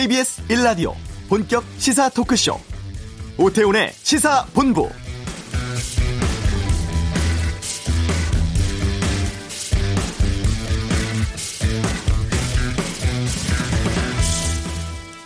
KBS 0.00 0.48
1라디오 0.48 0.94
본격 1.28 1.62
시사 1.76 2.08
토크쇼 2.08 2.58
오태훈의 3.36 3.92
시사본부 3.92 4.88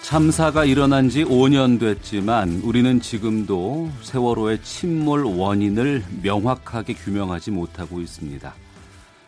참사가 0.02 0.64
일어난 0.64 1.08
지 1.08 1.22
5년 1.24 1.78
됐지만 1.78 2.60
우리는 2.64 3.00
지금도 3.00 3.92
세월호의 4.02 4.60
침몰 4.64 5.24
원인을 5.24 6.02
명확하게 6.20 6.94
규명하지 6.94 7.52
못하고 7.52 8.00
있습니다. 8.00 8.52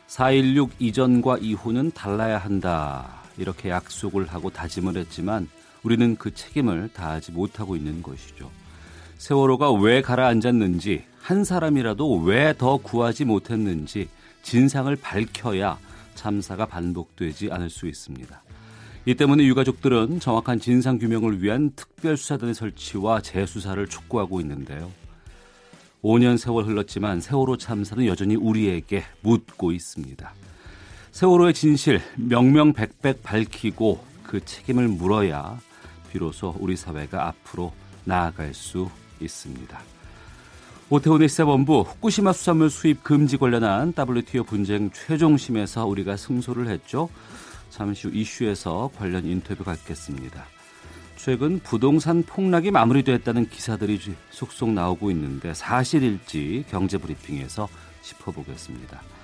4.16 0.09 0.70
이전과 0.80 1.38
이후는 1.41 1.92
달라야 1.92 2.38
한다. 2.38 3.16
이렇게 3.38 3.70
약속을 3.70 4.26
하고 4.26 4.50
다짐을 4.50 4.96
했지만 4.96 5.48
우리는 5.82 6.16
그 6.16 6.34
책임을 6.34 6.90
다하지 6.92 7.32
못하고 7.32 7.76
있는 7.76 8.02
것이죠. 8.02 8.50
세월호가 9.18 9.72
왜 9.72 10.02
가라앉았는지, 10.02 11.04
한 11.20 11.45
사람이라도 11.45 12.18
왜 12.22 12.52
더 12.52 12.76
구하지 12.76 13.24
못했는지 13.24 14.09
진상을 14.42 14.95
밝혀야 14.96 15.78
참사가 16.14 16.66
반복되지 16.66 17.50
않을 17.50 17.70
수 17.70 17.86
있습니다. 17.86 18.42
이 19.06 19.14
때문에 19.14 19.45
유가족들은 19.45 20.20
정확한 20.20 20.59
진상 20.60 20.98
규명을 20.98 21.42
위한 21.42 21.70
특별수사단의 21.76 22.54
설치와 22.54 23.20
재수사를 23.23 23.87
촉구하고 23.87 24.40
있는데요. 24.40 24.90
5년 26.02 26.38
세월 26.38 26.64
흘렀지만 26.66 27.20
세월호 27.20 27.56
참사는 27.56 28.04
여전히 28.06 28.37
우리에게 28.37 29.04
묻고 29.23 29.73
있습니다. 29.73 30.32
세월호의 31.16 31.54
진실 31.54 32.02
명명백백 32.16 33.22
밝히고 33.22 34.04
그 34.22 34.45
책임을 34.45 34.86
물어야 34.86 35.59
비로소 36.12 36.54
우리 36.59 36.76
사회가 36.76 37.28
앞으로 37.28 37.72
나아갈 38.04 38.52
수 38.52 38.90
있습니다. 39.18 39.80
오태훈의 40.90 41.30
시사본부 41.30 41.87
후쿠시마 41.88 42.34
수산물 42.34 42.68
수입 42.68 43.02
금지 43.02 43.38
관련한 43.38 43.94
WTO 43.98 44.44
분쟁 44.44 44.90
최종심에서 44.90 45.87
우리가 45.87 46.18
승소를 46.18 46.68
했죠. 46.68 47.09
잠시 47.70 48.09
후 48.09 48.14
이슈에서 48.14 48.90
관련 48.98 49.24
인터뷰 49.24 49.64
갖겠습니다. 49.64 50.44
최근 51.16 51.60
부동산 51.60 52.24
폭락이 52.24 52.70
마무리됐다는 52.70 53.48
기사들이 53.48 53.98
속속 54.28 54.68
나오고 54.68 55.10
있는데 55.12 55.54
사실일지 55.54 56.66
경제브리핑에서 56.68 57.68
짚어보겠습니다. 58.02 59.15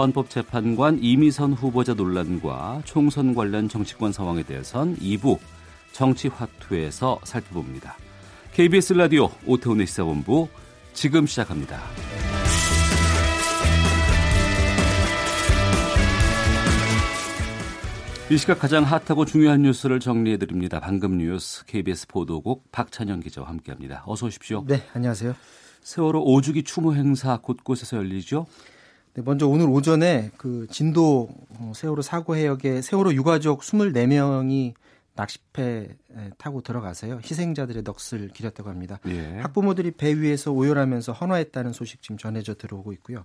헌법재판관 0.00 0.98
이미선 1.02 1.54
후보자 1.54 1.94
논란과 1.94 2.82
총선 2.84 3.34
관련 3.34 3.68
정치권 3.68 4.12
상황에 4.12 4.42
대해선 4.42 4.96
2부 4.96 5.38
정치화투에서 5.92 7.20
살펴봅니다. 7.24 7.96
KBS 8.52 8.92
라디오 8.92 9.30
오태훈의 9.46 9.86
시사본부 9.86 10.48
지금 10.92 11.26
시작합니다. 11.26 11.80
이 18.28 18.36
시각 18.36 18.58
가장 18.58 18.82
핫하고 18.82 19.24
중요한 19.24 19.62
뉴스를 19.62 20.00
정리해 20.00 20.36
드립니다. 20.36 20.80
방금 20.80 21.16
뉴스 21.16 21.64
KBS 21.64 22.08
보도국 22.08 22.70
박찬영 22.72 23.20
기자와 23.20 23.48
함께합니다. 23.48 24.02
어서 24.04 24.26
오십시오. 24.26 24.64
네, 24.66 24.82
안녕하세요. 24.94 25.34
세월호 25.82 26.24
5주기 26.24 26.66
추모 26.66 26.94
행사 26.94 27.36
곳곳에서 27.36 27.96
열리죠. 27.98 28.46
네, 29.16 29.22
먼저 29.24 29.48
오늘 29.48 29.66
오전에 29.70 30.30
그 30.36 30.66
진도 30.70 31.30
어, 31.58 31.72
세월호 31.74 32.02
사고 32.02 32.36
해역에 32.36 32.82
세월호 32.82 33.14
유가족 33.14 33.62
24명이 33.62 34.74
낚시배 35.14 35.88
타고 36.36 36.60
들어가서요. 36.60 37.20
희생자들의 37.24 37.82
넋을 37.82 38.28
기렸다고 38.28 38.68
합니다. 38.68 39.00
예. 39.06 39.38
학부모들이 39.38 39.92
배 39.92 40.12
위에서 40.12 40.52
오열하면서 40.52 41.12
헌화했다는 41.12 41.72
소식 41.72 42.02
지금 42.02 42.18
전해져 42.18 42.56
들어오고 42.56 42.92
있고요. 42.92 43.24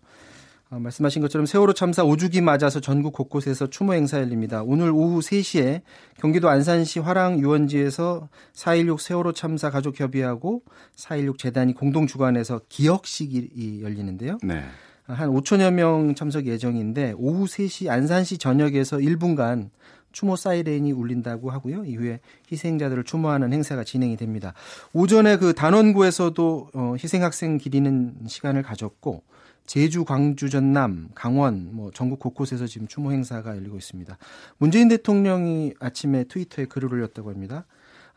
어, 0.70 0.80
말씀하신 0.80 1.22
것처럼 1.24 1.46
세월호 1.46 1.74
참사 1.74 2.06
5주기 2.06 2.42
맞아서 2.42 2.80
전국 2.80 3.12
곳곳에서 3.12 3.70
추모 3.70 3.94
행사 3.94 4.18
열립니다. 4.18 4.64
오늘 4.64 4.92
오후 4.92 5.20
3시에 5.20 5.82
경기도 6.22 6.48
안산시 6.48 7.00
화랑 7.00 7.42
유원지에서 7.42 8.30
4.16 8.54 8.98
세월호 9.02 9.34
참사 9.34 9.70
가족협의하고 9.70 10.64
4.16 10.96 11.38
재단이 11.38 11.74
공동 11.74 12.08
주관해서 12.08 12.62
기억식이 12.70 13.82
열리는데요. 13.84 14.38
네. 14.42 14.64
한 15.08 15.30
5천여 15.30 15.74
명 15.74 16.16
참석 16.16 16.46
예정인데 16.46 17.14
오후 17.18 17.46
3시 17.46 17.90
안산시 17.90 18.38
전역에서 18.38 18.98
1분간 18.98 19.70
추모 20.12 20.36
사이렌이 20.36 20.92
울린다고 20.92 21.52
하고요. 21.52 21.86
이후에 21.86 22.20
희생자들을 22.52 23.04
추모하는 23.04 23.54
행사가 23.54 23.84
진행이 23.84 24.18
됩니다. 24.18 24.54
오전에 24.94 25.38
그 25.38 25.54
단원구에서도 25.54 26.70
어, 26.74 26.96
희생 27.02 27.24
학생 27.24 27.58
기리는 27.58 28.16
시간을 28.28 28.62
가졌고 28.62 29.24
제주, 29.66 30.04
광주, 30.04 30.50
전남, 30.50 31.10
강원, 31.16 31.70
뭐 31.72 31.92
전국 31.94 32.20
곳곳에서 32.20 32.68
지금 32.68 32.88
추모 32.88 33.12
행사가 33.12 33.56
열리고 33.56 33.78
있습니다. 33.78 34.18
문재인 34.58 34.90
대통령이 34.90 35.74
아침에 35.80 36.26
트위터에 36.26 36.66
글을 36.66 36.94
올렸다고 36.94 37.30
합니다. 37.30 37.66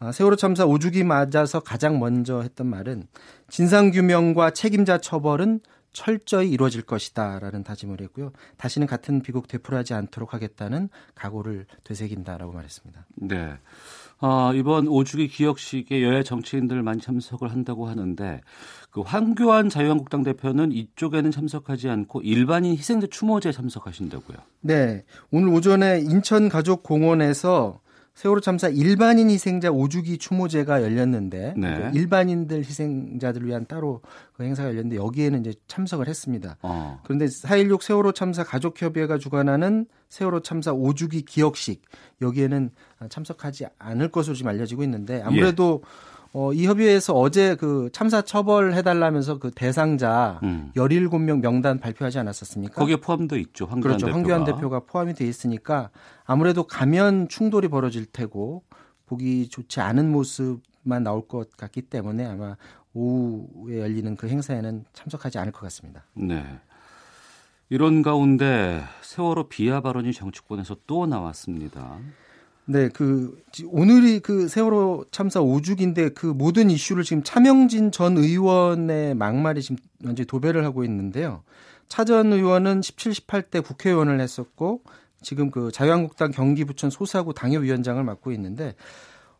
아, 0.01 0.11
세월호 0.11 0.37
참사 0.37 0.67
5주기 0.67 1.05
맞아서 1.05 1.61
가장 1.61 2.01
먼저 2.01 2.41
했던 2.41 2.67
말은 2.67 3.07
진상규명과 3.49 4.51
책임자 4.51 4.99
처벌은 4.99 5.61
철저히 5.95 6.51
이루어질 6.51 6.83
것이다라는 6.83 7.65
다짐을 7.65 8.03
했고요. 8.03 8.33
다시는 8.59 8.87
같은 8.87 9.23
비극 9.23 9.49
되풀이하지 9.49 9.95
않도록 9.95 10.35
하겠다는 10.35 10.91
각오를 11.15 11.67
되새긴다라고 11.85 12.53
말했습니다. 12.53 13.07
네. 13.17 13.55
어, 14.21 14.53
이번 14.55 14.87
5주기 14.87 15.31
기억식에 15.31 16.03
여야 16.03 16.23
정치인들 16.23 16.83
많이 16.83 17.01
참석을 17.01 17.51
한다고 17.51 17.87
하는데 17.87 18.41
그 18.91 19.01
황교안 19.01 19.69
자유한국당 19.69 20.23
대표는 20.23 20.73
이쪽에는 20.73 21.31
참석하지 21.31 21.89
않고 21.89 22.23
일반인 22.23 22.77
희생자 22.77 23.07
추모제에 23.07 23.53
참석하신다고요. 23.53 24.37
네. 24.61 25.05
오늘 25.31 25.49
오전에 25.49 26.01
인천 26.01 26.49
가족공원에서 26.49 27.81
세월호 28.15 28.41
참사 28.41 28.69
일반인 28.69 29.29
희생자 29.29 29.71
5주기 29.71 30.21
추모제가 30.21 30.83
열렸는데 30.83 31.55
네. 31.57 31.91
그 31.91 31.99
일반인들 31.99 32.59
희생자들을 32.59 33.49
위한 33.49 33.67
따로 33.67 34.03
그 34.33 34.45
행사가 34.45 34.69
열렸는데 34.69 34.97
여기에는 34.97 35.41
이제 35.41 35.55
참석을 35.67 36.07
했습니다. 36.07 36.57
어. 36.63 37.01
그런데 37.03 37.27
4.16 37.27 37.83
세월호 37.83 38.13
참사 38.13 38.45
가족협의회가 38.45 39.19
주관하는 39.19 39.87
세월호 40.11 40.41
참사 40.41 40.73
5주기 40.73 41.25
기억식 41.25 41.83
여기에는 42.23 42.71
참석하지 43.09 43.67
않을 43.79 44.09
것으로 44.11 44.37
지금 44.37 44.49
알려지고 44.51 44.85
있는데 44.85 45.21
아무래도 45.21 45.83
예. 45.85 46.14
어, 46.37 46.53
이 46.53 46.67
협의회에서 46.67 47.15
어제 47.15 47.55
그 47.55 47.89
참사 47.93 48.21
처벌해달라면서 48.21 49.39
그 49.39 49.53
대상자 49.53 50.41
음. 50.43 50.73
17명 50.75 51.41
명단 51.41 51.79
발표하지 51.79 52.19
않았었습니까? 52.19 52.75
거기에 52.75 52.97
포함돼 52.97 53.39
있죠. 53.39 53.67
황교안 53.67 53.83
그렇죠. 53.83 54.07
대표가. 54.07 54.19
황교안 54.19 54.45
대표가 54.45 54.81
포함이 54.81 55.15
돼 55.15 55.27
있으니까 55.29 55.91
아무래도 56.25 56.65
가면 56.65 57.29
충돌이 57.29 57.69
벌어질 57.69 58.05
테고 58.07 58.65
보기 59.07 59.49
좋지 59.49 59.81
않은 59.81 60.11
모습만 60.11 61.05
나올 61.05 61.29
것 61.29 61.57
같기 61.57 61.83
때문에 61.83 62.27
아마 62.27 62.57
오후에 62.95 63.79
열리는 63.81 64.17
그 64.17 64.29
행사에는 64.29 64.87
참석하지 64.93 65.39
않을 65.39 65.53
것 65.53 65.61
같습니다. 65.61 66.05
네. 66.15 66.45
이런 67.69 68.03
가운데 68.03 68.83
세월호 69.03 69.49
비하 69.49 69.81
발언이 69.81 70.13
정치권에서 70.13 70.79
또 70.89 71.07
나왔습니다. 71.07 71.99
네, 72.67 72.89
그 72.89 73.43
오늘이 73.67 74.21
그 74.21 74.49
세월호 74.49 75.07
참사 75.11 75.41
5주기인데 75.41 76.15
그 76.15 76.27
모든 76.27 76.71
이슈를 76.71 77.05
지금 77.05 77.23
차명진 77.23 77.91
전 77.91 78.17
의원의 78.17 79.15
막말이 79.15 79.61
지금 79.61 79.77
현재 80.03 80.25
도배를 80.25 80.65
하고 80.65 80.83
있는데요. 80.85 81.43
차 81.89 82.05
전 82.05 82.33
의원은 82.33 82.83
17, 82.83 83.13
18대 83.13 83.63
국회의원을 83.63 84.21
했었고 84.21 84.83
지금 85.21 85.51
그 85.51 85.71
자유한국당 85.71 86.31
경기부천 86.31 86.91
소사구 86.91 87.35
당협위원장을 87.35 88.03
맡고 88.03 88.33
있는데 88.33 88.75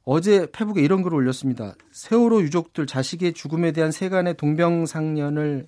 어제 0.05 0.47
페북에 0.53 0.83
이런 0.83 1.03
글을 1.03 1.17
올렸습니다. 1.17 1.75
세월호 1.93 2.43
유족들 2.43 2.87
자식의 2.87 3.33
죽음에 3.33 3.73
대한 3.73 3.91
세간의 3.91 4.37
동병상련을 4.37 5.67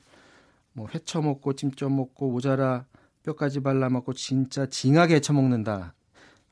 뭐 0.74 0.88
회쳐먹고 0.94 1.54
찜쪄먹고 1.54 2.30
모자라 2.30 2.84
뼈까지 3.24 3.60
발라먹고 3.60 4.12
진짜 4.12 4.66
징하게 4.66 5.16
헤쳐먹는다. 5.16 5.94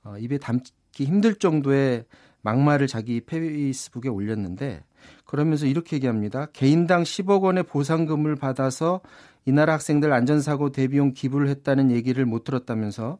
어, 0.02 0.16
입에 0.18 0.38
담 0.38 0.60
듣기 0.94 1.04
힘들 1.04 1.34
정도의 1.34 2.04
막말을 2.42 2.86
자기 2.86 3.20
페이스북에 3.20 4.08
올렸는데 4.08 4.82
그러면서 5.26 5.66
이렇게 5.66 5.96
얘기합니다. 5.96 6.46
개인당 6.52 7.02
10억 7.02 7.42
원의 7.42 7.64
보상금을 7.64 8.36
받아서 8.36 9.00
이 9.44 9.52
나라 9.52 9.74
학생들 9.74 10.12
안전사고 10.12 10.70
대비용 10.72 11.12
기부를 11.12 11.48
했다는 11.48 11.90
얘기를 11.90 12.24
못 12.24 12.44
들었다면서 12.44 13.18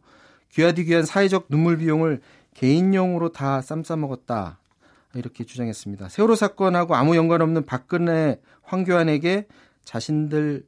귀하디 0.52 0.84
귀한 0.84 1.04
사회적 1.04 1.46
눈물 1.48 1.78
비용을 1.78 2.20
개인용으로 2.54 3.32
다 3.32 3.60
쌈싸먹었다. 3.60 4.58
이렇게 5.14 5.44
주장했습니다. 5.44 6.08
세월호 6.08 6.34
사건하고 6.34 6.94
아무 6.94 7.16
연관 7.16 7.42
없는 7.42 7.66
박근혜 7.66 8.40
황교안에게 8.62 9.46
자신들 9.84 10.64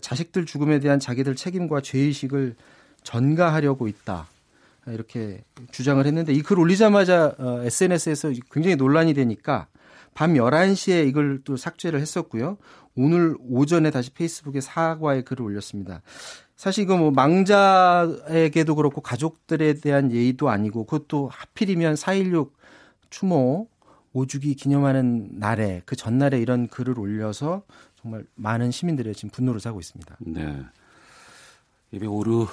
자식들 0.00 0.44
죽음에 0.46 0.80
대한 0.80 0.98
자기들 0.98 1.34
책임과 1.36 1.80
죄의식을 1.80 2.56
전가하려고 3.02 3.88
있다. 3.88 4.26
이렇게 4.92 5.42
주장을 5.72 6.04
했는데 6.04 6.32
이 6.32 6.42
글 6.42 6.58
올리자마자 6.58 7.34
어, 7.38 7.60
SNS에서 7.62 8.32
굉장히 8.50 8.76
논란이 8.76 9.14
되니까 9.14 9.68
밤 10.14 10.34
11시에 10.34 11.06
이걸 11.08 11.40
또 11.44 11.56
삭제를 11.56 12.00
했었고요. 12.00 12.56
오늘 12.96 13.36
오전에 13.48 13.90
다시 13.90 14.10
페이스북에 14.12 14.60
사과의 14.60 15.24
글을 15.24 15.44
올렸습니다. 15.44 16.02
사실 16.56 16.82
이거 16.82 16.96
뭐 16.96 17.12
망자에게도 17.12 18.74
그렇고 18.74 19.00
가족들에 19.00 19.74
대한 19.74 20.10
예의도 20.10 20.48
아니고 20.48 20.84
그것도 20.86 21.28
하필이면 21.32 21.94
4.16 21.94 22.50
추모 23.10 23.68
5주기 24.14 24.56
기념하는 24.56 25.28
날에 25.38 25.82
그 25.84 25.94
전날에 25.94 26.40
이런 26.40 26.66
글을 26.66 26.98
올려서 26.98 27.62
정말 28.00 28.24
많은 28.34 28.70
시민들의 28.72 29.14
지금 29.14 29.30
분노를 29.30 29.60
사고 29.60 29.78
있습니다. 29.78 30.16
네. 30.20 30.64
입에 31.92 32.06
오르 32.06 32.46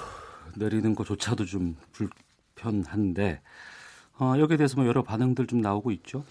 내리는 0.56 0.94
것조차도 0.94 1.44
좀 1.46 1.76
불 1.92 2.08
편한데 2.56 3.40
어, 4.18 4.34
여기에 4.38 4.56
대해서 4.56 4.76
뭐 4.76 4.86
여러 4.86 5.02
반응들 5.02 5.46
좀 5.46 5.60
나오고 5.60 5.92
있죠. 5.92 6.24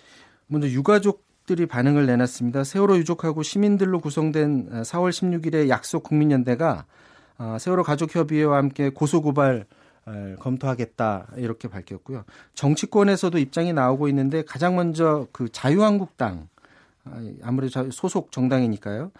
먼저 0.48 0.68
유가족 0.68 1.24
들이 1.46 1.68
반응을 1.68 2.08
내놨습니다. 2.08 2.64
세월호 2.64 2.98
유족하고 2.98 3.44
시민들로 3.44 4.00
구성된 4.00 4.82
4월 4.82 5.12
16일에 5.12 5.70
약속 5.70 6.04
국민연대가 6.04 6.86
어, 7.38 7.58
세월호 7.60 7.84
가족협의회와 7.84 8.58
함께 8.58 8.90
고소고발 8.90 9.66
검토하겠다 10.40 11.30
이렇게 11.38 11.68
밝혔고요. 11.68 12.26
정치권에서도 12.54 13.38
입장이 13.40 13.74
나오고 13.74 14.08
있는데 14.10 14.44
가장 14.44 14.76
먼저 14.76 15.28
그 15.32 15.50
자유한국당 15.52 16.48
아무래도 17.42 17.90
소속 17.92 18.32
정당이니까요. 18.32 19.12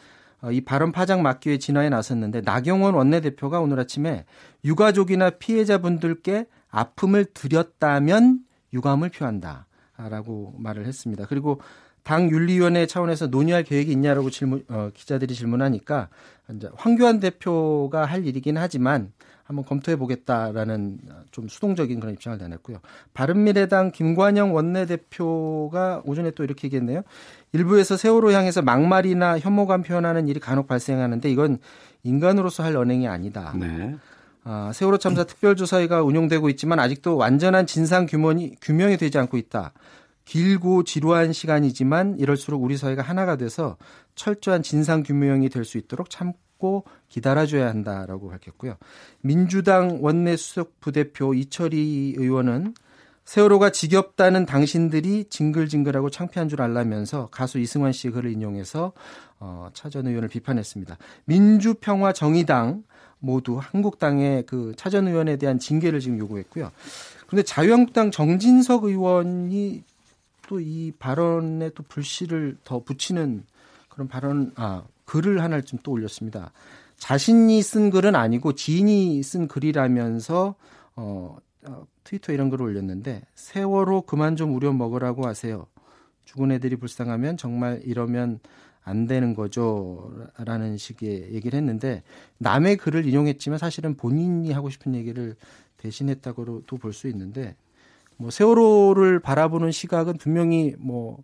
어, 0.42 0.52
이 0.52 0.62
발언 0.62 0.92
파장 0.92 1.24
막기 1.24 1.50
위해 1.50 1.58
진화에 1.58 1.90
나섰는데 1.90 2.42
나경원 2.42 2.94
원내대표가 2.94 3.60
오늘 3.60 3.80
아침에 3.80 4.26
유가족이나 4.64 5.32
피해자분들께 5.32 6.46
아픔을 6.76 7.26
드렸다면 7.34 8.40
유감을 8.74 9.10
표한다라고 9.10 10.56
말을 10.58 10.86
했습니다. 10.86 11.26
그리고 11.28 11.62
당 12.04 12.30
윤리위원회 12.30 12.86
차원에서 12.86 13.28
논의할 13.28 13.64
계획이 13.64 13.92
있냐라고 13.92 14.30
질문 14.30 14.64
어, 14.68 14.90
기자들이 14.94 15.34
질문하니까 15.34 16.10
이제 16.54 16.70
황교안 16.76 17.20
대표가 17.20 18.06
할 18.06 18.28
일이긴 18.28 18.58
하지만 18.58 19.14
한번 19.44 19.64
검토해 19.64 19.96
보겠다라는 19.96 21.00
좀 21.32 21.48
수동적인 21.48 22.00
그런 22.00 22.16
입장을 22.16 22.38
내놨고요. 22.38 22.80
바른미래당 23.14 23.92
김관영 23.92 24.54
원내대표가 24.54 26.02
오전에 26.04 26.32
또 26.32 26.44
이렇게 26.44 26.68
얘기했네요. 26.68 27.04
일부에서 27.54 27.96
세월호 27.96 28.32
향해서 28.32 28.64
막말이나 28.64 29.40
혐오감 29.40 29.84
표현하는 29.84 30.28
일이 30.28 30.40
간혹 30.40 30.68
발생하는데 30.68 31.30
이건 31.30 31.60
인간으로서 32.04 32.64
할 32.64 32.76
언행이 32.76 33.08
아니다. 33.08 33.54
네. 33.58 33.96
아, 34.48 34.72
세월호 34.74 35.00
참사 35.00 35.24
특별조사위가 35.24 36.04
운영되고 36.04 36.50
있지만 36.52 36.80
아직도 36.80 37.18
완전한 37.18 37.66
진상 37.66 38.06
규명이, 38.06 38.56
규명이 38.62 38.98
되지 38.98 39.18
않고 39.18 39.38
있다. 39.38 39.74
길고 40.24 40.84
지루한 40.84 41.34
시간이지만 41.34 42.18
이럴수록 42.20 42.64
우리 42.64 42.78
사회가 42.78 43.02
하나가 43.02 43.36
돼서 43.38 43.78
철저한 44.16 44.64
진상 44.64 45.04
규명이 45.04 45.50
될 45.50 45.66
수 45.66 45.78
있도록 45.80 46.10
참고 46.12 46.84
기다려줘야 47.10 47.68
한다라고 47.68 48.30
밝혔고요. 48.30 48.78
민주당 49.22 49.98
원내 50.02 50.38
수석 50.38 50.80
부대표 50.80 51.34
이철희 51.34 52.16
의원은 52.18 52.76
세월호가 53.26 53.72
지겹다는 53.72 54.46
당신들이 54.46 55.26
징글징글하고 55.32 56.12
창피한 56.12 56.50
줄 56.50 56.62
알라면서 56.62 57.30
가수 57.32 57.58
이승환 57.58 57.92
씨의 57.92 58.14
글을 58.14 58.32
인용해서 58.32 58.94
어, 59.40 59.70
차전 59.74 60.06
의원을 60.06 60.30
비판했습니다. 60.30 60.98
민주평화 61.26 62.14
정의당 62.14 62.84
모두 63.20 63.58
한국당의 63.62 64.46
그 64.46 64.74
차전 64.76 65.08
의원에 65.08 65.38
대한 65.38 65.60
징계를 65.60 66.00
지금 66.00 66.20
요구했고요. 66.20 66.72
그런데 67.28 67.44
자유한국당 67.44 68.12
정진석 68.12 68.84
의원이 68.86 69.84
또 70.48 70.60
이 70.60 70.92
발언에 71.00 71.72
또 71.72 71.84
불씨를 71.84 72.58
더 72.64 72.80
붙이는 72.84 73.44
그런 73.90 74.08
발언 74.08 74.52
아 74.56 74.84
글을 75.06 75.42
하나를 75.42 75.64
좀 75.64 75.80
또 75.84 75.92
올렸습니다. 75.92 76.52
자신이 76.98 77.62
쓴 77.62 77.90
글은 77.90 78.16
아니고 78.16 78.54
지인이 78.54 79.22
쓴 79.24 79.48
글이라면서 79.48 80.56
어, 80.96 81.38
어 81.68 81.88
트위터 82.04 82.32
이런 82.32 82.50
글을 82.50 82.66
올렸는데 82.66 83.24
세월호 83.36 84.04
그만 84.04 84.36
좀 84.36 84.56
우려 84.56 84.72
먹으라고 84.72 85.28
하세요. 85.28 85.68
죽은 86.26 86.52
애들이 86.52 86.76
불쌍하면 86.76 87.38
정말 87.38 87.82
이러면 87.84 88.40
안 88.86 89.08
되는 89.08 89.34
거죠. 89.34 90.14
라는 90.38 90.78
식의 90.78 91.34
얘기를 91.34 91.58
했는데 91.58 92.04
남의 92.38 92.78
글을 92.78 93.08
인용했지만 93.08 93.58
사실은 93.58 93.96
본인이 93.96 94.52
하고 94.52 94.70
싶은 94.70 94.94
얘기를 94.94 95.36
대신했다고도 95.78 96.78
볼 96.78 96.94
수 96.94 97.08
있는데 97.08 97.56
뭐 98.18 98.30
세월호를 98.30 99.20
바라보는 99.20 99.72
시각은 99.72 100.18
분명히 100.18 100.76
뭐 100.78 101.24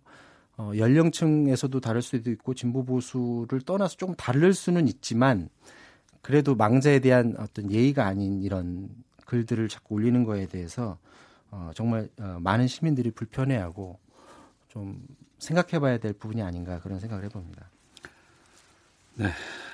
어, 0.58 0.72
연령층에서도 0.76 1.80
다를 1.80 2.02
수도 2.02 2.30
있고 2.32 2.52
진보 2.52 2.84
보수를 2.84 3.60
떠나서 3.62 3.96
조금 3.96 4.14
다를 4.16 4.52
수는 4.52 4.88
있지만 4.88 5.48
그래도 6.20 6.54
망자에 6.54 6.98
대한 6.98 7.34
어떤 7.38 7.70
예의가 7.70 8.06
아닌 8.06 8.42
이런 8.42 8.88
글들을 9.24 9.68
자꾸 9.68 9.94
올리는 9.94 10.24
거에 10.24 10.46
대해서 10.46 10.98
어, 11.50 11.70
정말 11.74 12.08
어, 12.18 12.38
많은 12.40 12.66
시민들이 12.66 13.12
불편해하고 13.12 13.98
좀 14.68 15.00
생각해 15.42 15.80
봐야 15.80 15.98
될 15.98 16.12
부분이 16.12 16.40
아닌가 16.40 16.78
그런 16.80 17.00
생각을 17.00 17.24
해봅니다. 17.24 17.68
네, 19.16 19.30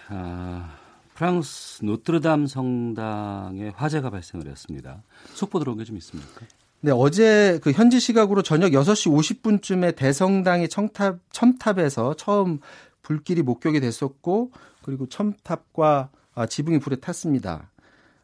아, 0.08 0.74
프랑스 1.14 1.84
노트르담 1.84 2.46
성당에 2.46 3.68
화재가 3.76 4.10
발생을 4.10 4.46
했습니다. 4.48 5.02
속보 5.34 5.58
들어온 5.58 5.78
게 5.78 5.84
좀 5.84 5.96
있습니까? 5.98 6.40
네, 6.80 6.90
어제 6.92 7.58
그 7.62 7.72
현지 7.72 8.00
시각으로 8.00 8.42
저녁 8.42 8.70
6시 8.70 9.12
50분쯤에 9.40 9.94
대성당의 9.96 10.68
첨탑, 10.68 11.18
첨탑에서 11.32 12.14
처음 12.14 12.60
불길이 13.02 13.42
목격이 13.42 13.80
됐었고 13.80 14.52
그리고 14.82 15.06
첨탑과 15.08 16.08
아, 16.34 16.46
지붕이 16.46 16.78
불에 16.78 16.96
탔습니다. 16.96 17.70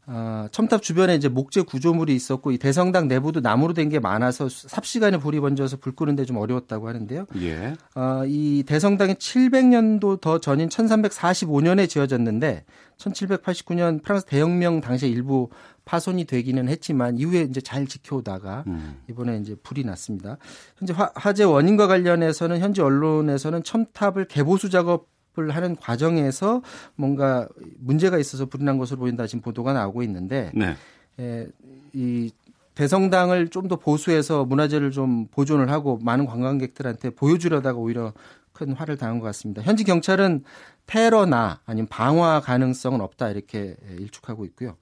아, 0.06 0.48
첨탑 0.52 0.82
주변에 0.82 1.14
이제 1.14 1.28
목재 1.28 1.62
구조물이 1.62 2.14
있었고 2.14 2.50
이 2.52 2.58
대성당 2.58 3.08
내부도 3.08 3.40
나무로 3.40 3.72
된 3.72 3.84
게 3.84 3.98
많아서 4.00 4.48
삽시간에 4.48 5.18
불이 5.18 5.40
번져서 5.40 5.76
불 5.76 5.94
끄는데 5.94 6.24
좀 6.24 6.38
어려웠다고 6.38 6.88
하는데요. 6.88 7.26
예. 7.42 7.74
아, 7.94 8.24
이 8.26 8.62
대성당이 8.66 9.14
700년도 9.14 10.20
더 10.20 10.38
전인 10.40 10.68
1345년에 10.68 11.88
지어졌는데 11.88 12.64
1789년 12.96 14.02
프랑스 14.02 14.24
대혁명 14.26 14.80
당시에 14.80 15.08
일부 15.08 15.50
파손이 15.84 16.24
되기는 16.24 16.68
했지만 16.68 17.18
이후에 17.18 17.42
이제 17.42 17.60
잘 17.60 17.86
지켜오다가 17.86 18.64
음. 18.66 18.96
이번에 19.10 19.38
이제 19.38 19.54
불이 19.62 19.84
났습니다. 19.84 20.38
현재 20.78 20.94
화, 20.94 21.32
재 21.32 21.44
원인과 21.44 21.86
관련해서는 21.86 22.60
현지 22.60 22.80
언론에서는 22.80 23.62
첨탑을 23.64 24.26
개보수 24.26 24.70
작업 24.70 25.08
을 25.36 25.50
하는 25.50 25.74
과정에서 25.74 26.62
뭔가 26.94 27.48
문제가 27.80 28.18
있어서 28.18 28.46
불이 28.46 28.62
난 28.62 28.78
것으로 28.78 29.00
보인다 29.00 29.26
지금 29.26 29.42
보도가 29.42 29.72
나오고 29.72 30.04
있는데 30.04 30.52
네. 30.54 30.76
에, 31.18 31.48
이 31.92 32.30
대성당을 32.76 33.48
좀 33.48 33.68
더 33.68 33.76
보수해서 33.76 34.44
문화재를 34.44 34.90
좀 34.90 35.26
보존을 35.28 35.70
하고 35.70 35.98
많은 36.02 36.26
관광객들한테 36.26 37.10
보여주려다가 37.10 37.78
오히려 37.78 38.12
큰 38.52 38.72
화를 38.72 38.96
당한 38.96 39.18
것 39.18 39.26
같습니다. 39.26 39.62
현지 39.62 39.84
경찰은 39.84 40.44
테러나 40.86 41.60
아니면 41.66 41.88
방화 41.88 42.40
가능성은 42.40 43.00
없다 43.00 43.30
이렇게 43.30 43.76
일축하고 43.98 44.44
있고요. 44.46 44.76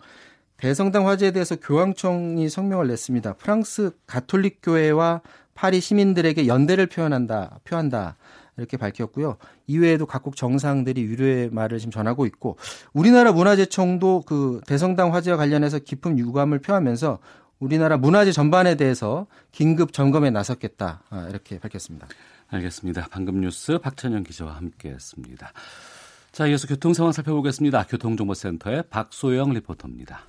대성당 0.56 1.08
화재에 1.08 1.30
대해서 1.30 1.56
교황청이 1.56 2.48
성명을 2.48 2.88
냈습니다. 2.88 3.34
프랑스 3.34 3.92
가톨릭 4.06 4.58
교회와 4.62 5.22
파리 5.54 5.80
시민들에게 5.80 6.46
연대를 6.46 6.86
표현한다, 6.86 7.60
표한다. 7.64 8.16
이렇게 8.62 8.76
밝혔고요. 8.76 9.36
이외에도 9.66 10.06
각국 10.06 10.36
정상들이 10.36 11.02
위로의 11.08 11.50
말을 11.50 11.78
지금 11.78 11.90
전하고 11.90 12.24
있고 12.26 12.56
우리나라 12.92 13.32
문화재청도 13.32 14.22
그 14.24 14.60
대성당 14.66 15.12
화재와 15.12 15.36
관련해서 15.36 15.80
깊은 15.80 16.18
유감을 16.18 16.60
표하면서 16.60 17.18
우리나라 17.58 17.96
문화재 17.96 18.32
전반에 18.32 18.76
대해서 18.76 19.26
긴급 19.50 19.92
점검에 19.92 20.30
나섰겠다 20.30 21.02
아, 21.10 21.26
이렇게 21.28 21.58
밝혔습니다. 21.58 22.06
알겠습니다. 22.48 23.08
방금 23.10 23.40
뉴스 23.40 23.78
박찬영 23.78 24.22
기자와 24.24 24.56
함께했습니다. 24.56 25.52
자, 26.32 26.46
이어서 26.46 26.66
교통 26.66 26.94
상황 26.94 27.12
살펴보겠습니다. 27.12 27.84
교통정보센터의 27.84 28.84
박소영 28.90 29.52
리포터입니다. 29.52 30.20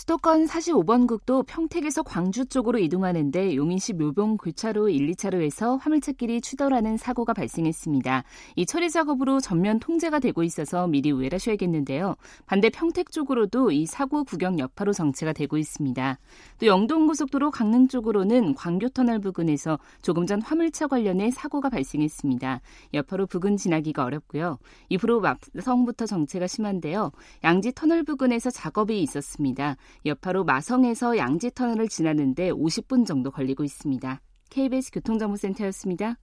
수도권 0.00 0.46
45번 0.46 1.06
국도 1.06 1.42
평택에서 1.42 2.02
광주 2.02 2.46
쪽으로 2.46 2.78
이동하는데 2.78 3.54
용인시 3.54 3.92
묘봉 3.92 4.38
교차로 4.38 4.88
1, 4.88 5.10
2차로에서 5.10 5.78
화물차끼리 5.78 6.40
추돌하는 6.40 6.96
사고가 6.96 7.34
발생했습니다. 7.34 8.24
이 8.56 8.64
처리 8.64 8.88
작업으로 8.88 9.40
전면 9.40 9.78
통제가 9.78 10.18
되고 10.18 10.42
있어서 10.42 10.86
미리 10.86 11.10
우회하셔야겠는데요. 11.10 12.16
반대 12.46 12.70
평택 12.70 13.12
쪽으로도 13.12 13.72
이 13.72 13.84
사고 13.84 14.24
구경 14.24 14.58
여파로 14.58 14.94
정체가 14.94 15.34
되고 15.34 15.58
있습니다. 15.58 16.18
또 16.60 16.66
영동고속도로 16.66 17.50
강릉 17.50 17.86
쪽으로는 17.86 18.54
광교터널 18.54 19.18
부근에서 19.18 19.78
조금 20.00 20.24
전 20.24 20.40
화물차 20.40 20.86
관련해 20.86 21.30
사고가 21.30 21.68
발생했습니다. 21.68 22.62
여파로 22.94 23.26
부근 23.26 23.58
지나기가 23.58 24.04
어렵고요. 24.04 24.56
이후로 24.88 25.20
막성부터 25.20 26.06
정체가 26.06 26.46
심한데요. 26.46 27.12
양지 27.44 27.72
터널 27.72 28.02
부근에서 28.02 28.48
작업이 28.48 29.02
있었습니다. 29.02 29.76
여파로 30.06 30.44
마성에서 30.44 31.16
양지 31.16 31.50
터널을 31.52 31.88
지나는데 31.88 32.50
50분 32.50 33.06
정도 33.06 33.30
걸리고 33.30 33.64
있습니다. 33.64 34.20
KBS 34.50 34.90
교통정보센터였습니다. 34.92 36.16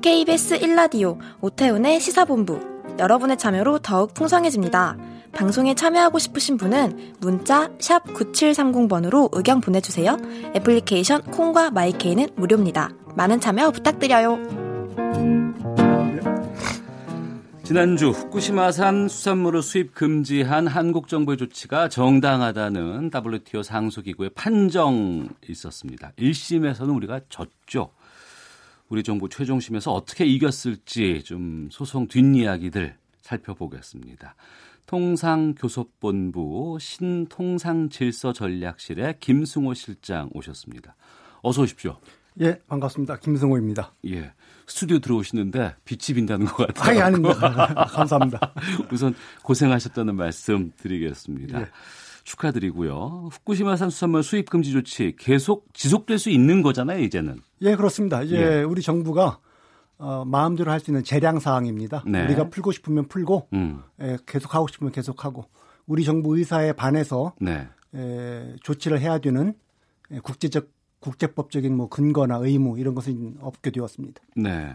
KBS 0.00 0.60
1라디오 0.60 1.18
오태훈의 1.40 2.00
시사본부 2.00 2.74
여러분의 2.98 3.36
참여로 3.36 3.80
더욱 3.80 4.14
풍성해집니다. 4.14 4.96
방송에 5.32 5.74
참여하고 5.74 6.18
싶으신 6.18 6.56
분은 6.56 7.14
문자 7.20 7.68
9730번으로 7.78 9.28
의견 9.32 9.60
보내주세요. 9.60 10.16
애플리케이션 10.54 11.22
콩과 11.22 11.72
마이케이는 11.72 12.28
무료입니다. 12.36 12.90
많은 13.16 13.40
참여 13.40 13.72
부탁드려요. 13.72 15.83
지난주 17.64 18.10
후쿠시마산 18.10 19.08
수산물을 19.08 19.62
수입 19.62 19.94
금지한 19.94 20.66
한국 20.66 21.08
정부의 21.08 21.38
조치가 21.38 21.88
정당하다는 21.88 23.10
WTO 23.10 23.62
상소기구의 23.62 24.32
판정이 24.34 25.30
있었습니다. 25.48 26.12
1심에서는 26.18 26.94
우리가 26.94 27.20
졌죠. 27.30 27.88
우리 28.90 29.02
정부 29.02 29.30
최종심에서 29.30 29.94
어떻게 29.94 30.26
이겼을지 30.26 31.22
좀 31.24 31.70
소송 31.70 32.06
뒷이야기들 32.06 32.98
살펴보겠습니다. 33.22 34.34
통상교섭본부 34.86 36.76
신통상질서전략실의 36.78 39.20
김승호 39.20 39.72
실장 39.72 40.28
오셨습니다. 40.34 40.96
어서 41.40 41.62
오십시오. 41.62 41.96
예, 42.42 42.60
반갑습니다. 42.66 43.20
김승호입니다. 43.20 43.94
예. 44.08 44.34
스튜디오 44.66 44.98
들어오시는데 44.98 45.76
빛이 45.84 46.14
빈다는 46.14 46.46
것 46.46 46.66
같아요. 46.68 46.90
아니, 46.90 47.00
아닙니다. 47.00 47.66
감사합니다. 47.90 48.54
우선 48.92 49.14
고생하셨다는 49.42 50.16
말씀 50.16 50.72
드리겠습니다. 50.76 51.60
예. 51.60 51.66
축하드리고요. 52.24 53.28
후쿠시마 53.32 53.76
산 53.76 53.90
수산물 53.90 54.22
수입 54.22 54.48
금지 54.48 54.72
조치 54.72 55.14
계속 55.18 55.66
지속될 55.74 56.18
수 56.18 56.30
있는 56.30 56.62
거잖아요, 56.62 57.00
이제는. 57.00 57.40
예, 57.60 57.76
그렇습니다. 57.76 58.22
이제 58.22 58.36
예. 58.36 58.62
우리 58.62 58.80
정부가 58.82 59.38
어, 59.98 60.24
마음대로 60.24 60.70
할 60.72 60.80
수 60.80 60.90
있는 60.90 61.04
재량 61.04 61.38
사항입니다. 61.38 62.02
네. 62.06 62.24
우리가 62.24 62.48
풀고 62.48 62.72
싶으면 62.72 63.08
풀고 63.08 63.48
음. 63.52 63.82
예, 64.00 64.16
계속 64.26 64.54
하고 64.54 64.66
싶으면 64.68 64.92
계속 64.92 65.24
하고 65.24 65.44
우리 65.86 66.04
정부 66.04 66.36
의사에 66.36 66.72
반해서 66.72 67.34
네. 67.40 67.68
예, 67.94 68.56
조치를 68.62 69.00
해야 69.00 69.18
되는 69.18 69.54
예, 70.10 70.18
국제적 70.18 70.68
국제법적인 71.04 71.76
뭐 71.76 71.88
근거나 71.88 72.36
의무 72.36 72.78
이런 72.78 72.94
것은 72.94 73.36
없게 73.40 73.70
되었습니다. 73.70 74.22
네. 74.36 74.74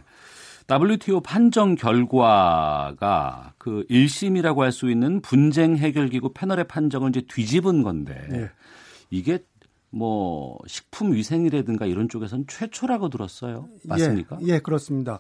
WTO 0.70 1.22
판정 1.22 1.74
결과가 1.74 3.54
그 3.58 3.84
1심이라고 3.90 4.60
할 4.60 4.72
수 4.72 4.92
있는 4.92 5.20
분쟁 5.22 5.76
해결 5.78 6.10
기구 6.10 6.32
패널의 6.32 6.68
판정을 6.68 7.10
이제 7.10 7.22
뒤집은 7.28 7.82
건데 7.82 8.28
네. 8.30 8.52
이게 9.10 9.40
뭐 9.90 10.60
식품 10.68 11.14
위생이라든가 11.14 11.88
이런 11.88 12.08
쪽에서는 12.08 12.46
최초라고 12.48 13.10
들었어요. 13.10 13.68
맞습니까? 13.84 14.38
예, 14.44 14.54
예 14.54 14.60
그렇습니다. 14.60 15.20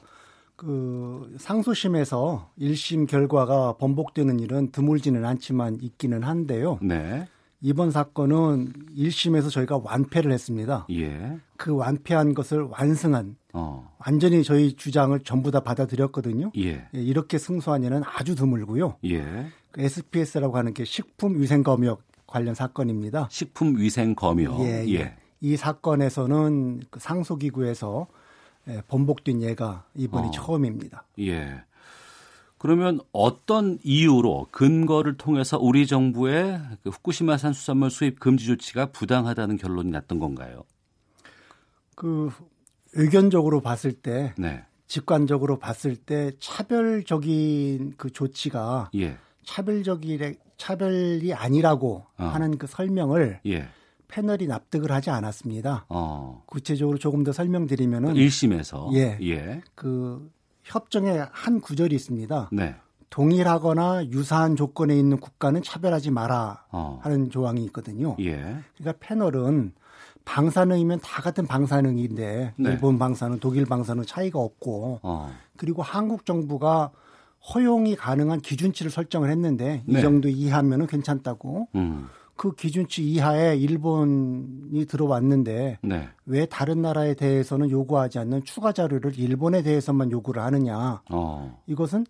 그 0.56 1.36
상소심에서 1.40 2.52
1심 2.60 3.08
결과가 3.08 3.78
번복되는 3.78 4.40
일은 4.40 4.72
드물지는 4.72 5.26
않지만 5.26 5.80
있기는 5.82 6.22
한데요. 6.22 6.78
네. 6.84 7.28
이번 7.62 7.92
사건은 7.92 8.74
1심에서 8.96 9.52
저희가 9.52 9.82
완패를 9.84 10.32
했습니다. 10.32 10.88
예. 10.92 11.38
그 11.58 11.76
완패한 11.76 12.34
것을 12.34 12.62
완승한 12.62 13.36
어. 13.54 13.94
완전히 14.06 14.44
저희 14.44 14.74
주장을 14.74 15.18
전부 15.22 15.52
다 15.52 15.60
받아들였거든요. 15.60 16.52
예. 16.58 16.88
예 16.96 17.02
이렇게 17.02 17.38
승소한 17.38 17.84
예는 17.84 18.02
아주 18.06 18.36
드물고요. 18.36 18.96
예. 19.06 19.48
그 19.72 19.82
SPS라고 19.82 20.58
하는 20.58 20.74
게 20.74 20.86
식품위생검역 20.86 22.02
관련 22.26 22.56
사건입니다. 22.56 23.28
식품위생검역. 23.30 24.62
예, 24.62 24.86
예. 24.88 24.94
예. 24.94 25.16
이 25.42 25.58
사건에서는 25.58 26.84
그 26.90 27.00
상소기구에서 27.00 28.08
예, 28.70 28.82
번복된 28.88 29.42
예가 29.42 29.86
이번이 29.96 30.28
어. 30.28 30.32
처음입니다. 30.32 31.06
예. 31.20 31.64
그러면 32.60 33.00
어떤 33.14 33.80
이유로 33.84 34.48
근거를 34.52 35.16
통해서 35.18 35.58
우리 35.58 35.88
정부의 35.88 36.62
그 36.84 36.90
후쿠시마산 36.90 37.54
수산물 37.54 37.90
수입 37.90 38.20
금지 38.20 38.46
조치가 38.46 38.88
부당하다는 38.88 39.58
결론이 39.58 39.90
났던 39.90 40.20
건가요? 40.20 40.66
그 41.96 42.30
의견적으로 42.94 43.62
봤을 43.62 43.94
때, 43.94 44.34
네. 44.38 44.64
직관적으로 44.88 45.58
봤을 45.58 45.96
때 45.96 46.32
차별적인 46.40 47.94
그 47.96 48.12
조치가 48.12 48.92
예. 48.96 49.18
차별적이 49.46 50.36
차별이 50.58 51.34
아니라고 51.34 52.06
어. 52.18 52.24
하는 52.26 52.58
그 52.58 52.68
설명을 52.68 53.40
예. 53.46 53.70
패널이 54.10 54.48
납득을 54.48 54.92
하지 54.92 55.12
않았습니다. 55.12 55.86
어. 55.88 56.44
구체적으로 56.46 56.98
조금 56.98 57.24
더 57.24 57.32
설명드리면은 57.32 58.16
1심에서 58.16 58.94
예. 58.96 59.18
예. 59.22 59.62
그 59.76 60.30
협정의 60.70 61.28
한 61.32 61.60
구절이 61.60 61.96
있습니다. 61.96 62.50
네. 62.52 62.76
동일하거나 63.10 64.06
유사한 64.12 64.56
조건에 64.56 64.96
있는 64.96 65.20
국가는 65.20 65.60
차별하지 65.62 66.12
마라 66.12 66.64
어. 66.72 67.00
하는 67.02 67.32
조항이 67.32 67.64
있거든요. 67.66 68.16
예. 68.20 68.36
그러니까 68.78 68.94
패널은 69.00 69.74
방사능이면 70.26 71.00
다 71.02 71.24
같은 71.24 71.48
방사능인데 71.48 72.54
네. 72.56 72.70
일본 72.70 73.00
방사능, 73.00 73.40
독일 73.40 73.66
방사능 73.66 74.06
차이가 74.06 74.38
없고 74.38 75.00
어. 75.02 75.34
그리고 75.58 75.82
한국 75.82 76.24
정부가 76.26 76.92
허용이 77.54 77.96
가능한 77.96 78.42
기준치를 78.42 78.92
설정을 78.92 79.32
했는데 79.32 79.82
네. 79.88 80.00
이 80.00 80.02
정도 80.02 80.30
이하면은 80.30 80.86
괜찮다고. 80.86 81.68
음. 81.74 82.10
그 82.40 82.56
기준치 82.56 83.04
이하에 83.04 83.58
일본이 83.58 84.86
들어왔는데 84.86 85.80
네. 85.82 86.10
왜 86.26 86.46
다른 86.46 86.82
나라에 86.82 87.14
대해서는 87.16 87.70
요구하지 87.70 88.18
않는 88.20 88.46
추가 88.46 88.72
자료를 88.72 89.20
일본에 89.20 89.62
대해서만 89.62 90.10
요구를 90.10 90.42
하느냐. 90.42 91.02
어. 91.12 91.62
이것은 91.68 92.06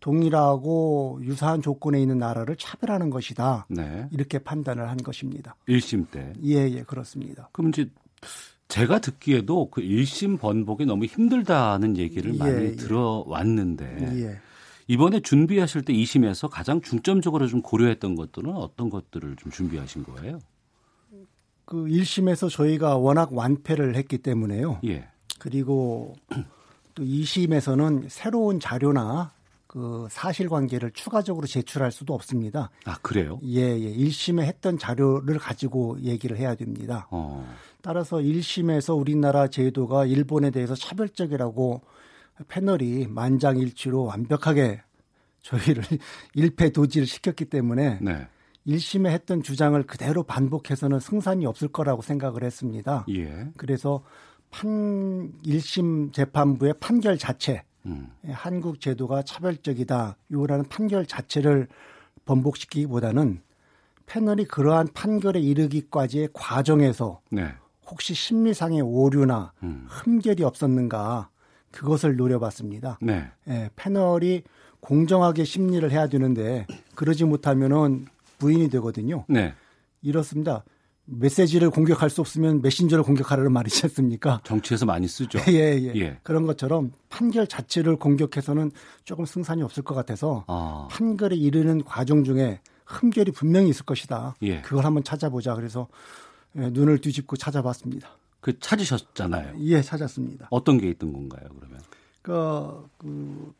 동일하고 0.00 1.20
유사한 1.24 1.60
조건에 1.60 2.00
있는 2.00 2.16
나라를 2.16 2.56
차별하는 2.56 3.10
것이다. 3.10 3.66
네. 3.68 4.08
이렇게 4.10 4.38
판단을 4.38 4.88
한 4.88 4.96
것입니다. 4.96 5.54
1심 5.68 6.06
때. 6.10 6.32
예, 6.42 6.66
예, 6.70 6.82
그렇습니다. 6.82 7.50
그럼 7.52 7.68
이제 7.68 7.90
제가 8.68 9.00
듣기에도 9.00 9.68
그 9.68 9.82
1심 9.82 10.40
번복이 10.40 10.86
너무 10.86 11.04
힘들다는 11.04 11.98
얘기를 11.98 12.32
예, 12.32 12.38
많이 12.38 12.64
예. 12.64 12.72
들어왔는데 12.72 13.98
예. 14.22 14.40
이번에 14.86 15.20
준비하실 15.20 15.82
때 15.82 15.92
2심에서 15.92 16.48
가장 16.50 16.80
중점적으로 16.80 17.46
좀 17.46 17.62
고려했던 17.62 18.14
것들은 18.16 18.54
어떤 18.54 18.90
것들을 18.90 19.36
좀 19.36 19.50
준비하신 19.50 20.04
거예요? 20.04 20.38
그 21.64 21.84
1심에서 21.84 22.50
저희가 22.50 22.96
워낙 22.96 23.32
완패를 23.32 23.96
했기 23.96 24.18
때문에요. 24.18 24.80
예. 24.84 25.08
그리고 25.38 26.14
또 26.94 27.02
2심에서는 27.02 28.08
새로운 28.08 28.60
자료나 28.60 29.32
그 29.66 30.06
사실관계를 30.10 30.92
추가적으로 30.92 31.46
제출할 31.46 31.90
수도 31.90 32.14
없습니다. 32.14 32.70
아 32.84 32.96
그래요? 33.02 33.40
예, 33.44 33.60
예. 33.60 33.92
1심에 33.92 34.42
했던 34.42 34.78
자료를 34.78 35.38
가지고 35.38 35.98
얘기를 36.00 36.36
해야 36.36 36.54
됩니다. 36.54 37.08
어. 37.10 37.44
따라서 37.82 38.18
1심에서 38.18 38.96
우리나라 38.96 39.48
제도가 39.48 40.06
일본에 40.06 40.50
대해서 40.50 40.74
차별적이라고 40.76 41.82
패널이 42.48 43.06
만장일치로 43.08 44.04
완벽하게 44.04 44.82
저희를 45.42 45.82
일패도지를 46.34 47.06
시켰기 47.06 47.46
때문에 47.46 47.98
네. 48.00 48.26
1심에 48.66 49.08
했던 49.10 49.42
주장을 49.42 49.80
그대로 49.84 50.22
반복해서는 50.22 50.98
승산이 50.98 51.44
없을 51.46 51.68
거라고 51.68 52.02
생각을 52.02 52.42
했습니다. 52.42 53.04
예. 53.10 53.48
그래서 53.56 54.02
판 54.50 55.32
1심 55.44 56.12
재판부의 56.12 56.74
판결 56.80 57.18
자체 57.18 57.62
음. 57.86 58.08
한국 58.26 58.80
제도가 58.80 59.22
차별적이다 59.22 60.16
요라는 60.32 60.68
판결 60.68 61.06
자체를 61.06 61.68
번복시키기보다는 62.24 63.42
패널이 64.06 64.44
그러한 64.46 64.88
판결에 64.94 65.40
이르기까지의 65.40 66.30
과정에서 66.32 67.20
네. 67.30 67.52
혹시 67.86 68.14
심리상의 68.14 68.80
오류나 68.80 69.52
음. 69.62 69.86
흠결이 69.88 70.42
없었는가 70.42 71.28
그것을 71.74 72.16
노려봤습니다. 72.16 72.98
네. 73.02 73.28
예, 73.48 73.68
패널이 73.74 74.44
공정하게 74.80 75.44
심리를 75.44 75.90
해야 75.90 76.06
되는데 76.06 76.66
그러지 76.94 77.24
못하면은 77.24 78.06
부인이 78.38 78.68
되거든요. 78.70 79.24
네. 79.28 79.54
이렇습니다. 80.02 80.64
메시지를 81.06 81.70
공격할 81.70 82.08
수 82.10 82.20
없으면 82.20 82.62
메신저를 82.62 83.04
공격하라는 83.04 83.52
말이지 83.52 83.86
않습니까? 83.86 84.40
정치에서 84.44 84.86
많이 84.86 85.06
쓰죠. 85.08 85.38
예, 85.48 85.78
예, 85.78 85.92
예. 85.96 86.18
그런 86.22 86.46
것처럼 86.46 86.92
판결 87.10 87.46
자체를 87.46 87.96
공격해서는 87.96 88.70
조금 89.04 89.26
승산이 89.26 89.62
없을 89.62 89.82
것 89.82 89.94
같아서 89.94 90.44
아. 90.46 90.88
판결에 90.90 91.36
이르는 91.36 91.84
과정 91.84 92.24
중에 92.24 92.60
흠결이 92.86 93.32
분명히 93.32 93.70
있을 93.70 93.84
것이다. 93.84 94.36
예. 94.42 94.60
그걸 94.62 94.84
한번 94.84 95.02
찾아보자. 95.02 95.54
그래서 95.54 95.88
예, 96.56 96.70
눈을 96.70 96.98
뒤집고 97.00 97.36
찾아봤습니다. 97.36 98.08
그 98.44 98.58
찾으셨잖아요. 98.58 99.54
예, 99.60 99.80
찾았습니다. 99.80 100.48
어떤 100.50 100.76
게 100.76 100.86
있던 100.90 101.14
건가요, 101.14 101.48
그러면? 101.56 101.80
그, 102.20 102.86
그 102.98 103.54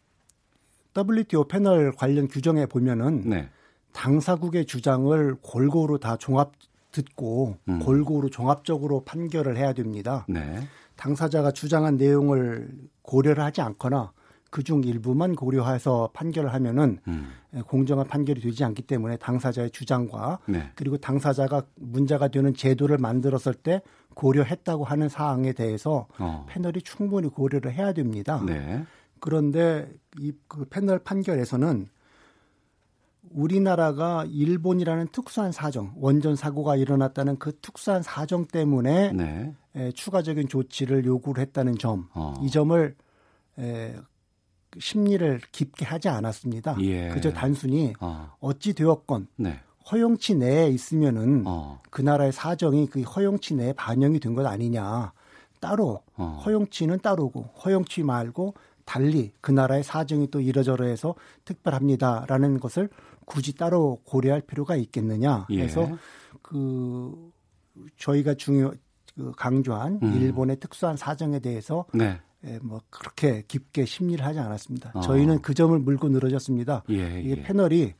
WTO 0.95 1.49
패널 1.49 1.91
관련 1.93 2.29
규정에 2.29 2.67
보면은 2.67 3.23
네. 3.27 3.49
당사국의 3.93 4.67
주장을 4.67 5.37
골고루 5.41 5.99
다 6.01 6.19
종합 6.19 6.53
듣고 6.93 7.57
음. 7.67 7.79
골고루 7.79 8.29
종합적으로 8.29 9.05
판결을 9.05 9.57
해야 9.57 9.73
됩니다. 9.73 10.27
네. 10.29 10.69
당사자가 10.97 11.53
주장한 11.53 11.97
내용을 11.97 12.69
고려를 13.01 13.43
하지 13.43 13.63
않거나 13.63 14.13
그중 14.55 14.85
일부만 14.85 15.35
고려해서 15.35 16.11
판결을 16.13 16.55
하면은 16.55 17.01
음. 17.09 17.33
공정한 17.67 18.07
판결이 18.07 18.41
되지 18.41 18.63
않기 18.63 18.83
때문에 18.83 19.17
당사자의 19.17 19.73
주장과 19.73 20.39
네. 20.47 20.71
그리고 20.77 20.97
당사자가 20.97 21.63
문제가 21.75 22.29
되는 22.29 22.55
제도를 22.55 22.99
만들었을 22.99 23.55
때 23.55 23.83
고려했다고 24.15 24.85
하는 24.85 25.09
사항에 25.09 25.53
대해서 25.55 26.07
어. 26.21 26.47
패널이 26.49 26.83
충분히 26.83 27.29
고려를 27.29 27.73
해야 27.73 27.93
됩니다. 27.93 28.41
네. 28.47 28.85
그런데 29.19 29.93
이 30.21 30.33
그 30.47 30.65
패널 30.67 31.01
판결에서는 31.01 31.89
우리나라가 33.33 34.25
일본이라는 34.29 35.09
특수한 35.11 35.51
사정, 35.51 35.95
원전 35.97 36.37
사고가 36.37 36.77
일어났다는 36.77 37.41
그 37.41 37.59
특수한 37.61 38.03
사정 38.03 38.47
때문에 38.47 39.13
네. 39.13 39.55
에, 39.75 39.91
추가적인 39.91 40.47
조치를 40.47 41.05
요구를 41.07 41.43
했다는 41.43 41.77
점, 41.79 42.07
어. 42.15 42.35
이 42.41 42.51
점을 42.51 42.95
에, 43.59 43.97
심리를 44.79 45.41
깊게 45.53 45.85
하지 45.85 46.09
않았습니다. 46.09 46.77
예. 46.81 47.09
그저 47.11 47.33
단순히 47.33 47.93
어. 48.01 48.31
찌 48.59 48.73
되었건 48.75 49.29
네. 49.37 49.61
허용치 49.91 50.35
내에 50.37 50.69
있으면은 50.69 51.45
어. 51.47 51.81
그 51.91 52.03
나라의 52.03 52.33
사정이 52.33 52.87
그 52.89 53.03
허용치 53.03 53.55
내에 53.55 53.73
반영이 53.75 54.21
된 54.21 54.35
것 54.35 54.45
아니냐. 54.47 55.13
따로 55.61 56.01
어. 56.17 56.41
허용치는 56.45 56.99
따로고 57.01 57.51
허용치 57.65 58.03
말고 58.03 58.55
달리 58.85 59.33
그 59.41 59.51
나라의 59.51 59.83
사정이 59.83 60.31
또 60.31 60.41
이러저러해서 60.41 61.15
특별합니다라는 61.47 62.61
것을 62.61 62.91
굳이 63.25 63.55
따로 63.55 64.01
고려할 64.05 64.43
필요가 64.43 64.77
있겠느냐 64.77 65.47
해서 65.51 65.89
예. 65.91 65.97
그 66.43 67.33
저희가 67.97 68.35
중요 68.35 68.73
그 69.15 69.33
강조한 69.37 70.01
음. 70.03 70.13
일본의 70.15 70.59
특수한 70.61 70.97
사정에 70.97 71.39
대해서 71.39 71.87
네. 71.95 72.21
예, 72.47 72.59
뭐 72.63 72.81
그렇게 72.91 73.43
깊게 73.49 73.85
심리를 73.87 74.25
하지 74.25 74.39
않았습니다. 74.39 74.93
어. 74.95 75.01
저희는 75.01 75.41
그 75.43 75.55
점을 75.55 75.77
물고 75.79 76.09
늘어졌습니다. 76.09 76.83
예, 76.91 77.21
이게 77.21 77.31
예. 77.39 77.43
패널이 77.43 77.95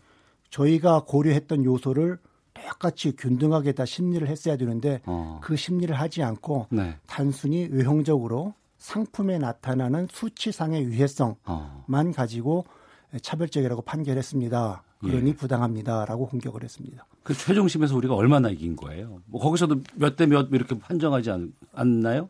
저희가 0.51 1.05
고려했던 1.07 1.65
요소를 1.65 2.19
똑같이 2.53 3.17
균등하게 3.17 3.73
다 3.73 3.85
심리를 3.85 4.27
했어야 4.29 4.57
되는데 4.57 5.01
어. 5.07 5.41
그 5.43 5.57
심리를 5.57 5.95
하지 5.99 6.23
않고 6.23 6.69
네. 6.71 6.97
단순히 7.07 7.69
외형적으로 7.71 8.55
상품에 8.79 9.39
나타나는 9.39 10.09
수치상의 10.11 10.85
유해성만 10.85 11.37
어. 11.47 12.13
가지고 12.15 12.65
차별적이라고 13.23 13.83
판결했습니다. 13.83 14.83
그러니 15.01 15.31
예. 15.31 15.35
부당합니다라고 15.35 16.27
공격을 16.29 16.63
했습니다. 16.63 17.07
그 17.23 17.35
최종심에서 17.35 17.97
우리가 17.97 18.15
얼마나 18.15 18.51
이긴 18.51 18.77
거예요? 18.77 19.21
뭐 19.27 19.41
거기서도 19.41 19.83
몇 19.95 20.17
대 20.17 20.27
몇 20.27 20.49
이렇게 20.53 20.79
판정하지 20.79 21.31
않, 21.31 21.53
않나요? 21.73 22.29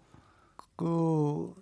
그 0.77 1.53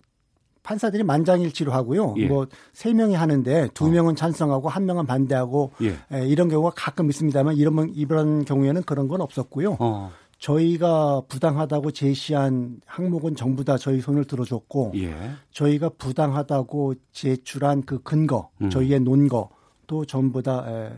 판사들이 0.62 1.02
만장일치로 1.02 1.73
하고요. 1.73 2.14
예. 2.19 2.26
뭐세 2.26 2.92
명이 2.95 3.14
하는데 3.14 3.69
두 3.75 3.87
어. 3.87 3.88
명은 3.88 4.16
찬성하고 4.16 4.69
한 4.69 4.87
명은 4.87 5.07
반대하고 5.07 5.73
예. 5.83 5.97
에, 6.12 6.26
이런 6.26 6.49
경우가 6.49 6.73
가끔 6.76 7.09
있습니다만 7.11 7.57
이런 7.57 7.90
이런 7.95 8.45
경우에는 8.45 8.83
그런 8.83 9.09
건 9.09 9.21
없었고요. 9.21 9.76
어. 9.81 10.11
저희가 10.38 11.23
부당하다고 11.28 11.92
제시한 11.92 12.81
항목은 12.87 13.37
전부 13.37 13.64
다 13.64 13.78
저희 13.78 14.00
손을 14.00 14.25
들어줬고 14.25 14.92
예. 14.97 15.14
저희가 15.52 15.90
부당하다고 15.99 16.95
제출한 17.12 17.83
그 17.83 18.02
근거, 18.02 18.50
음. 18.61 18.69
저희의 18.71 19.00
논거도 19.00 20.04
전부 20.07 20.42
다 20.42 20.64
에, 20.66 20.92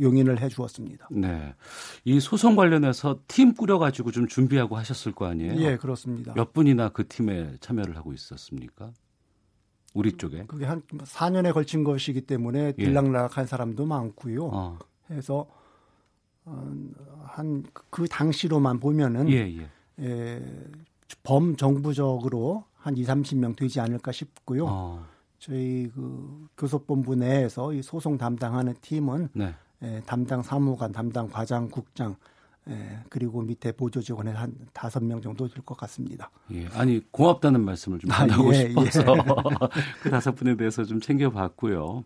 용인을 0.00 0.40
해 0.40 0.48
주었습니다. 0.48 1.08
네. 1.10 1.54
이 2.04 2.20
소송 2.20 2.56
관련해서 2.56 3.20
팀 3.28 3.54
꾸려가지고 3.54 4.10
좀 4.10 4.26
준비하고 4.26 4.76
하셨을 4.76 5.12
거 5.12 5.26
아니에요? 5.26 5.54
예, 5.60 5.76
그렇습니다. 5.76 6.32
몇 6.34 6.52
분이나 6.52 6.88
그 6.90 7.06
팀에 7.06 7.56
참여를 7.60 7.96
하고 7.96 8.12
있었습니까? 8.12 8.92
우리 9.94 10.12
쪽에? 10.12 10.44
그게 10.46 10.64
한 10.66 10.82
4년에 10.82 11.52
걸친 11.52 11.84
것이기 11.84 12.22
때문에 12.22 12.74
예. 12.78 12.84
들락날락한 12.84 13.46
사람도 13.46 13.86
많고요. 13.86 14.50
어. 14.52 14.78
해서 15.10 15.46
어, 16.44 16.72
한그 17.24 18.08
당시로만 18.08 18.80
보면은 18.80 19.28
예, 19.30 19.38
예. 19.58 19.68
예, 20.00 20.42
범정부적으로 21.22 22.64
한 22.76 22.96
2, 22.96 23.04
30명 23.04 23.56
되지 23.56 23.80
않을까 23.80 24.12
싶고요. 24.12 24.66
어. 24.66 25.06
저희 25.38 25.90
그 25.94 26.48
교섭본부 26.56 27.16
내에서 27.16 27.72
이 27.72 27.82
소송 27.82 28.18
담당하는 28.18 28.74
팀은 28.80 29.30
네. 29.32 29.54
예, 29.82 30.02
담당 30.06 30.42
사무관, 30.42 30.92
담당 30.92 31.28
과장, 31.28 31.68
국장, 31.68 32.14
예, 32.68 32.98
그리고 33.08 33.40
밑에 33.42 33.72
보조 33.72 34.00
직원의 34.02 34.34
한 34.34 34.54
다섯 34.72 35.02
명 35.02 35.20
정도 35.22 35.48
될 35.48 35.62
것 35.64 35.76
같습니다. 35.78 36.30
예, 36.52 36.66
아니 36.74 37.00
고맙다는 37.10 37.64
말씀을 37.64 37.98
좀 37.98 38.10
전하고 38.10 38.50
아, 38.50 38.54
예, 38.54 38.68
싶어서 38.68 39.00
예. 39.00 39.22
그 40.02 40.10
다섯 40.10 40.32
분에 40.32 40.56
대해서 40.56 40.84
좀 40.84 41.00
챙겨봤고요. 41.00 42.04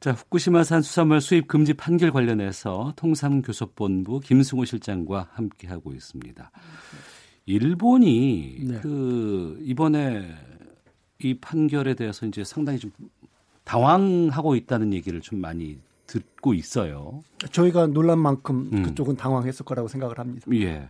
자, 0.00 0.12
후쿠시마산 0.12 0.82
수산물 0.82 1.20
수입 1.20 1.48
금지 1.48 1.74
판결 1.74 2.12
관련해서 2.12 2.92
통상교섭본부 2.96 4.20
김승호 4.20 4.64
실장과 4.64 5.28
함께하고 5.32 5.92
있습니다. 5.92 6.50
일본이 7.46 8.58
네. 8.62 8.80
그 8.80 9.58
이번에 9.62 10.28
이 11.20 11.34
판결에 11.40 11.94
대해서 11.94 12.26
이제 12.26 12.44
상당히 12.44 12.78
좀 12.78 12.92
당황하고 13.64 14.54
있다는 14.54 14.92
얘기를 14.92 15.20
좀 15.20 15.40
많이 15.40 15.78
듣고 16.08 16.54
있어요. 16.54 17.22
저희가 17.52 17.86
놀란 17.86 18.18
만큼 18.18 18.68
음. 18.72 18.82
그쪽은 18.82 19.16
당황했을 19.16 19.64
거라고 19.64 19.86
생각을 19.86 20.18
합니다. 20.18 20.46
예. 20.54 20.88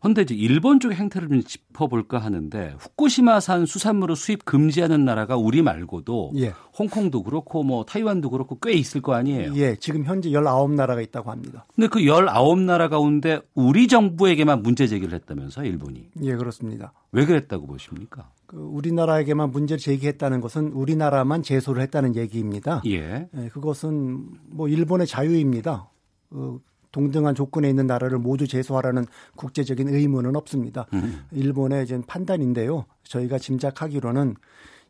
그런데 0.00 0.22
이제 0.22 0.34
일본 0.34 0.78
쪽의 0.78 0.96
행태를 0.96 1.28
좀 1.28 1.42
짚어볼까 1.42 2.18
하는데 2.18 2.76
후쿠시마산 2.78 3.66
수산물을 3.66 4.14
수입 4.14 4.44
금지하는 4.44 5.04
나라가 5.04 5.36
우리 5.36 5.62
말고도 5.62 6.32
예. 6.36 6.52
홍콩도 6.78 7.24
그렇고 7.24 7.62
뭐 7.62 7.84
타이완도 7.84 8.30
그렇고 8.30 8.58
꽤 8.60 8.72
있을 8.72 9.00
거 9.00 9.14
아니에요. 9.14 9.54
예, 9.56 9.74
지금 9.76 10.04
현재 10.04 10.30
19나라가 10.30 11.02
있다고 11.02 11.30
합니다. 11.30 11.66
근데 11.74 11.88
그 11.88 12.00
19나라 12.00 12.88
가운데 12.88 13.40
우리 13.54 13.88
정부에게만 13.88 14.62
문제 14.62 14.86
제기를 14.86 15.14
했다면서 15.14 15.64
일본이. 15.64 16.08
예, 16.22 16.36
그렇습니다. 16.36 16.92
왜 17.10 17.26
그랬다고 17.26 17.66
보십니까? 17.66 18.30
그 18.48 18.56
우리나라에게만 18.56 19.50
문제를 19.50 19.78
제기했다는 19.78 20.40
것은 20.40 20.72
우리나라만 20.72 21.42
제소를 21.42 21.82
했다는 21.82 22.16
얘기입니다. 22.16 22.80
예. 22.86 23.28
예 23.36 23.48
그것은 23.50 24.26
뭐 24.46 24.68
일본의 24.68 25.06
자유입니다. 25.06 25.90
그 26.30 26.58
동등한 26.90 27.34
조건에 27.34 27.68
있는 27.68 27.86
나라를 27.86 28.18
모두 28.18 28.48
제소하라는 28.48 29.04
국제적인 29.36 29.90
의무는 29.90 30.34
없습니다. 30.34 30.86
음. 30.94 31.26
일본의 31.30 31.84
이제 31.84 32.00
판단인데요. 32.06 32.86
저희가 33.02 33.38
짐작하기로는 33.38 34.34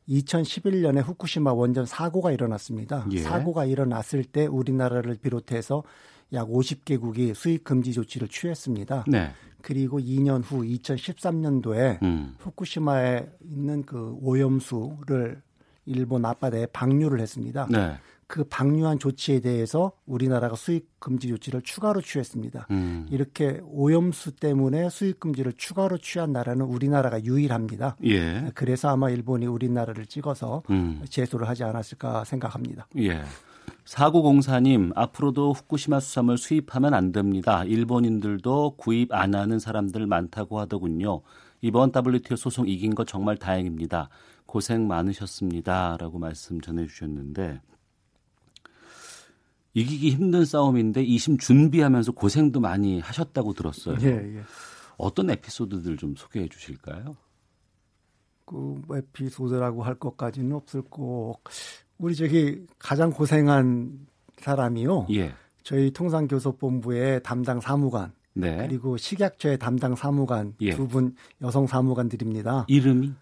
2011년에 0.08 1.02
후쿠시마 1.02 1.52
원전 1.52 1.84
사고가 1.84 2.30
일어났습니다. 2.30 3.06
예. 3.10 3.18
사고가 3.18 3.64
일어났을 3.64 4.22
때 4.22 4.46
우리나라를 4.46 5.16
비롯해서 5.16 5.82
약 6.32 6.48
50개국이 6.48 7.34
수입 7.34 7.64
금지 7.64 7.92
조치를 7.92 8.28
취했습니다. 8.28 9.06
네. 9.08 9.32
그리고 9.62 9.98
2년 9.98 10.42
후 10.44 10.62
2013년도에 10.62 12.02
음. 12.02 12.34
후쿠시마에 12.38 13.28
있는 13.42 13.82
그 13.84 14.16
오염수를 14.20 15.42
일본 15.86 16.24
앞바다에 16.24 16.66
방류를 16.66 17.20
했습니다. 17.20 17.66
네. 17.70 17.96
그 18.28 18.44
방류한 18.44 18.98
조치에 18.98 19.40
대해서 19.40 19.92
우리나라가 20.04 20.54
수입 20.54 21.00
금지 21.00 21.28
조치를 21.28 21.62
추가로 21.62 22.02
취했습니다. 22.02 22.66
음. 22.70 23.06
이렇게 23.10 23.58
오염수 23.64 24.36
때문에 24.36 24.90
수입 24.90 25.18
금지를 25.18 25.54
추가로 25.56 25.96
취한 25.96 26.32
나라는 26.32 26.66
우리나라가 26.66 27.24
유일합니다. 27.24 27.96
예. 28.04 28.50
그래서 28.54 28.90
아마 28.90 29.08
일본이 29.08 29.46
우리나라를 29.46 30.04
찍어서 30.04 30.62
음. 30.68 31.02
제소를 31.08 31.48
하지 31.48 31.64
않았을까 31.64 32.24
생각합니다. 32.24 32.86
예. 32.98 33.22
사구공사님 33.84 34.92
앞으로도 34.94 35.52
후쿠시마 35.52 36.00
수산물 36.00 36.38
수입하면 36.38 36.94
안 36.94 37.12
됩니다. 37.12 37.64
일본인들도 37.64 38.74
구입 38.76 39.12
안 39.12 39.34
하는 39.34 39.58
사람들 39.58 40.06
많다고 40.06 40.58
하더군요. 40.60 41.22
이번 41.60 41.92
WTO 41.94 42.36
소송 42.36 42.68
이긴 42.68 42.94
거 42.94 43.04
정말 43.04 43.36
다행입니다. 43.36 44.08
고생 44.46 44.86
많으셨습니다. 44.86 45.96
라고 45.98 46.18
말씀 46.18 46.60
전해 46.60 46.86
주셨는데 46.86 47.60
이기기 49.74 50.10
힘든 50.10 50.44
싸움인데 50.44 51.02
이심 51.02 51.38
준비하면서 51.38 52.12
고생도 52.12 52.60
많이 52.60 53.00
하셨다고 53.00 53.52
들었어요. 53.52 53.96
예, 54.02 54.36
예. 54.36 54.42
어떤 54.96 55.30
에피소드들 55.30 55.96
좀 55.96 56.14
소개해 56.16 56.48
주실까요? 56.48 57.16
그 58.44 58.80
에피소드라고 58.90 59.82
할 59.82 59.94
것까지는 59.94 60.52
없을 60.52 60.82
거. 60.82 61.36
우리 61.98 62.14
저기 62.14 62.66
가장 62.78 63.10
고생한 63.10 64.06
사람이요. 64.38 65.08
예. 65.10 65.32
저희 65.62 65.90
통상교섭본부의 65.90 67.22
담당 67.22 67.60
사무관 67.60 68.12
네. 68.34 68.56
그리고 68.66 68.96
식약처의 68.96 69.58
담당 69.58 69.96
사무관 69.96 70.54
예. 70.60 70.70
두분 70.74 71.14
여성 71.42 71.66
사무관들입니다. 71.66 72.66
이름이 72.68 73.12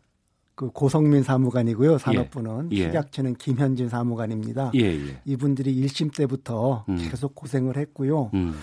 그 0.55 0.71
고성민 0.71 1.23
사무관이고요. 1.23 1.99
산업부는 1.99 2.71
예. 2.73 2.85
식약처는 2.85 3.35
김현진 3.35 3.89
사무관입니다. 3.89 4.73
예, 4.75 4.81
예. 4.81 5.21
이분들이 5.25 5.75
1심 5.83 6.15
때부터 6.15 6.85
음. 6.89 6.97
계속 6.97 7.35
고생을 7.35 7.77
했고요. 7.77 8.31
음. 8.35 8.55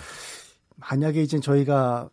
만약에 0.76 1.22
이제 1.22 1.38
저희가 1.38 2.08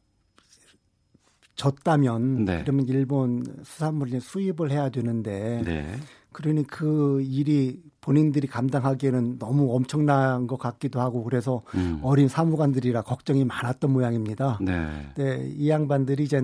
졌다면 1.56 2.46
네. 2.46 2.62
그러면 2.62 2.88
일본 2.88 3.44
수산물을 3.64 4.22
수입을 4.22 4.72
해야 4.72 4.90
되는데 4.90 5.62
네. 5.64 6.00
그러니 6.34 6.63
그 6.63 7.22
일이 7.22 7.82
본인들이 8.00 8.48
감당하기에는 8.48 9.38
너무 9.38 9.76
엄청난 9.76 10.48
것 10.48 10.58
같기도 10.58 11.00
하고 11.02 11.24
그래서 11.24 11.62
음. 11.76 12.00
어린 12.04 12.28
사무관들이라 12.28 13.04
걱정이 13.04 13.46
많았던 13.46 13.91
모양입니다. 13.91 14.60
네. 14.62 15.12
네, 15.15 15.52
이 15.56 15.70
양반들이 15.70 16.24
이제 16.24 16.41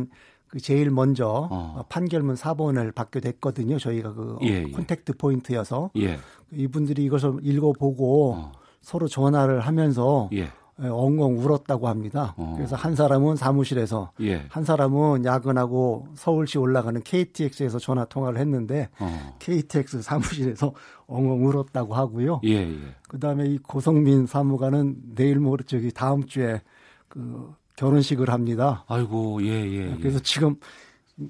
그 0.47 0.59
제일 0.59 0.91
먼저 0.91 1.47
어. 1.51 1.83
판결문 1.89 2.35
4번을 2.35 2.93
받게 2.93 3.19
됐거든요. 3.19 3.79
저희가 3.79 4.13
그 4.13 4.37
예, 4.43 4.47
예. 4.47 4.63
콘택트 4.63 5.13
포인트여서 5.17 5.91
예. 5.97 6.17
이분들이 6.51 7.03
이것을 7.03 7.39
읽어보고 7.41 8.33
어. 8.33 8.51
서로 8.81 9.07
전화를 9.07 9.61
하면서 9.61 10.29
예. 10.33 10.39
예, 10.39 10.49
엉엉 10.79 11.39
울었다고 11.39 11.87
합니다. 11.87 12.35
어. 12.37 12.53
그래서 12.55 12.75
한 12.75 12.95
사람은 12.95 13.35
사무실에서 13.35 14.11
예. 14.21 14.45
한 14.49 14.63
사람은 14.63 15.25
야근하고 15.25 16.07
서울시 16.15 16.57
올라가는 16.57 17.01
KTX에서 17.01 17.79
전화 17.79 18.05
통화를 18.05 18.39
했는데 18.39 18.89
어. 18.99 19.35
KTX 19.39 20.01
사무실에서 20.03 20.73
엉엉 21.07 21.45
울었다고 21.45 21.95
하고요. 21.95 22.41
예, 22.43 22.69
예. 22.69 22.77
그다음에 23.09 23.47
이 23.47 23.57
고성민 23.57 24.27
사무관은 24.27 24.95
내일 25.15 25.39
모레 25.39 25.63
저기 25.65 25.91
다음 25.91 26.25
주에 26.25 26.61
그 27.07 27.53
결혼식을 27.77 28.29
합니다. 28.29 28.83
아이고, 28.87 29.41
예, 29.43 29.49
예. 29.49 29.91
예. 29.91 29.97
그래서 29.97 30.19
지금 30.19 30.55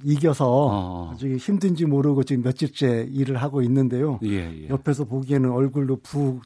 이겨서 0.03 0.45
어. 0.49 1.11
아주 1.13 1.33
힘든지 1.37 1.85
모르고 1.85 2.23
지금 2.23 2.43
며칠째 2.43 3.07
일을 3.11 3.37
하고 3.37 3.61
있는데요. 3.61 4.19
예, 4.23 4.63
예. 4.63 4.69
옆에서 4.69 5.05
보기에는 5.05 5.49
얼굴도 5.51 6.01
부, 6.01 6.41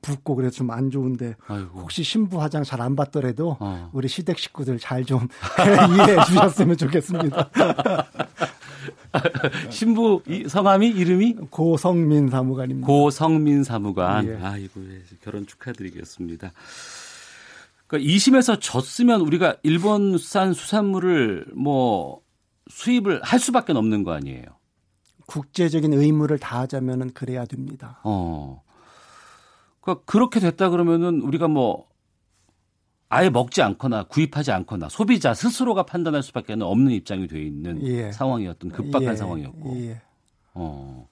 붓고 0.00 0.34
그래서 0.34 0.56
좀 0.56 0.70
안 0.70 0.90
좋은데 0.90 1.36
아이고. 1.46 1.80
혹시 1.80 2.02
신부 2.02 2.40
화장 2.40 2.62
잘 2.64 2.80
안 2.80 2.96
받더라도 2.96 3.56
어. 3.60 3.90
우리 3.92 4.08
시댁 4.08 4.38
식구들 4.38 4.78
잘 4.78 5.04
좀 5.04 5.28
이해해 5.94 6.24
주셨으면 6.26 6.76
좋겠습니다. 6.78 7.50
신부 9.70 10.22
성함이 10.48 10.88
이름이 10.88 11.34
고성민 11.50 12.28
사무관입니다. 12.28 12.86
고성민 12.86 13.64
사무관. 13.64 14.26
예. 14.26 14.38
아이고 14.42 14.80
예, 14.88 15.02
결혼 15.22 15.46
축하드리겠습니다. 15.46 16.52
그러니까 17.86 18.10
2심에서 18.10 18.58
졌으면 18.60 19.20
우리가 19.20 19.56
일본산 19.62 20.54
수산물을 20.54 21.46
뭐 21.54 22.20
수입을 22.70 23.22
할 23.22 23.38
수밖에 23.38 23.72
없는 23.72 24.04
거 24.04 24.12
아니에요. 24.12 24.44
국제적인 25.26 25.92
의무를 25.92 26.38
다하자면은 26.38 27.12
그래야 27.12 27.44
됩니다. 27.44 28.00
어. 28.04 28.62
그러니까 29.80 30.04
그렇게 30.04 30.40
됐다 30.40 30.70
그러면은 30.70 31.20
우리가 31.20 31.48
뭐 31.48 31.88
아예 33.08 33.28
먹지 33.28 33.60
않거나 33.60 34.04
구입하지 34.04 34.52
않거나 34.52 34.88
소비자 34.88 35.34
스스로가 35.34 35.82
판단할 35.84 36.22
수밖에 36.22 36.54
없는 36.58 36.92
입장이 36.92 37.26
돼 37.26 37.42
있는 37.42 37.84
예. 37.86 38.12
상황이었던 38.12 38.70
급박한 38.70 39.12
예. 39.12 39.16
상황이었고. 39.16 39.76
예. 39.82 40.00
어. 40.54 41.08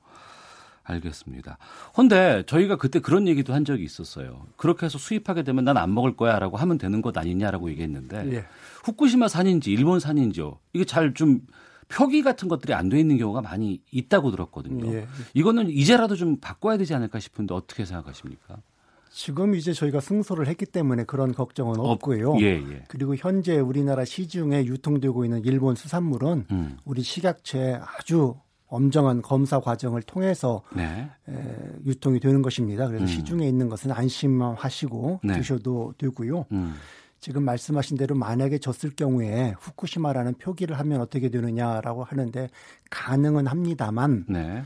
알겠습니다. 0.89 1.59
근데 1.95 2.43
저희가 2.47 2.77
그때 2.77 2.99
그런 3.01 3.29
얘기도 3.29 3.53
한 3.55 3.65
적이 3.65 3.85
있었어요. 3.85 4.47
그렇게 4.57 4.87
해서 4.87 4.99
수입하게 4.99 5.43
되면 5.45 5.65
난 5.65 5.77
안 5.77 5.95
먹을 5.95 6.17
거야 6.17 6.39
라고 6.39 6.57
하면 6.57 6.79
되는 6.79 7.03
것 7.03 7.17
아니냐라고 7.17 7.71
얘기했는데 7.71 8.33
예. 8.33 8.45
후쿠시마 8.85 9.29
산인지 9.29 9.71
일본 9.73 10.01
산인지요. 10.01 10.59
이게 10.73 10.85
잘 10.85 11.15
좀 11.15 11.41
표기 11.89 12.23
같은 12.23 12.49
것들이 12.49 12.75
안 12.75 12.89
돼 12.91 12.99
있는 13.01 13.17
경우가 13.17 13.41
많이 13.41 13.81
있다고 13.93 14.31
들었거든요. 14.31 14.93
예. 14.93 15.07
이거는 15.35 15.71
이제라도 15.71 16.17
좀 16.17 16.37
바꿔야 16.39 16.77
되지 16.77 16.95
않을까 16.95 17.19
싶은데 17.21 17.55
어떻게 17.55 17.85
생각하십니까? 17.87 18.57
지금 19.11 19.55
이제 19.55 19.73
저희가 19.73 20.01
승소를 20.01 20.49
했기 20.49 20.67
때문에 20.67 21.05
그런 21.05 21.33
걱정은 21.33 21.81
없고요. 21.81 22.33
어, 22.33 22.39
예, 22.41 22.63
예. 22.63 22.85
그리고 22.89 23.17
현재 23.17 23.59
우리나라 23.59 24.05
시중에 24.05 24.67
유통되고 24.67 25.25
있는 25.25 25.43
일본 25.47 25.75
수산물은 25.77 26.47
음. 26.51 26.77
우리 26.85 27.03
식약처에 27.03 27.81
아주 27.99 28.37
엄정한 28.69 29.23
검사 29.23 29.61
과정을 29.61 30.03
통해서 30.03 30.63
네. 30.75 31.11
에, 31.29 31.33
유통이 31.87 32.21
되는 32.21 32.43
것입니다. 32.43 32.87
그래서 32.87 33.05
음. 33.05 33.09
시중에 33.09 33.47
있는 33.47 33.69
것은 33.69 33.91
안심하시고 33.91 35.21
네. 35.25 35.35
드셔도 35.35 35.95
되고요. 35.99 36.47
음. 36.53 36.75
지금 37.21 37.43
말씀하신 37.45 37.97
대로 37.97 38.15
만약에 38.15 38.59
졌을 38.59 38.91
경우에 38.95 39.55
후쿠시마라는 39.59 40.35
표기를 40.35 40.79
하면 40.79 41.01
어떻게 41.01 41.31
되느냐라고 41.31 42.05
하는데 42.05 42.49
가능은 42.91 43.47
합니다만 43.47 44.25
네. 44.29 44.63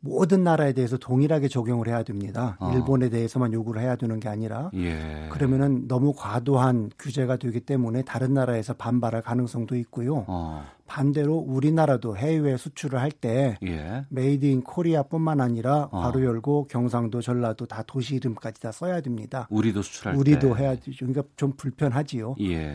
모든 0.00 0.44
나라에 0.44 0.72
대해서 0.74 0.96
동일하게 0.96 1.48
적용을 1.48 1.88
해야 1.88 2.02
됩니다. 2.04 2.56
어. 2.60 2.72
일본에 2.72 3.08
대해서만 3.08 3.52
요구를 3.52 3.82
해야 3.82 3.96
되는 3.96 4.20
게 4.20 4.28
아니라 4.28 4.70
예. 4.74 5.28
그러면은 5.30 5.88
너무 5.88 6.12
과도한 6.16 6.90
규제가 6.98 7.36
되기 7.36 7.60
때문에 7.60 8.02
다른 8.02 8.32
나라에서 8.34 8.74
반발할 8.74 9.22
가능성도 9.22 9.74
있고요. 9.76 10.24
어. 10.28 10.64
반대로 10.86 11.36
우리나라도 11.36 12.16
해외 12.16 12.56
수출을 12.56 13.00
할때 13.00 13.58
예. 13.66 14.04
Made 14.08 14.46
in 14.46 14.62
Korea뿐만 14.62 15.40
아니라 15.40 15.88
어. 15.90 16.00
괄호 16.00 16.24
열고 16.24 16.68
경상도 16.68 17.20
전라도 17.20 17.66
다 17.66 17.82
도시 17.84 18.14
이름까지 18.16 18.60
다 18.60 18.70
써야 18.70 19.00
됩니다. 19.00 19.48
우리도 19.50 19.82
수출할 19.82 20.16
우리도 20.16 20.54
때. 20.54 20.62
해야 20.62 20.76
되죠. 20.76 21.06
그러니까 21.06 21.22
좀 21.36 21.52
불편하지요. 21.56 22.36
예. 22.40 22.72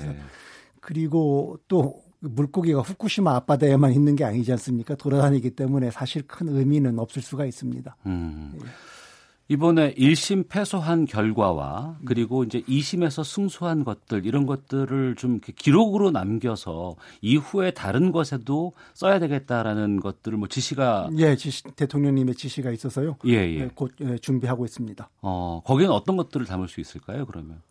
그리고 0.82 1.58
또 1.70 2.03
물고기가 2.24 2.82
후쿠시마 2.82 3.36
앞바다에만 3.36 3.92
있는 3.92 4.16
게 4.16 4.24
아니지 4.24 4.52
않습니까? 4.54 4.96
돌아다니기 4.96 5.52
때문에 5.52 5.92
사실 5.92 6.24
큰 6.24 6.48
의미는 6.50 7.00
없을 7.00 7.22
수가 7.22 7.46
있습니다. 7.46 7.96
음. 8.06 8.54
예. 8.56 8.68
이번에 9.50 9.94
1심 9.96 10.48
패소한 10.48 11.06
결과와 11.06 11.98
그리고 12.06 12.44
이제 12.44 12.62
2심에서 12.62 13.26
승소한 13.26 13.84
것들 13.84 14.26
이런 14.26 14.46
것들을 14.46 15.16
좀 15.16 15.42
기록으로 15.42 16.12
남겨서 16.12 16.96
이후에 17.22 17.72
다른 17.72 18.12
것에도 18.14 18.72
써야 18.94 19.20
되겠다라는 19.20 20.00
것들을 20.00 20.38
뭐 20.38 20.48
지시가 20.48 21.10
예, 21.18 21.36
지시, 21.36 21.64
대통령님의 21.76 22.36
지시가 22.36 22.72
있어서요. 22.72 23.18
예, 23.26 23.34
예. 23.34 23.60
예곧 23.60 23.92
예, 24.02 24.18
준비하고 24.18 24.64
있습니다. 24.64 25.10
어, 25.22 25.62
거기는 25.66 25.92
어떤 25.92 26.16
것들을 26.16 26.46
담을 26.46 26.70
수 26.70 26.80
있을까요, 26.80 27.26
그러면? 27.26 27.62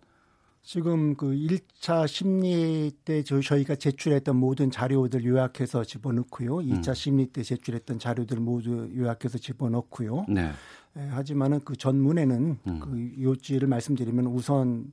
지금 0.62 1.16
그 1.16 1.27
1차 1.27 2.07
심리 2.07 2.92
때 3.05 3.22
저희가 3.22 3.75
제출했던 3.75 4.37
모든 4.37 4.70
자료들 4.70 5.25
요약해서 5.25 5.85
집어넣고요. 5.85 6.59
2차 6.59 6.88
음. 6.88 6.94
심리 6.94 7.27
때 7.27 7.42
제출했던 7.42 7.98
자료들 7.98 8.38
모두 8.38 8.88
요약해서 8.96 9.38
집어넣고요. 9.38 10.27
네. 10.29 10.53
에, 10.96 11.01
하지만은 11.09 11.61
그 11.64 11.77
전문에는 11.77 12.59
음. 12.64 12.79
그 12.79 13.12
요지를 13.20 13.66
말씀드리면 13.66 14.27
우선 14.27 14.92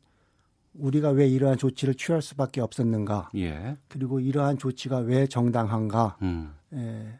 우리가 0.73 1.10
왜 1.12 1.27
이러한 1.27 1.58
조치를 1.58 1.95
취할 1.95 2.21
수밖에 2.23 2.62
없었는가. 2.62 3.29
예. 3.36 3.77
그리고 3.88 4.19
이러한 4.19 4.58
조치가 4.58 4.99
왜 4.99 5.27
정당한가. 5.27 6.17
음. 6.23 6.51
에, 6.73 7.19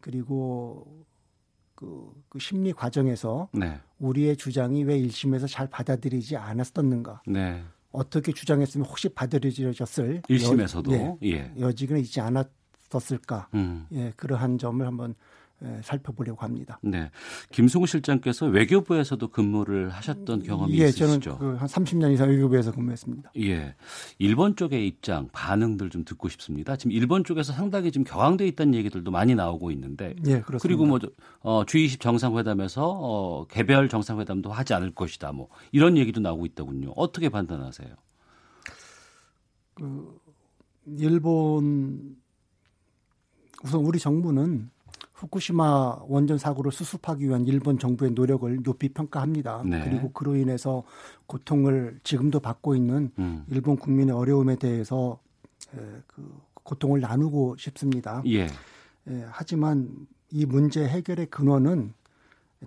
그리고 0.00 1.04
그, 1.76 2.12
그 2.28 2.40
심리 2.40 2.72
과정에서 2.72 3.48
네. 3.52 3.80
우리의 4.00 4.36
주장이 4.36 4.82
왜 4.84 4.98
1심에서 4.98 5.48
잘 5.48 5.68
받아들이지 5.68 6.36
않았었는가. 6.36 7.22
네. 7.26 7.62
어떻게 7.96 8.30
주장했으면 8.30 8.86
혹시 8.86 9.08
받아들여졌을 9.08 10.22
1심에서도 10.28 10.92
여, 10.92 11.18
예, 11.22 11.28
예. 11.28 11.52
여지가 11.58 11.96
있지 11.96 12.20
않았었을까 12.20 13.48
음. 13.54 13.86
예, 13.92 14.12
그러한 14.16 14.58
점을 14.58 14.86
한번 14.86 15.14
예, 15.14 15.16
살펴보려고 15.82 16.42
합니다. 16.42 16.78
네, 16.82 17.10
김승우 17.50 17.86
실장께서 17.86 18.46
외교부에서도 18.46 19.26
근무를 19.28 19.90
하셨던 19.90 20.42
경험이 20.42 20.80
예, 20.80 20.84
있으시죠? 20.88 21.20
저는 21.20 21.38
그 21.38 21.56
한 21.56 21.66
30년 21.68 22.12
이상 22.12 22.28
외교부에서 22.28 22.72
근무했습니다. 22.72 23.32
예, 23.40 23.74
일본 24.18 24.56
쪽의 24.56 24.86
입장 24.86 25.28
반응들 25.32 25.90
좀 25.90 26.04
듣고 26.04 26.28
싶습니다. 26.28 26.76
지금 26.76 26.92
일본 26.92 27.24
쪽에서 27.24 27.52
상당히 27.52 27.90
지금 27.90 28.04
격앙돼 28.04 28.46
있다는 28.48 28.74
얘기들도 28.74 29.10
많이 29.10 29.34
나오고 29.34 29.70
있는데, 29.72 30.14
예, 30.26 30.40
그렇습니다. 30.40 30.58
그리고 30.62 30.86
뭐 30.86 30.98
어, 31.40 31.64
G20 31.64 32.00
정상회담에서 32.00 32.82
어, 32.86 33.46
개별 33.46 33.88
정상회담도 33.88 34.50
하지 34.52 34.74
않을 34.74 34.94
것이다, 34.94 35.32
뭐 35.32 35.48
이런 35.72 35.96
얘기도 35.96 36.20
나오고 36.20 36.46
있더군요. 36.46 36.92
어떻게 36.96 37.28
판단하세요? 37.28 37.88
그 39.74 40.18
일본 40.98 42.16
우선 43.64 43.80
우리 43.84 43.98
정부는 43.98 44.70
후쿠시마 45.16 46.00
원전 46.08 46.36
사고를 46.36 46.70
수습하기 46.70 47.26
위한 47.26 47.46
일본 47.46 47.78
정부의 47.78 48.10
노력을 48.12 48.62
높이 48.62 48.90
평가합니다. 48.90 49.62
네. 49.64 49.82
그리고 49.82 50.12
그로 50.12 50.36
인해서 50.36 50.82
고통을 51.26 51.98
지금도 52.02 52.40
받고 52.40 52.74
있는 52.74 53.10
음. 53.18 53.44
일본 53.48 53.76
국민의 53.76 54.14
어려움에 54.14 54.56
대해서 54.56 55.18
에, 55.74 55.78
그 56.06 56.38
고통을 56.62 57.00
나누고 57.00 57.56
싶습니다. 57.58 58.22
예. 58.26 58.42
에, 58.44 59.24
하지만 59.30 59.88
이 60.30 60.44
문제 60.44 60.86
해결의 60.86 61.26
근원은 61.26 61.94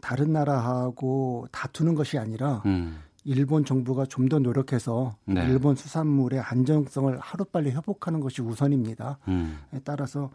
다른 0.02 0.34
나라하고 0.34 1.48
다투는 1.52 1.94
것이 1.94 2.18
아니라 2.18 2.64
음. 2.66 2.98
일본 3.26 3.64
정부가 3.64 4.06
좀 4.06 4.28
더 4.28 4.40
노력해서 4.40 5.16
네. 5.26 5.46
일본 5.46 5.76
수산물의 5.76 6.40
안정성을 6.40 7.16
하루빨리 7.20 7.72
회복하는 7.72 8.22
것이 8.22 8.42
우선입니다. 8.42 9.20
음. 9.28 9.60
따라서 9.84 10.32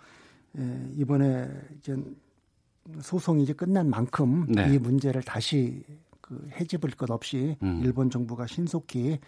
예, 0.59 0.91
이번에 0.97 1.49
이제 1.79 1.97
소송이 3.01 3.43
이제 3.43 3.53
끝난 3.53 3.89
만큼 3.91 4.47
네. 4.49 4.73
이 4.75 4.79
문제를 4.79 5.23
다시 5.23 5.83
그 6.21 6.49
해집을 6.53 6.91
것 6.93 7.11
없이 7.11 7.57
음. 7.63 7.81
일본 7.85 8.11
정부가 8.11 8.47
신속히 8.47 9.19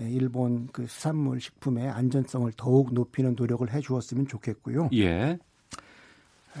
예, 0.00 0.10
일본 0.10 0.68
그 0.72 0.86
수산물 0.86 1.40
식품의 1.40 1.88
안전성을 1.88 2.50
더욱 2.56 2.92
높이는 2.94 3.34
노력을 3.36 3.70
해 3.72 3.80
주었으면 3.80 4.26
좋겠고요. 4.26 4.88
예. 4.94 5.38
에, 6.56 6.60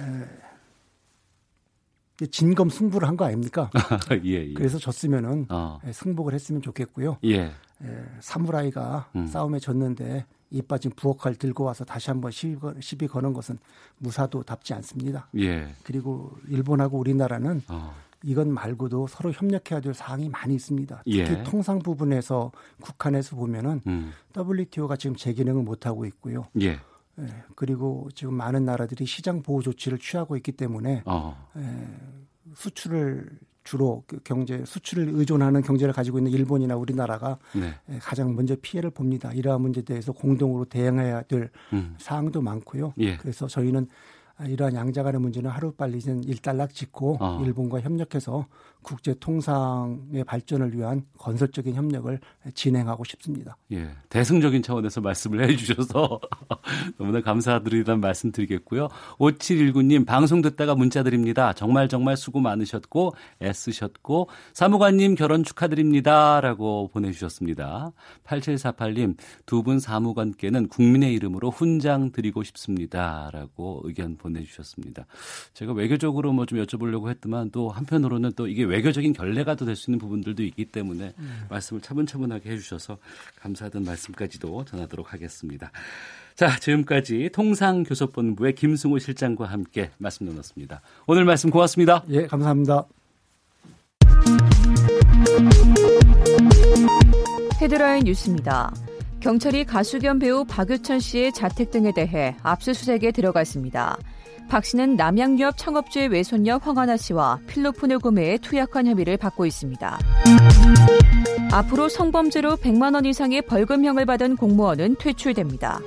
진검 2.30 2.68
승부를 2.68 3.08
한 3.08 3.16
거 3.16 3.24
아닙니까? 3.24 3.70
예, 4.24 4.48
예. 4.48 4.52
그래서 4.52 4.78
졌으면은 4.78 5.46
어. 5.48 5.78
예, 5.86 5.92
승복을 5.92 6.34
했으면 6.34 6.60
좋겠고요. 6.62 7.18
예. 7.24 7.40
에, 7.44 7.52
사무라이가 8.20 9.10
음. 9.16 9.26
싸움에 9.26 9.58
졌는데 9.58 10.26
이 10.52 10.60
빠진 10.60 10.92
부엌칼 10.94 11.34
들고 11.36 11.64
와서 11.64 11.84
다시 11.84 12.10
한번 12.10 12.30
시비, 12.30 12.56
시비 12.80 13.08
거는 13.08 13.32
것은 13.32 13.58
무사도 13.98 14.42
답지 14.42 14.74
않습니다. 14.74 15.28
예. 15.38 15.74
그리고 15.82 16.36
일본하고 16.46 16.98
우리나라는 16.98 17.62
어. 17.68 17.94
이건 18.22 18.52
말고도 18.52 19.06
서로 19.06 19.32
협력해야 19.32 19.80
될 19.80 19.94
사항이 19.94 20.28
많이 20.28 20.54
있습니다. 20.54 21.02
특히 21.04 21.18
예. 21.18 21.42
통상 21.42 21.78
부분에서 21.78 22.52
국한에서 22.80 23.34
보면은 23.34 23.80
음. 23.86 24.12
WTO가 24.36 24.96
지금 24.96 25.16
제 25.16 25.32
기능을 25.32 25.62
못 25.62 25.86
하고 25.86 26.04
있고요. 26.04 26.46
예. 26.60 26.78
예. 27.18 27.44
그리고 27.56 28.08
지금 28.14 28.34
많은 28.34 28.64
나라들이 28.64 29.06
시장 29.06 29.42
보호 29.42 29.62
조치를 29.62 29.98
취하고 29.98 30.36
있기 30.36 30.52
때문에 30.52 31.02
어. 31.06 31.48
예, 31.56 31.62
수출을 32.54 33.38
주로 33.64 34.02
그 34.06 34.18
경제 34.24 34.64
수출을 34.64 35.08
의존하는 35.12 35.62
경제를 35.62 35.92
가지고 35.92 36.18
있는 36.18 36.32
일본이나 36.32 36.76
우리나라가 36.76 37.38
네. 37.54 37.74
예, 37.90 37.98
가장 37.98 38.34
먼저 38.34 38.56
피해를 38.60 38.90
봅니다. 38.90 39.32
이러한 39.32 39.60
문제에 39.60 39.82
대해서 39.84 40.12
공동으로 40.12 40.64
대응해야 40.64 41.22
될 41.22 41.50
음. 41.72 41.94
사항도 41.98 42.40
많고요. 42.42 42.94
예. 42.98 43.16
그래서 43.16 43.46
저희는 43.46 43.86
이러한 44.46 44.74
양자 44.74 45.02
간의 45.02 45.20
문제는 45.20 45.50
하루빨리 45.50 46.00
일단락 46.26 46.74
짓고 46.74 47.18
어. 47.20 47.42
일본과 47.44 47.80
협력해서 47.80 48.46
국제 48.82 49.14
통상의 49.18 50.24
발전을 50.26 50.74
위한 50.76 51.02
건설적인 51.18 51.74
협력을 51.74 52.18
진행하고 52.54 53.04
싶습니다. 53.04 53.56
예. 53.72 53.90
대승적인 54.08 54.62
차원에서 54.62 55.00
말씀을 55.00 55.48
해 55.48 55.56
주셔서 55.56 56.20
너무나 56.98 57.20
감사드리다는 57.20 58.00
말씀 58.00 58.30
드리겠고요. 58.32 58.88
5719님 59.18 60.04
방송 60.06 60.42
듣다가 60.42 60.74
문자 60.74 61.02
드립니다. 61.02 61.52
정말 61.52 61.88
정말 61.88 62.16
수고 62.16 62.40
많으셨고 62.40 63.14
애쓰셨고 63.42 64.28
사무관님 64.52 65.14
결혼 65.14 65.42
축하드립니다라고 65.44 66.90
보내 66.92 67.10
주셨습니다. 67.12 67.92
8748님 68.26 69.16
두 69.46 69.62
분 69.62 69.78
사무관께는 69.78 70.66
국민의 70.66 71.14
이름으로 71.14 71.50
훈장 71.50 72.10
드리고 72.10 72.42
싶습니다라고 72.42 73.82
의견 73.84 74.16
보내 74.16 74.42
주셨습니다. 74.42 75.06
제가 75.54 75.72
외교적으로 75.72 76.32
뭐 76.32 76.42
좀 76.46 76.58
여쭤보려고 76.58 77.08
했지만 77.08 77.52
또 77.52 77.70
한편으로는 77.70 78.32
또 78.34 78.48
이게 78.48 78.64
외교적인 78.72 79.12
결례가 79.12 79.54
될 79.54 79.76
수 79.76 79.90
있는 79.90 79.98
부분들도 79.98 80.42
있기 80.44 80.66
때문에 80.66 81.12
음. 81.18 81.46
말씀을 81.50 81.82
차분차분하게 81.82 82.50
해주셔서 82.50 82.98
감사하던 83.40 83.84
말씀까지도 83.84 84.64
전하도록 84.64 85.12
하겠습니다. 85.12 85.70
자, 86.34 86.58
지금까지 86.58 87.30
통상교섭본부의 87.32 88.54
김승호 88.54 88.98
실장과 88.98 89.46
함께 89.46 89.90
말씀 89.98 90.26
나눴습니다. 90.26 90.80
오늘 91.06 91.24
말씀 91.24 91.50
고맙습니다. 91.50 92.04
예, 92.08 92.26
감사합니다. 92.26 92.86
헤드라인 97.60 98.04
뉴스입니다. 98.04 98.74
경찰이 99.20 99.64
가수 99.64 99.98
겸 99.98 100.18
배우 100.18 100.44
박유천 100.44 100.98
씨의 100.98 101.32
자택 101.32 101.70
등에 101.70 101.92
대해 101.94 102.34
압수수색에 102.42 103.12
들어갔습니다. 103.12 103.96
박 104.52 104.66
씨는 104.66 104.96
남양유업 104.96 105.56
창업주의 105.56 106.08
외손녀 106.08 106.58
황하나 106.58 106.98
씨와 106.98 107.40
필로폰을 107.46 107.98
구매해 108.00 108.36
투약한 108.36 108.86
혐의를 108.86 109.16
받고 109.16 109.46
있습니다. 109.46 109.98
앞으로 111.50 111.88
성범죄로 111.88 112.56
100만 112.56 112.94
원 112.94 113.06
이상의 113.06 113.40
벌금형을 113.46 114.04
받은 114.04 114.36
공무원은 114.36 114.96
퇴출됩니다. 114.98 115.80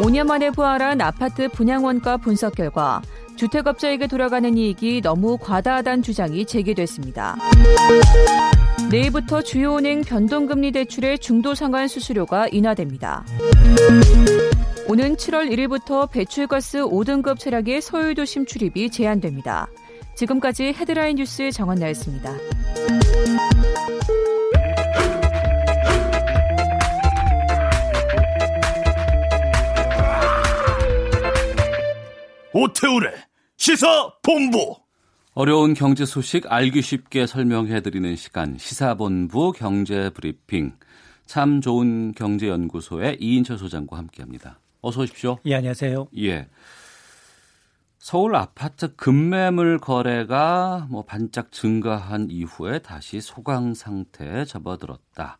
5년 0.00 0.26
만에 0.26 0.50
부활한 0.50 1.00
아파트 1.00 1.48
분양원가 1.48 2.16
분석 2.16 2.56
결과 2.56 3.00
주택업자에게 3.36 4.08
돌아가는 4.08 4.56
이익이 4.56 5.00
너무 5.00 5.38
과다하다는 5.38 6.02
주장이 6.02 6.44
제기됐습니다. 6.44 7.36
내일부터 8.90 9.42
주요 9.42 9.76
은행 9.76 10.00
변동금리 10.00 10.72
대출의 10.72 11.20
중도 11.20 11.54
상환 11.54 11.86
수수료가 11.86 12.48
인하됩니다. 12.48 13.24
오는 14.88 15.16
7월 15.16 15.50
1일부터 15.50 16.08
배출가스 16.08 16.78
5등급 16.78 17.40
차량의 17.40 17.82
서울도심 17.82 18.46
출입이 18.46 18.88
제한됩니다. 18.90 19.66
지금까지 20.14 20.66
헤드라인 20.66 21.16
뉴스 21.16 21.50
정원 21.50 21.78
나였습니다. 21.78 22.32
오태우래 32.52 33.10
시사 33.56 34.12
본부 34.22 34.76
어려운 35.34 35.74
경제 35.74 36.06
소식 36.06 36.50
알기 36.50 36.80
쉽게 36.80 37.26
설명해 37.26 37.80
드리는 37.82 38.14
시간 38.14 38.56
시사본부 38.56 39.52
경제 39.52 40.10
브리핑 40.10 40.74
참 41.26 41.60
좋은 41.60 42.12
경제연구소의 42.12 43.18
이인철 43.20 43.58
소장과 43.58 43.98
함께합니다. 43.98 44.60
어서 44.80 45.02
오십시오. 45.02 45.38
예, 45.46 45.54
안녕하세요. 45.56 46.08
예. 46.18 46.48
서울 47.98 48.36
아파트 48.36 48.94
급매물 48.94 49.78
거래가 49.78 50.86
뭐 50.90 51.04
반짝 51.04 51.50
증가한 51.50 52.28
이후에 52.30 52.78
다시 52.78 53.20
소강 53.20 53.74
상태에 53.74 54.44
접어들었다. 54.44 55.38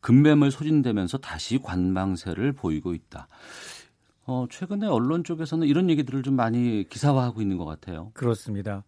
급매물 0.00 0.50
소진되면서 0.50 1.18
다시 1.18 1.58
관망세를 1.58 2.52
보이고 2.52 2.94
있다. 2.94 3.28
어, 4.26 4.46
최근에 4.50 4.86
언론 4.86 5.22
쪽에서는 5.22 5.66
이런 5.68 5.88
얘기들을 5.90 6.22
좀 6.22 6.34
많이 6.34 6.84
기사화하고 6.88 7.40
있는 7.40 7.58
것 7.58 7.64
같아요. 7.64 8.10
그렇습니다. 8.14 8.82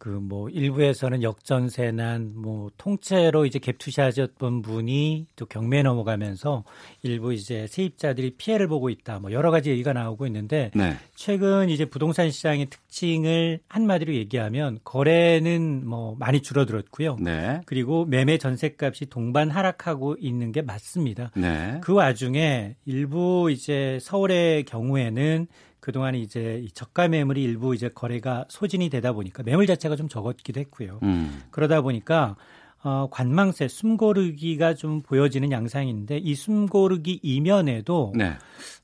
그 0.00 0.20
뭐 0.30 0.48
일부에서는 0.48 1.22
역전세난 1.24 2.32
뭐 2.36 2.70
통째로 2.76 3.46
이제 3.46 3.58
갭 3.58 3.78
투시하셨던 3.78 4.62
분이 4.62 5.26
또 5.34 5.46
경매에 5.46 5.82
넘어가면서 5.82 6.62
일부 7.02 7.32
이제 7.32 7.66
세입자들이 7.66 8.36
피해를 8.36 8.68
보고 8.68 8.90
있다. 8.90 9.18
뭐 9.18 9.32
여러 9.32 9.50
가지 9.50 9.70
얘기가 9.70 9.92
나오고 9.92 10.26
있는데 10.26 10.70
네. 10.74 10.94
최근 11.16 11.68
이제 11.68 11.84
부동산 11.84 12.30
시장의 12.30 12.66
특징을 12.66 13.58
한마디로 13.68 14.14
얘기하면 14.14 14.78
거래는 14.84 15.88
뭐 15.88 16.14
많이 16.18 16.42
줄어들었고요. 16.42 17.16
네. 17.20 17.60
그리고 17.66 18.04
매매 18.04 18.38
전세값이 18.38 19.06
동반 19.06 19.50
하락하고 19.50 20.16
있는 20.20 20.52
게 20.52 20.62
맞습니다. 20.62 21.32
네. 21.34 21.78
그 21.82 21.92
와중에 21.92 22.76
일부 22.84 23.50
이제 23.50 23.98
서울의 24.00 24.64
경우에는 24.64 25.48
그동안 25.80 26.14
이제 26.14 26.66
저가 26.74 27.08
매물이 27.08 27.42
일부 27.42 27.74
이제 27.74 27.88
거래가 27.88 28.44
소진이 28.48 28.90
되다 28.90 29.12
보니까 29.12 29.42
매물 29.42 29.66
자체가 29.66 29.96
좀 29.96 30.08
적었기도 30.08 30.60
했고요. 30.60 31.00
음. 31.02 31.42
그러다 31.50 31.80
보니까 31.80 32.36
어, 32.82 33.08
관망세, 33.10 33.68
숨고르기가 33.68 34.74
좀 34.74 35.02
보여지는 35.02 35.52
양상인데 35.52 36.18
이 36.18 36.34
숨고르기 36.34 37.20
이면에도 37.22 38.12
네. 38.16 38.32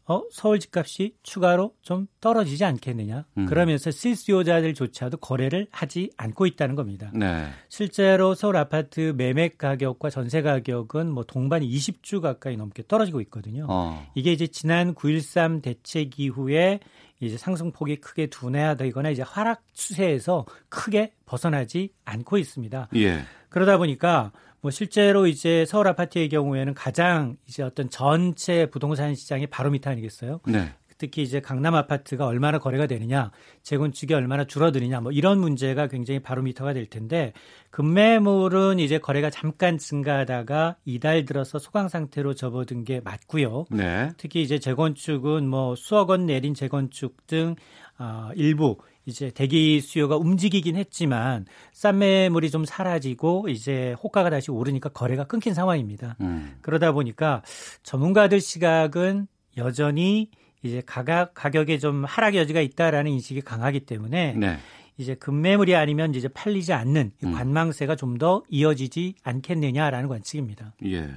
어, 0.09 0.23
서울 0.31 0.61
집값이 0.61 1.15
추가로 1.23 1.75
좀 1.83 2.07
떨어지지 2.21 2.65
않겠느냐. 2.65 3.25
음. 3.39 3.47
그러면서 3.47 3.91
실수요자들조차도 3.91 5.17
거래를 5.17 5.67
하지 5.73 6.11
않고 6.17 6.47
있다는 6.47 6.77
겁니다. 6.77 7.11
네. 7.13 7.49
실제로 7.69 8.35
서울 8.35 8.57
아파트 8.57 9.13
매매 9.17 9.49
가격과 9.49 10.11
전세 10.11 10.43
가격은 10.43 11.11
뭐 11.11 11.25
동반 11.25 11.63
20주 11.63 12.21
가까이 12.21 12.57
넘게 12.57 12.85
떨어지고 12.87 13.21
있거든요. 13.23 13.67
어. 13.69 14.07
이게 14.15 14.33
이제 14.33 14.47
지난 14.47 14.95
9.13 14.95 15.63
대책 15.63 16.21
이후에 16.21 16.79
이제 17.21 17.37
상승폭이 17.37 17.97
크게 17.97 18.27
둔화되거나 18.27 19.11
이제 19.11 19.23
하락 19.23 19.63
추세에서 19.73 20.45
크게 20.69 21.13
벗어나지 21.25 21.91
않고 22.05 22.39
있습니다. 22.39 22.89
예. 22.97 23.21
그러다 23.49 23.79
보니까 23.79 24.33
뭐 24.67 24.73
실제로 24.73 25.29
이제 25.29 25.65
서울 25.65 25.87
아파트의 25.87 26.29
경우에는 26.29 26.75
가장 26.75 27.37
이제 27.47 27.63
어떤 27.63 27.89
전체 27.89 28.67
부동산 28.67 29.15
시장의 29.15 29.47
바로미터 29.47 29.91
아니겠어요? 29.91 30.41
네. 30.45 30.73
특히 30.99 31.23
이제 31.23 31.39
강남 31.39 31.77
아파트가 31.77 32.27
얼마나 32.27 32.59
거래가 32.59 32.89
되느냐, 32.89 33.31
재건축이 33.63 34.13
얼마나 34.13 34.45
줄어드느냐, 34.45 35.03
뭐 35.03 35.13
이런 35.13 35.39
문제가 35.39 35.87
굉장히 35.87 36.19
바로미터가 36.19 36.73
될 36.73 36.87
텐데 36.87 37.33
급매물은 37.71 38.81
이제 38.81 38.99
거래가 38.99 39.31
잠깐 39.31 39.79
증가하다가 39.79 40.79
이달 40.85 41.25
들어서 41.27 41.61
소강 41.61 41.89
상태로 41.89 42.35
접어든 42.35 42.83
게 42.83 43.01
맞고요. 43.05 43.67
네. 43.71 44.11
특히 44.17 44.43
이제 44.43 44.59
재건축은 44.59 45.49
뭐 45.49 45.77
수억 45.77 46.11
원 46.11 46.27
내린 46.27 46.55
재건축 46.55 47.29
등 47.29 47.55
어, 48.01 48.31
일부 48.35 48.79
이제 49.07 49.31
대기 49.31 49.81
수요가 49.81 50.17
움직이긴 50.17 50.77
했지만 50.77 51.47
싼 51.73 51.99
매물이 51.99 52.51
좀 52.51 52.65
사라지고 52.65 53.49
이제 53.49 53.95
호가가 54.03 54.31
다시 54.31 54.51
오르니까 54.51 54.89
거래가 54.89 55.25
끊긴 55.25 55.55
상황입니다. 55.55 56.17
음. 56.21 56.57
그러다 56.61 56.93
보니까 56.93 57.43
전문가들 57.85 58.41
시각은 58.41 59.29
여전히 59.57 60.29
이제 60.63 60.83
가격 60.85 61.33
가격에 61.35 61.79
좀 61.79 62.05
하락 62.05 62.35
여지가 62.35 62.61
있다라는 62.61 63.13
인식이 63.13 63.43
강하기 63.43 63.81
때문에 63.81 64.35
네. 64.37 64.59
이제 64.99 65.15
급매물이 65.15 65.77
아니면 65.77 66.15
이제 66.15 66.27
팔리지 66.27 66.73
않는 66.73 67.13
음. 67.25 67.33
관망세가 67.33 67.95
좀 67.97 68.17
더 68.17 68.43
이어지지 68.49 69.15
않겠느냐라는 69.25 70.09
관측입니다. 70.09 70.73
예. 70.87 71.11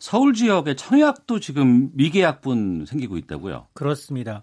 서울 0.00 0.34
지역에 0.34 0.74
청약도 0.74 1.38
지금 1.38 1.90
미계약분 1.94 2.86
생기고 2.86 3.16
있다고요? 3.18 3.68
그렇습니다. 3.72 4.42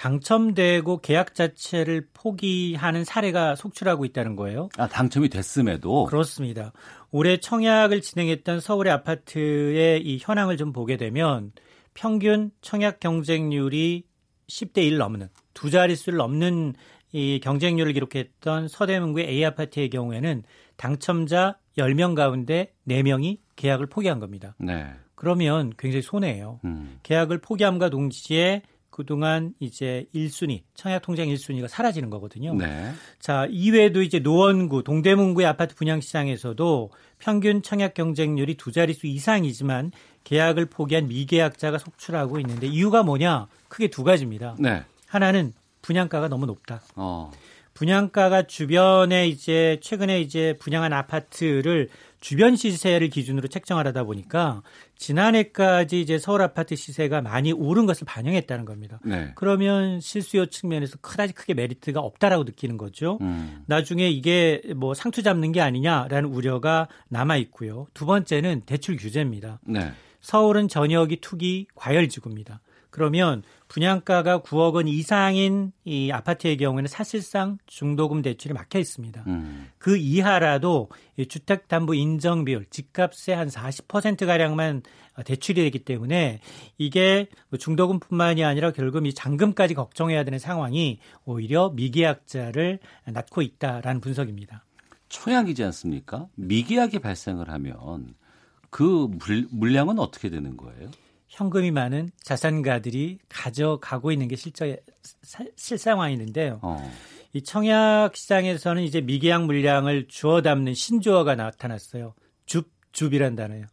당첨되고 0.00 1.02
계약 1.02 1.34
자체를 1.34 2.08
포기하는 2.14 3.04
사례가 3.04 3.54
속출하고 3.54 4.06
있다는 4.06 4.34
거예요. 4.34 4.70
아, 4.78 4.88
당첨이 4.88 5.28
됐음에도? 5.28 6.06
그렇습니다. 6.06 6.72
올해 7.10 7.36
청약을 7.36 8.00
진행했던 8.00 8.60
서울의 8.60 8.94
아파트의 8.94 10.00
이 10.00 10.18
현황을 10.18 10.56
좀 10.56 10.72
보게 10.72 10.96
되면 10.96 11.52
평균 11.92 12.50
청약 12.62 12.98
경쟁률이 12.98 14.04
10대 14.48 14.78
1 14.78 14.96
넘는 14.96 15.28
두 15.52 15.70
자릿수를 15.70 16.16
넘는 16.16 16.72
이 17.12 17.38
경쟁률을 17.42 17.92
기록했던 17.92 18.68
서대문구의 18.68 19.28
A 19.28 19.44
아파트의 19.44 19.90
경우에는 19.90 20.44
당첨자 20.78 21.58
10명 21.76 22.14
가운데 22.14 22.72
4명이 22.88 23.40
계약을 23.56 23.88
포기한 23.88 24.18
겁니다. 24.18 24.54
네. 24.56 24.94
그러면 25.14 25.74
굉장히 25.76 26.00
손해예요. 26.00 26.60
음. 26.64 26.98
계약을 27.02 27.42
포기함과 27.42 27.90
동시에 27.90 28.62
그동안 29.00 29.54
이제 29.60 30.04
1순위, 30.14 30.60
청약 30.74 31.00
통장 31.00 31.26
1순위가 31.28 31.68
사라지는 31.68 32.10
거거든요. 32.10 32.54
네. 32.54 32.92
자, 33.18 33.46
이외에도 33.48 34.02
이제 34.02 34.18
노원구, 34.18 34.82
동대문구의 34.82 35.46
아파트 35.46 35.74
분양 35.74 36.02
시장에서도 36.02 36.90
평균 37.18 37.62
청약 37.62 37.94
경쟁률이 37.94 38.56
두 38.56 38.72
자릿수 38.72 39.06
이상이지만 39.06 39.92
계약을 40.24 40.66
포기한 40.66 41.08
미계약자가 41.08 41.78
속출하고 41.78 42.40
있는데 42.40 42.66
이유가 42.66 43.02
뭐냐? 43.02 43.48
크게 43.68 43.88
두 43.88 44.04
가지입니다. 44.04 44.56
네. 44.58 44.84
하나는 45.06 45.54
분양가가 45.80 46.28
너무 46.28 46.44
높다. 46.44 46.82
어. 46.94 47.30
분양가가 47.74 48.42
주변에 48.42 49.28
이제 49.28 49.78
최근에 49.82 50.20
이제 50.20 50.56
분양한 50.58 50.92
아파트를 50.92 51.88
주변 52.20 52.54
시세를 52.54 53.08
기준으로 53.08 53.48
책정하다 53.48 54.04
보니까 54.04 54.62
지난해까지 54.96 56.00
이제 56.00 56.18
서울 56.18 56.42
아파트 56.42 56.76
시세가 56.76 57.22
많이 57.22 57.52
오른 57.52 57.86
것을 57.86 58.04
반영했다는 58.06 58.66
겁니다. 58.66 59.00
네. 59.04 59.32
그러면 59.34 60.00
실수요 60.00 60.46
측면에서 60.46 60.98
그다지 61.00 61.32
크게 61.32 61.54
메리트가 61.54 62.00
없다라고 62.00 62.44
느끼는 62.44 62.76
거죠. 62.76 63.18
음. 63.22 63.62
나중에 63.66 64.10
이게 64.10 64.60
뭐 64.76 64.92
상투 64.92 65.22
잡는 65.22 65.52
게 65.52 65.62
아니냐라는 65.62 66.28
우려가 66.28 66.88
남아 67.08 67.36
있고요. 67.36 67.86
두 67.94 68.04
번째는 68.04 68.62
대출 68.66 68.96
규제입니다. 68.96 69.60
네. 69.62 69.90
서울은 70.20 70.68
전역이 70.68 71.22
투기 71.22 71.66
과열 71.74 72.10
지구입니다. 72.10 72.60
그러면 72.90 73.42
분양가가 73.68 74.40
9억 74.40 74.74
원 74.74 74.88
이상인 74.88 75.72
이 75.84 76.10
아파트의 76.10 76.56
경우에는 76.56 76.88
사실상 76.88 77.58
중도금 77.66 78.22
대출이 78.22 78.52
막혀 78.52 78.78
있습니다. 78.78 79.24
음. 79.26 79.68
그 79.78 79.96
이하라도 79.96 80.90
이 81.16 81.26
주택담보 81.26 81.94
인정 81.94 82.44
비율, 82.44 82.66
집값의 82.68 83.36
한 83.36 83.48
40% 83.48 84.26
가량만 84.26 84.82
대출이 85.24 85.62
되기 85.62 85.78
때문에 85.80 86.40
이게 86.78 87.28
뭐 87.48 87.58
중도금뿐만이 87.58 88.44
아니라 88.44 88.72
결국 88.72 89.06
이 89.06 89.14
잔금까지 89.14 89.74
걱정해야 89.74 90.24
되는 90.24 90.38
상황이 90.38 90.98
오히려 91.24 91.70
미계약자를 91.70 92.80
낳고 93.06 93.42
있다라는 93.42 94.00
분석입니다. 94.00 94.64
초약이지 95.08 95.62
않습니까? 95.64 96.28
미계약이 96.36 97.00
발생을 97.00 97.50
하면 97.50 98.14
그 98.70 99.08
물, 99.10 99.46
물량은 99.50 99.98
어떻게 99.98 100.30
되는 100.30 100.56
거예요? 100.56 100.90
현금이 101.30 101.70
많은 101.70 102.10
자산가들이 102.22 103.18
가져가고 103.28 104.12
있는 104.12 104.28
게 104.28 104.36
실제 104.36 104.82
실상황이있는데요. 105.56 106.58
어. 106.62 106.92
이 107.32 107.42
청약 107.42 108.16
시장에서는 108.16 108.82
이제 108.82 109.00
미계약 109.00 109.46
물량을 109.46 110.08
주워 110.08 110.42
담는 110.42 110.74
신조어가 110.74 111.36
나타났어요. 111.36 112.14
줍 112.46 112.68
줍이란 112.92 113.36
단어예요. 113.36 113.66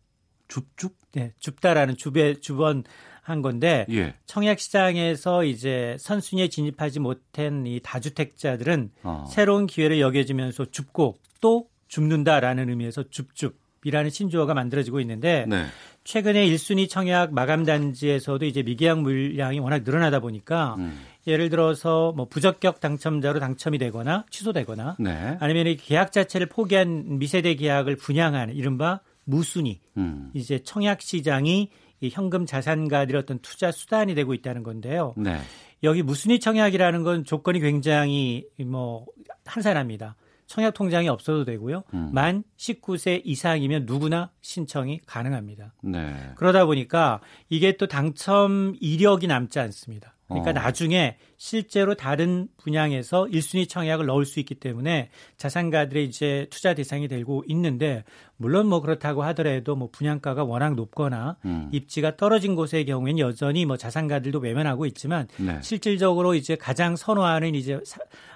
줍줍? 0.48 0.96
네, 1.14 1.34
줍다라는 1.40 1.98
줍에 1.98 2.36
주번 2.36 2.84
한 3.24 3.42
건데 3.42 3.86
예. 3.90 4.14
청약 4.26 4.60
시장에서 4.60 5.44
이제 5.44 5.98
선순위에 6.00 6.48
진입하지 6.48 7.00
못한 7.00 7.66
이 7.66 7.82
다주택자들은 7.84 8.92
어. 9.04 9.26
새로운 9.30 9.66
기회를 9.66 10.00
여겨지면서 10.00 10.66
줍고 10.66 11.18
또 11.42 11.68
줍는다라는 11.88 12.70
의미에서 12.70 13.10
줍줍 13.10 13.58
이라는 13.84 14.10
신조어가 14.10 14.54
만들어지고 14.54 15.00
있는데 15.02 15.46
네. 15.48 15.66
최근에 16.04 16.48
1순위 16.48 16.90
청약 16.90 17.34
마감 17.34 17.66
단지에서도 17.66 18.46
이제 18.46 18.64
미계약 18.64 19.02
물량이 19.02 19.60
워낙 19.60 19.84
늘어나다 19.84 20.20
보니까 20.20 20.76
음. 20.78 21.00
예를 21.28 21.50
들어서 21.50 22.14
뭐 22.16 22.28
부적격 22.28 22.80
당첨자로 22.80 23.40
당첨이 23.40 23.78
되거나 23.78 24.26
취소되거나 24.30 24.96
네. 25.00 25.38
아니면 25.40 25.68
이 25.68 25.76
계약 25.76 26.12
자체를 26.12 26.48
포기한 26.48 27.20
미세대 27.20 27.56
계약을 27.56 27.98
분양하는 27.98 28.56
이른바 28.56 29.02
무순위 29.26 29.82
음. 29.98 30.32
이제 30.34 30.60
청약 30.64 31.02
시장이 31.02 31.70
이 32.00 32.10
현금 32.10 32.46
자산가들의 32.46 33.20
어떤 33.20 33.40
투자 33.40 33.72
수단이 33.72 34.16
되고 34.16 34.34
있다는 34.34 34.64
건데요. 34.64 35.14
네. 35.18 35.38
여기 35.84 36.04
무순위 36.04 36.40
청약이라는 36.40 37.04
건 37.04 37.24
조건이 37.24 37.60
굉장히 37.60 38.46
뭐 38.66 39.06
한산합니다. 39.46 40.16
청약 40.48 40.74
통장이 40.74 41.10
없어도 41.10 41.46
되고요. 41.46 41.84
음. 41.94 42.10
만 42.14 42.44
19세 42.58 43.22
이상이면 43.24 43.86
누구나 43.86 44.32
신청이 44.42 45.02
가능합니다. 45.06 45.74
네. 45.84 46.32
그러다 46.36 46.66
보니까 46.66 47.20
이게 47.50 47.78
또 47.78 47.88
당첨 47.88 48.76
이력이 48.80 49.28
남지 49.28 49.60
않습니다. 49.60 50.17
그러니까 50.28 50.50
어. 50.50 50.54
나중에 50.54 51.18
실제로 51.38 51.96
다른 51.96 52.48
분양에서 52.58 53.26
1순위 53.26 53.70
청약을 53.70 54.06
넣을 54.08 54.26
수 54.26 54.40
있기 54.40 54.56
때문에 54.56 55.10
자산가들의 55.38 56.06
이제 56.06 56.48
투자 56.50 56.74
대상이 56.74 57.08
되고 57.08 57.44
있는데 57.48 58.04
물론 58.36 58.68
뭐 58.68 58.82
그렇다고 58.82 59.24
하더라도 59.24 59.76
뭐 59.76 59.90
분양가가 59.92 60.44
워낙 60.44 60.76
높거나 60.76 61.38
음. 61.46 61.70
입지가 61.72 62.18
떨어진 62.18 62.56
곳의 62.56 62.86
경우에는 62.86 63.20
여전히 63.20 63.66
뭐 63.66 63.78
자산가들도 63.78 64.40
외면하고 64.40 64.86
있지만 64.88 65.28
네. 65.38 65.60
실질적으로 65.62 66.36
이제 66.36 66.56
가장 66.56 66.96
선호하는 66.96 67.56
이제 67.56 67.80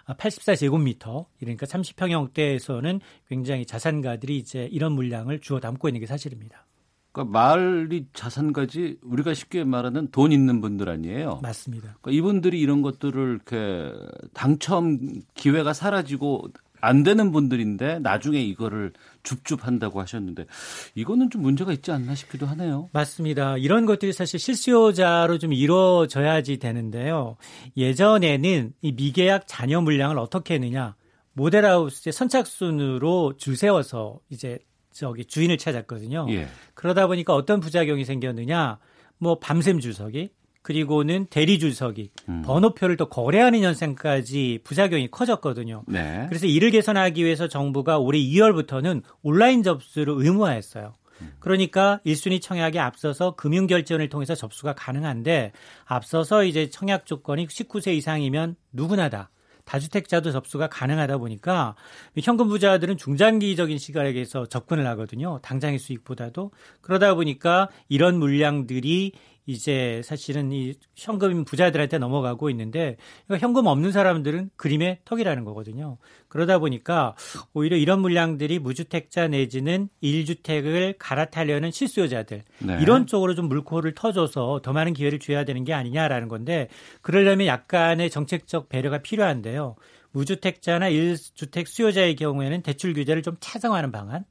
84제곱미터 0.08 1.26
그러니까 1.40 1.66
30평형대에서는 1.66 3.02
굉장히 3.28 3.66
자산가들이 3.66 4.38
이제 4.38 4.68
이런 4.72 4.94
물량을 4.94 5.40
주워 5.40 5.60
담고 5.60 5.90
있는 5.90 6.00
게 6.00 6.08
사실입니다. 6.08 6.66
그러니까 7.12 7.40
말이 7.40 8.06
자산가지 8.14 8.98
우리가 9.02 9.34
쉽게 9.34 9.64
말하는 9.64 10.10
돈 10.12 10.32
있는 10.32 10.62
분들 10.62 10.90
아니에요. 10.90 11.40
맞습니다. 11.42 11.98
그러니까 12.02 12.12
이분들이 12.12 12.60
이런 12.60 12.82
것들을 12.82 13.30
이렇게 13.30 13.94
당첨 14.34 15.22
기회가 15.34 15.74
사라지고 15.74 16.50
안 16.82 17.04
되는 17.04 17.32
분들인데 17.32 18.00
나중에 18.00 18.42
이거를 18.42 18.92
줍줍한다고 19.24 20.02
하셨는데 20.02 20.48
이거는 20.96 21.30
좀 21.30 21.44
문제가 21.44 21.72
있지 21.74 21.92
않나 21.92 22.16
싶기도 22.16 22.48
하네요. 22.48 22.90
맞습니다. 22.92 23.58
이런 23.58 23.86
것들이 23.86 24.14
사실 24.14 24.40
실수요자로 24.40 25.38
좀 25.38 25.54
이루어져야지 25.54 26.58
되는데요. 26.58 27.38
예전에는 27.78 28.74
이 28.82 28.92
미계약 28.94 29.44
잔여 29.48 29.82
물량을 29.82 30.18
어떻게 30.18 30.56
했느냐 30.56 30.96
모델하우스의 31.34 32.12
선착순으로 32.14 33.38
줄 33.38 33.56
세워서 33.56 34.20
이제 34.30 34.60
저기 34.92 35.26
주인을 35.26 35.58
찾았거든요. 35.58 36.28
예. 36.30 36.48
그러다 36.74 37.08
보니까 37.08 37.34
어떤 37.34 37.60
부작용이 37.60 38.06
생겼느냐, 38.06 38.80
뭐 39.18 39.40
밤샘 39.40 39.80
주석이 39.80 40.32
그리고는 40.62 41.26
대리 41.30 41.58
주석이 41.58 42.12
음. 42.30 42.42
번호표를 42.44 42.98
또 42.98 43.10
거래하는 43.10 43.62
현상까지 43.62 44.60
부작용이 44.64 45.10
커졌거든요. 45.10 45.84
네. 45.88 46.26
그래서 46.30 46.46
이를 46.46 46.70
개선하기 46.72 47.24
위해서 47.24 47.48
정부가 47.48 47.98
올해 47.98 48.20
2월부터는 48.20 49.02
온라인 49.24 49.64
접수를 49.64 50.14
의무화했어요. 50.18 50.94
음. 51.22 51.32
그러니까 51.40 52.00
1순위 52.06 52.42
청약에 52.42 52.80
앞서서 52.80 53.36
금융결제원을 53.36 54.10
통해서 54.10 54.36
접수가 54.36 54.74
가능한데 54.74 55.52
앞서서 55.86 56.44
이제 56.44 56.70
청약 56.70 57.06
조건이 57.06 57.48
19세 57.48 57.96
이상이면 57.96 58.56
누구나 58.72 59.10
다 59.10 59.32
다주택자도 59.72 60.34
접수가 60.34 60.68
가능하다 60.68 61.18
보니까 61.18 61.76
현금 62.22 62.50
부자들은 62.50 62.98
중장기적인 62.98 63.78
시각에서 63.78 64.46
접근을 64.46 64.86
하거든요. 64.88 65.40
당장의 65.42 65.80
수익보다도 65.80 66.52
그러다 66.82 67.16
보니까 67.16 67.70
이런 67.88 68.20
물량들이 68.20 69.14
이제 69.46 70.02
사실은 70.04 70.52
이 70.52 70.74
현금 70.96 71.44
부자들한테 71.44 71.98
넘어가고 71.98 72.50
있는데 72.52 72.98
현금 73.40 73.66
없는 73.66 73.92
사람들은 73.92 74.52
그림의 74.56 75.00
턱이라는 75.06 75.44
거거든요. 75.46 75.98
그러다 76.28 76.60
보니까 76.60 77.16
오히려 77.54 77.76
이런 77.76 78.02
물량들이 78.02 78.60
무주택자 78.60 79.28
내지는 79.28 79.90
1주택을 80.04 80.96
갈아타려는 81.00 81.72
실수요자들 81.72 82.44
네. 82.60 82.78
이런 82.82 83.08
쪽으로 83.08 83.36
좀 83.36 83.50
물꼬를 83.50 83.96
터줘서 83.96 84.62
더 84.64 84.74
많은 84.74 84.94
기회를 84.94 85.20
줘야 85.20 85.44
되는 85.44 85.64
게 85.64 85.74
아니냐라는 85.74 86.28
건데 86.28 86.68
그러려면 87.02 87.48
약간의 87.48 88.10
정책적 88.10 88.70
배려가 88.70 89.00
필요한데요. 89.00 89.76
무주택자나 90.12 90.90
1주택 90.90 91.68
수요자의 91.68 92.16
경우에는 92.16 92.62
대출 92.62 92.94
규제를 92.94 93.24
좀 93.24 93.38
차정하는 93.40 93.92
방안 93.92 94.26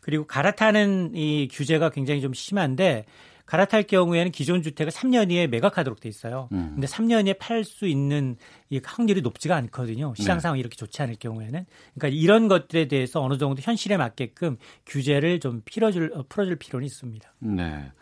그리고 0.00 0.26
갈아타는 0.26 1.12
이 1.14 1.48
규제가 1.50 1.90
굉장히 1.90 2.20
좀 2.20 2.32
심한데 2.32 3.04
갈아탈 3.46 3.84
경우에는 3.84 4.32
기존 4.32 4.62
주택을 4.62 4.92
3년 4.92 5.30
이에 5.30 5.46
매각하도록 5.46 6.00
돼 6.00 6.08
있어요. 6.08 6.48
음. 6.52 6.72
근데 6.74 6.86
3년 6.86 7.26
이에 7.26 7.32
팔 7.34 7.64
수 7.64 7.86
있는 7.86 8.36
이 8.70 8.80
확률이 8.84 9.22
높지가 9.22 9.56
않거든요. 9.56 10.14
시장 10.16 10.36
네. 10.36 10.40
상황이 10.40 10.60
이렇게 10.60 10.76
좋지 10.76 11.00
않을 11.02 11.16
경우에는. 11.18 11.64
그러니까 11.94 12.08
이런 12.20 12.48
것들에 12.48 12.88
대해서 12.88 13.22
어느 13.22 13.38
정도 13.38 13.62
현실에 13.62 13.96
맞게끔 13.96 14.56
규제를 14.86 15.40
좀 15.40 15.62
풀어줄, 15.64 16.12
어, 16.14 16.24
풀어줄 16.28 16.56
필요는 16.56 16.84
있습니다. 16.84 17.32
네. 17.38 17.92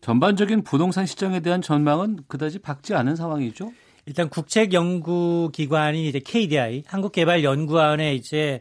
전반적인 0.00 0.62
부동산 0.62 1.06
시장에 1.06 1.40
대한 1.40 1.60
전망은 1.60 2.20
그다지 2.28 2.60
밝지 2.60 2.94
않은 2.94 3.14
상황이죠. 3.16 3.72
일단 4.06 4.28
국책연구기관이 4.28 6.08
이제 6.08 6.18
KDI 6.18 6.82
한국개발연구원의 6.86 8.16
이제 8.16 8.60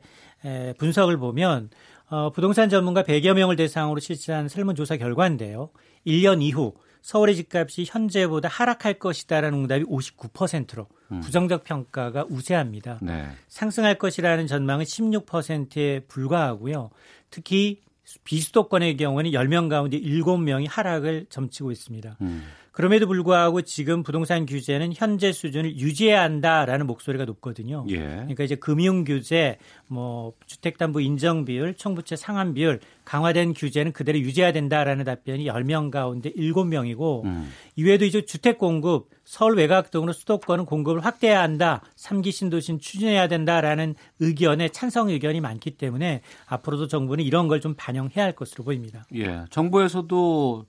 분석을 0.78 1.18
보면 1.18 1.70
어, 2.12 2.30
부동산 2.30 2.70
전문가 2.70 3.04
100여 3.04 3.34
명을 3.34 3.56
대상으로 3.56 4.00
실시한 4.02 4.50
설문조사 4.50 4.98
결과인데요. 4.98 5.70
1년 6.06 6.42
이후 6.42 6.74
서울의 7.02 7.36
집값이 7.36 7.86
현재보다 7.88 8.48
하락할 8.48 8.96
것이다라는 8.96 9.60
응답이 9.60 9.86
59%로 9.86 10.88
음. 11.12 11.20
부정적 11.22 11.64
평가가 11.64 12.26
우세합니다. 12.30 13.00
네. 13.02 13.28
상승할 13.48 13.98
것이라는 13.98 14.48
전망은 14.48 14.86
16%에 14.86 16.02
불과하고요. 16.02 16.92
특히 17.30 17.82
비수도권의 18.24 18.98
경우는 18.98 19.32
10명 19.32 19.70
가운데 19.70 20.00
7명이 20.00 20.68
하락을 20.70 21.26
점치고 21.30 21.72
있습니다. 21.72 22.18
음. 22.22 22.44
그럼에도 22.72 23.08
불구하고 23.08 23.62
지금 23.62 24.04
부동산 24.04 24.46
규제는 24.46 24.92
현재 24.94 25.32
수준을 25.32 25.78
유지해야 25.78 26.22
한다라는 26.22 26.88
목소리가 26.88 27.26
높거든요. 27.26 27.86
예. 27.90 27.98
그러니까 27.98 28.44
이제 28.44 28.56
금융 28.56 29.06
규제, 29.06 29.58
뭐 29.88 30.34
주택담보 30.46 31.00
인정 31.00 31.46
비율, 31.46 31.74
총부채 31.74 32.16
상환 32.18 32.54
비율 32.54 32.80
강화된 33.06 33.54
규제는 33.54 33.94
그대로 33.94 34.20
유지해야 34.20 34.52
된다라는 34.52 35.06
답변이 35.06 35.46
10명 35.46 35.92
가운데 35.92 36.32
7명이고 36.32 37.24
음. 37.26 37.50
이외에도 37.78 38.06
이제 38.06 38.26
주택 38.26 38.58
공급, 38.58 39.10
서울 39.24 39.56
외곽 39.56 39.92
등으로 39.92 40.12
수도권은 40.12 40.66
공급을 40.66 41.06
확대해야 41.06 41.42
한다. 41.42 41.82
3기 41.96 42.32
신도시 42.32 42.78
추진해야 42.80 43.28
된다라는 43.28 43.96
의견에 44.20 44.70
찬성 44.70 45.10
의견이 45.10 45.40
많기 45.40 45.72
때문에 45.72 46.22
앞으로도 46.48 46.88
정부는 46.88 47.24
이런 47.24 47.48
걸 47.48 47.62
좀 47.62 47.76
반영해야 47.78 48.26
할 48.26 48.32
것으로 48.34 48.64
보입니다. 48.64 49.06
예. 49.16 49.46
정부에서도 49.52 50.66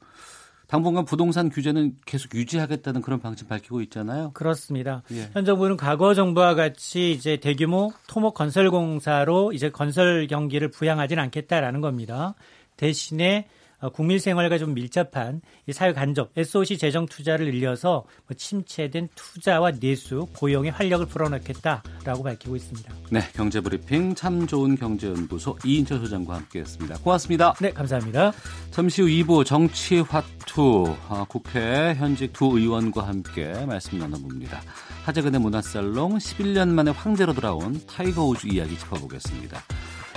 당분간 0.72 1.04
부동산 1.04 1.50
규제는 1.50 1.96
계속 2.06 2.34
유지하겠다는 2.34 3.02
그런 3.02 3.20
방침 3.20 3.46
밝히고 3.46 3.82
있잖아요. 3.82 4.30
그렇습니다. 4.32 5.02
예. 5.12 5.28
현 5.34 5.44
정부는 5.44 5.76
과거 5.76 6.14
정부와 6.14 6.54
같이 6.54 7.12
이제 7.12 7.36
대규모 7.36 7.92
토목 8.08 8.32
건설 8.32 8.70
공사로 8.70 9.52
이제 9.52 9.68
건설 9.68 10.26
경기를 10.28 10.70
부양하지는 10.70 11.22
않겠다라는 11.24 11.82
겁니다. 11.82 12.34
대신에 12.78 13.48
어, 13.50 13.61
국민 13.90 14.18
생활과 14.18 14.58
좀 14.58 14.74
밀접한 14.74 15.40
이 15.66 15.72
사회 15.72 15.92
간접 15.92 16.30
SOC 16.36 16.78
재정 16.78 17.06
투자를 17.06 17.46
늘려서 17.46 18.04
뭐 18.26 18.36
침체된 18.36 19.08
투자와 19.14 19.72
내수, 19.72 20.26
고용의 20.34 20.70
활력을 20.72 21.06
불어넣겠다라고 21.06 22.22
밝히고 22.22 22.56
있습니다. 22.56 22.94
네, 23.10 23.20
경제브리핑 23.34 24.14
참 24.14 24.46
좋은 24.46 24.76
경제연구소 24.76 25.58
이인철 25.64 25.98
소장과 26.00 26.36
함께했습니다. 26.36 26.98
고맙습니다. 26.98 27.54
네, 27.60 27.70
감사합니다. 27.72 28.32
잠시 28.70 29.02
후 29.02 29.08
2부 29.08 29.44
정치 29.44 30.00
화투 30.00 30.96
아, 31.08 31.24
국회 31.28 31.94
현직 31.94 32.32
두 32.32 32.58
의원과 32.58 33.06
함께 33.06 33.52
말씀 33.66 33.98
나눠봅니다. 33.98 34.60
하재근의 35.04 35.40
문화살롱 35.40 36.18
11년 36.18 36.68
만에 36.68 36.90
황제로 36.92 37.32
돌아온 37.32 37.80
타이거 37.86 38.24
우즈 38.24 38.46
이야기 38.46 38.78
짚어보겠습니다. 38.78 39.60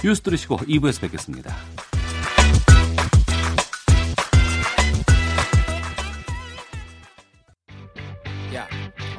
뉴스 0.03 0.21
들으시고 0.21 0.57
2부에서 0.57 1.01
뵙겠습니다. 1.01 1.55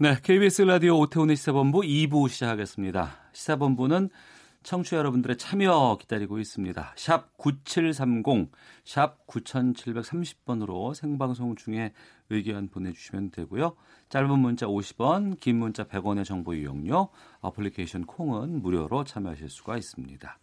네, 0.00 0.16
KBS 0.22 0.62
라디오 0.62 0.96
오태훈의 1.00 1.34
시사본부 1.34 1.80
2부 1.80 2.28
시작하겠습니다. 2.28 3.16
시사본부는 3.32 4.10
청취자 4.62 4.96
여러분들의 4.96 5.36
참여 5.38 5.98
기다리고 6.00 6.38
있습니다. 6.38 6.92
샵 6.94 7.36
9730, 7.36 8.52
샵 8.84 9.26
9730번으로 9.26 10.94
생방송 10.94 11.56
중에 11.56 11.92
의견 12.30 12.68
보내주시면 12.68 13.32
되고요. 13.32 13.74
짧은 14.08 14.38
문자 14.38 14.66
50원, 14.66 15.40
긴 15.40 15.58
문자 15.58 15.82
100원의 15.82 16.24
정보 16.24 16.54
이용료, 16.54 17.08
어플리케이션 17.40 18.06
콩은 18.06 18.62
무료로 18.62 19.02
참여하실 19.02 19.48
수가 19.48 19.76
있습니다. 19.76 20.38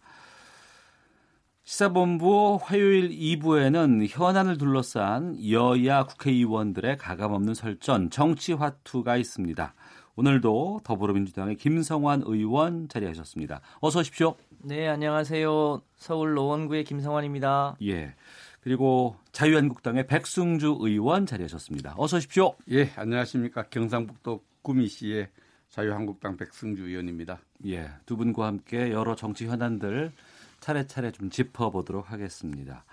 시사본부 1.68 2.60
화요일 2.62 3.08
2부에는 3.10 4.06
현안을 4.08 4.56
둘러싼 4.56 5.36
여야 5.50 6.04
국회의원들의 6.04 6.96
가감없는 6.96 7.54
설전 7.54 8.08
정치화투가 8.08 9.16
있습니다. 9.16 9.74
오늘도 10.14 10.82
더불어민주당의 10.84 11.56
김성환 11.56 12.22
의원 12.24 12.88
자리하셨습니다. 12.88 13.62
어서 13.80 13.98
오십시오. 13.98 14.36
네, 14.62 14.86
안녕하세요. 14.86 15.82
서울 15.96 16.34
노원구의 16.34 16.84
김성환입니다. 16.84 17.78
예. 17.82 18.14
그리고 18.60 19.16
자유한국당의 19.32 20.06
백승주 20.06 20.76
의원 20.78 21.26
자리하셨습니다. 21.26 21.96
어서 21.98 22.18
오십시오. 22.18 22.54
예, 22.70 22.92
안녕하십니까. 22.94 23.64
경상북도 23.70 24.40
구미시의 24.62 25.30
자유한국당 25.70 26.36
백승주 26.36 26.84
의원입니다. 26.84 27.40
예, 27.66 27.90
두 28.06 28.16
분과 28.16 28.46
함께 28.46 28.92
여러 28.92 29.16
정치 29.16 29.46
현안들 29.46 30.12
차례차례 30.66 31.12
좀 31.12 31.30
짚어보도록 31.30 32.10
하겠습니다. 32.10 32.84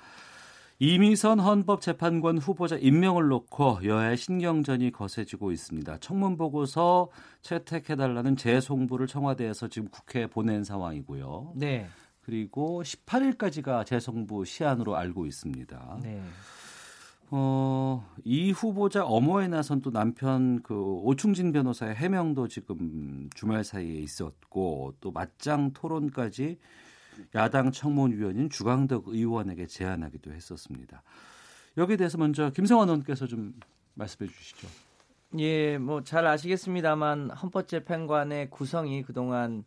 이미선 0.78 1.40
헌법재판관 1.40 2.38
후보자 2.38 2.76
임명을 2.76 3.30
놓고 3.30 3.80
여야의 3.84 4.18
신경전이 4.18 4.92
거세지고 4.92 5.52
있습니다. 5.52 5.98
청문 6.00 6.38
보고서 6.38 7.10
채택해달라는 7.42 8.36
재송부를 8.36 9.08
청와대에서 9.08 9.70
지금 9.70 9.88
국회에 9.90 10.28
보낸 10.28 10.64
상황이고요. 10.64 11.54
네. 11.56 11.88
그리고 12.22 12.84
18일까지가 12.84 13.86
재송부 13.86 14.46
시한으로 14.46 14.96
알고 14.96 15.26
있습니다. 15.26 16.00
네. 16.04 16.22
어, 17.32 18.08
이 18.24 18.52
후보자 18.52 19.04
엄호에 19.06 19.48
나선 19.48 19.82
또 19.82 19.92
남편 19.92 20.62
그 20.62 20.76
오충진 20.76 21.52
변호사의 21.52 21.96
해명도 21.96 22.48
지금 22.48 23.30
주말 23.34 23.64
사이에 23.64 23.96
있었고 23.96 24.94
또 25.02 25.12
맞짱 25.12 25.72
토론까지 25.74 26.58
야당 27.36 27.72
청문위원인 27.72 28.50
주광덕 28.50 29.08
의원에게 29.08 29.68
제안하기도 29.68 30.32
했었습니다. 30.32 31.04
여기에 31.78 31.98
대해서 31.98 32.18
먼저 32.18 32.50
김성환 32.52 32.88
의원께서 32.88 33.28
좀 33.28 33.54
말씀해 33.96 34.30
주시죠. 34.30 34.68
예, 35.40 35.78
뭐 35.80 36.02
잘 36.04 36.28
아시겠습니다만 36.28 37.32
헌법재판관의 37.32 38.50
구성이 38.52 39.02
그동안 39.04 39.64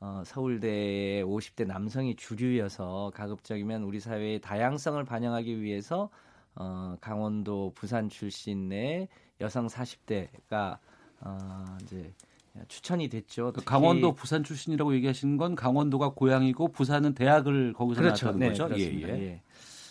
어, 0.00 0.22
서울대의 0.24 1.24
50대 1.24 1.66
남성이 1.66 2.14
주류여서 2.14 3.10
가급적이면 3.14 3.82
우리 3.82 3.98
사회의 3.98 4.40
다양성을 4.40 5.02
반영하기 5.04 5.60
위해서 5.60 6.08
어, 6.54 6.96
강원도 7.00 7.72
부산 7.74 8.08
출신의 8.08 9.08
여성 9.40 9.66
40대가 9.66 10.78
어, 11.20 11.64
이제 11.82 12.12
추천이 12.66 13.08
됐죠. 13.08 13.52
그 13.52 13.62
강원도 13.64 14.14
부산 14.14 14.42
출신이라고 14.42 14.94
얘기하시는 14.94 15.36
건 15.36 15.54
강원도가 15.54 16.10
고향이고 16.10 16.68
부산은 16.68 17.14
대학을 17.14 17.72
거기서 17.72 18.00
그렇죠. 18.00 18.26
나왔다는 18.26 18.52
네, 18.52 18.58
거죠. 18.58 18.80
예, 18.80 18.84
예. 18.84 19.08
예. 19.08 19.42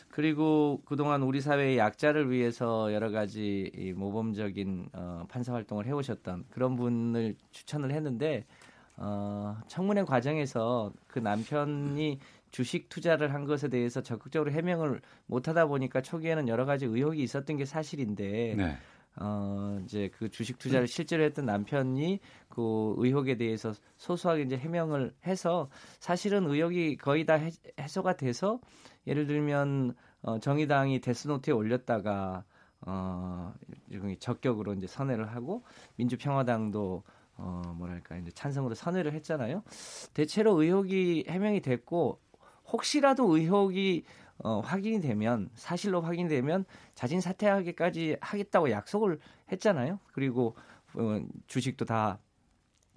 그리고 0.09 0.81
그동안 0.85 1.21
우리 1.21 1.41
사회의 1.41 1.77
약자를 1.77 2.31
위해서 2.31 2.91
여러 2.91 3.11
가지 3.11 3.71
이 3.75 3.93
모범적인 3.93 4.89
어, 4.93 5.25
판사 5.29 5.53
활동을 5.53 5.85
해오셨던 5.85 6.45
그런 6.49 6.75
분을 6.75 7.35
추천을 7.51 7.91
했는데 7.91 8.45
어, 8.95 9.55
청문회 9.67 10.05
과정에서 10.05 10.91
그 11.05 11.19
남편이 11.19 12.17
주식 12.49 12.89
투자를 12.89 13.33
한 13.33 13.45
것에 13.45 13.67
대해서 13.67 14.01
적극적으로 14.01 14.51
해명을 14.51 15.01
못하다 15.27 15.67
보니까 15.67 16.01
초기에는 16.01 16.47
여러 16.47 16.65
가지 16.65 16.85
의혹이 16.85 17.21
있었던 17.21 17.57
게 17.57 17.65
사실인데 17.65 18.55
네. 18.57 18.77
어, 19.19 19.79
이제 19.83 20.09
그 20.17 20.29
주식 20.29 20.59
투자를 20.59 20.87
실제로 20.87 21.23
했던 21.23 21.45
남편이 21.45 22.19
그 22.49 22.93
의혹에 22.97 23.35
대해서 23.35 23.73
소소하게 23.97 24.43
이제 24.43 24.57
해명을 24.57 25.13
해서 25.25 25.69
사실은 25.99 26.45
의혹이 26.49 26.97
거의 26.97 27.25
다 27.25 27.33
해, 27.35 27.51
소가 27.87 28.15
돼서 28.15 28.59
예를 29.07 29.25
들면 29.25 29.95
어, 30.21 30.39
정의당이 30.39 31.01
데스노트에 31.01 31.53
올렸다가 31.53 32.43
어 32.81 33.53
적격으로 34.19 34.73
이제 34.73 34.85
선회를 34.85 35.33
하고 35.33 35.63
민주평화당도 35.95 37.03
어 37.37 37.61
뭐랄까 37.75 38.17
이제 38.17 38.29
찬성으로 38.31 38.75
선회를 38.75 39.13
했잖아요. 39.13 39.63
대체로 40.13 40.61
의혹이 40.61 41.25
해명이 41.27 41.61
됐고 41.61 42.19
혹시라도 42.71 43.35
의혹이 43.35 44.03
어, 44.43 44.59
확인이 44.59 45.01
되면 45.01 45.49
사실로 45.55 46.01
확인되면 46.01 46.65
자진 46.95 47.21
사퇴하기까지 47.21 48.17
하겠다고 48.21 48.71
약속을 48.71 49.19
했잖아요. 49.51 49.99
그리고 50.13 50.55
어, 50.95 51.21
주식도 51.47 51.85
다 51.85 52.19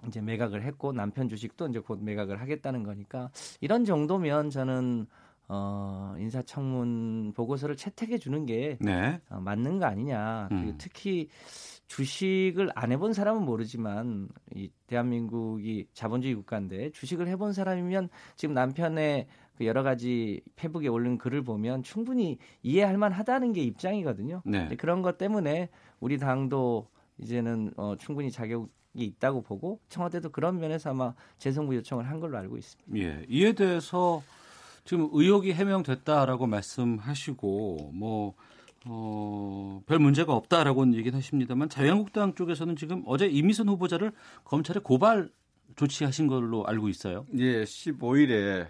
이제 0.07 0.21
매각을 0.21 0.63
했고 0.63 0.91
남편 0.93 1.29
주식도 1.29 1.67
이제 1.67 1.79
곧 1.79 2.03
매각을 2.03 2.41
하겠다는 2.41 2.83
거니까 2.83 3.29
이런 3.59 3.85
정도면 3.85 4.49
저는 4.49 5.07
어, 5.53 6.15
인사청문 6.17 7.33
보고서를 7.35 7.75
채택해 7.75 8.17
주는 8.17 8.45
게 8.45 8.77
네. 8.79 9.19
어, 9.29 9.41
맞는 9.41 9.79
거 9.79 9.85
아니냐. 9.85 10.47
음. 10.49 10.75
특히 10.77 11.27
주식을 11.87 12.69
안 12.73 12.93
해본 12.93 13.11
사람은 13.11 13.43
모르지만 13.43 14.29
이 14.55 14.71
대한민국이 14.87 15.87
자본주의 15.93 16.33
국가인데 16.35 16.91
주식을 16.91 17.27
해본 17.27 17.51
사람이면 17.51 18.07
지금 18.37 18.55
남편의 18.55 19.27
그 19.61 19.67
여러 19.67 19.83
가지 19.83 20.41
페북에 20.55 20.87
올린 20.87 21.19
글을 21.19 21.43
보면 21.43 21.83
충분히 21.83 22.39
이해할 22.63 22.97
만하다는 22.97 23.53
게 23.53 23.61
입장이거든요. 23.61 24.41
네. 24.43 24.75
그런 24.75 25.03
것 25.03 25.19
때문에 25.19 25.69
우리 25.99 26.17
당도 26.17 26.87
이제는 27.19 27.71
어, 27.77 27.95
충분히 27.99 28.31
자격이 28.31 28.67
있다고 28.95 29.43
보고 29.43 29.79
청와대도 29.87 30.31
그런 30.31 30.59
면에서 30.59 30.89
아마 30.89 31.13
재송부 31.37 31.75
요청을 31.75 32.09
한 32.09 32.19
걸로 32.19 32.39
알고 32.39 32.57
있습니다. 32.57 32.97
예, 32.97 33.23
이에 33.29 33.53
대해서 33.53 34.23
지금 34.83 35.09
의혹이 35.11 35.53
해명됐다라고 35.53 36.47
말씀하시고 36.47 37.91
뭐 37.93 38.33
어, 38.87 39.83
별 39.85 39.99
문제가 39.99 40.33
없다라고는 40.33 40.95
얘기는 40.95 41.15
하십니다만 41.15 41.69
자유한국당 41.69 42.33
쪽에서는 42.33 42.75
지금 42.77 43.03
어제 43.05 43.27
이미선 43.27 43.69
후보자를 43.69 44.11
검찰에 44.43 44.79
고발 44.83 45.29
조치하신 45.75 46.27
걸로 46.27 46.65
알고 46.65 46.89
있어요. 46.89 47.25
예, 47.37 47.63
15일에 47.63 48.67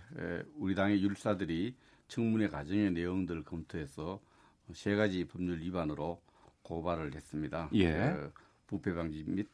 우리 0.55 0.75
당의 0.75 1.01
율사들이 1.03 1.75
청문회 2.07 2.49
과정의 2.49 2.91
내용들을 2.91 3.43
검토해서 3.43 4.19
세 4.73 4.95
가지 4.95 5.25
법률 5.25 5.59
위반으로 5.61 6.21
고발을 6.63 7.13
했습니다. 7.15 7.69
예. 7.73 7.91
그 7.91 8.31
부패 8.67 8.93
방지 8.93 9.23
및 9.27 9.47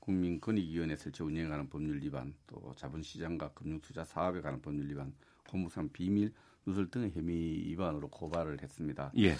국민권익위원회 0.00 0.96
설치 0.96 1.22
운영하는 1.22 1.68
법률 1.68 2.02
위반, 2.02 2.34
또 2.46 2.74
자본시장과 2.76 3.52
금융투자 3.52 4.04
사업에 4.04 4.40
관한 4.40 4.60
법률 4.60 4.90
위반, 4.90 5.12
공무상 5.48 5.88
비밀 5.92 6.32
누설 6.66 6.90
등의 6.90 7.12
혐의 7.12 7.66
위반으로 7.66 8.08
고발을 8.08 8.62
했습니다. 8.62 9.12
예. 9.18 9.36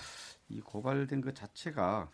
이 0.48 0.60
고발된 0.60 1.20
것 1.20 1.34
자체가 1.34 2.00
어, 2.02 2.10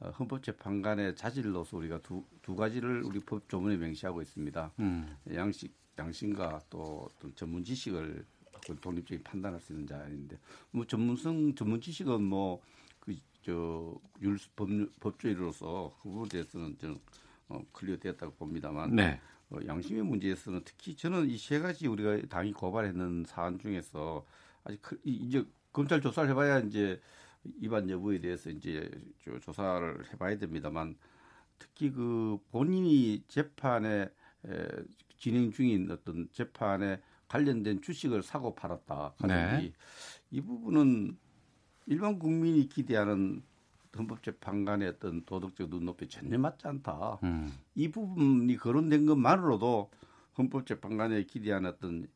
헌법재판관의 0.00 1.16
자질로서 1.16 1.76
우리가 1.78 1.98
두, 2.00 2.24
두 2.42 2.54
가지를 2.54 3.02
우리 3.02 3.20
법 3.20 3.48
조문에 3.48 3.76
명시하고 3.76 4.20
있습니다. 4.22 4.72
음. 4.80 5.16
양식, 5.34 5.74
양심과 5.98 6.60
또 6.70 7.08
어떤 7.10 7.34
전문 7.34 7.64
지식을 7.64 8.24
독립적인 8.80 9.22
판단할 9.22 9.60
수 9.60 9.72
있는 9.72 9.86
자인데, 9.86 10.38
뭐 10.70 10.84
전문성, 10.86 11.54
전문 11.54 11.80
지식은 11.80 12.22
뭐, 12.22 12.60
그, 12.98 13.16
저, 13.42 13.94
율, 14.20 14.38
법, 14.56 14.68
법조인으로서 15.00 15.96
그 16.02 16.08
부분에 16.08 16.28
대해서는 16.28 16.76
저는 16.78 16.98
어, 17.48 17.64
클리어 17.72 17.96
되었다고 17.96 18.34
봅니다만, 18.34 18.96
네. 18.96 19.20
어, 19.50 19.58
양심의 19.64 20.02
문제에서는 20.02 20.62
특히 20.64 20.96
저는 20.96 21.30
이 21.30 21.38
세 21.38 21.60
가지 21.60 21.86
우리가 21.86 22.26
당이 22.28 22.52
고발했는 22.52 23.24
사안 23.26 23.58
중에서 23.60 24.26
아직 24.64 24.82
그, 24.82 25.00
이제 25.04 25.46
검찰 25.72 26.00
조사를 26.00 26.28
해봐야 26.30 26.58
이제 26.60 27.00
위반 27.60 27.88
여부에 27.88 28.20
대해서 28.20 28.50
이제 28.50 28.90
조사를 29.42 30.12
해봐야 30.12 30.38
됩니다만 30.38 30.96
특히 31.58 31.90
그 31.90 32.38
본인이 32.50 33.22
재판에 33.28 34.08
에, 34.46 34.68
진행 35.18 35.50
중인 35.50 35.90
어떤 35.90 36.28
재판에 36.32 37.00
관련된 37.28 37.82
주식을 37.82 38.22
사고 38.22 38.54
팔았다 38.54 39.14
가족이 39.18 39.26
네. 39.26 39.72
이 40.30 40.40
부분은 40.40 41.16
일반 41.86 42.18
국민이 42.18 42.68
기대하는 42.68 43.42
헌법재판관의 43.96 44.88
어떤 44.88 45.24
도덕적 45.24 45.70
눈높이 45.70 46.08
전혀 46.08 46.38
맞지 46.38 46.68
않다. 46.68 47.18
음. 47.22 47.52
이 47.74 47.88
부분이 47.90 48.56
거론된 48.56 49.06
것만으로도 49.06 49.90
헌법재판관의 50.36 51.26
기대하는 51.26 51.70
어떤 51.70 52.06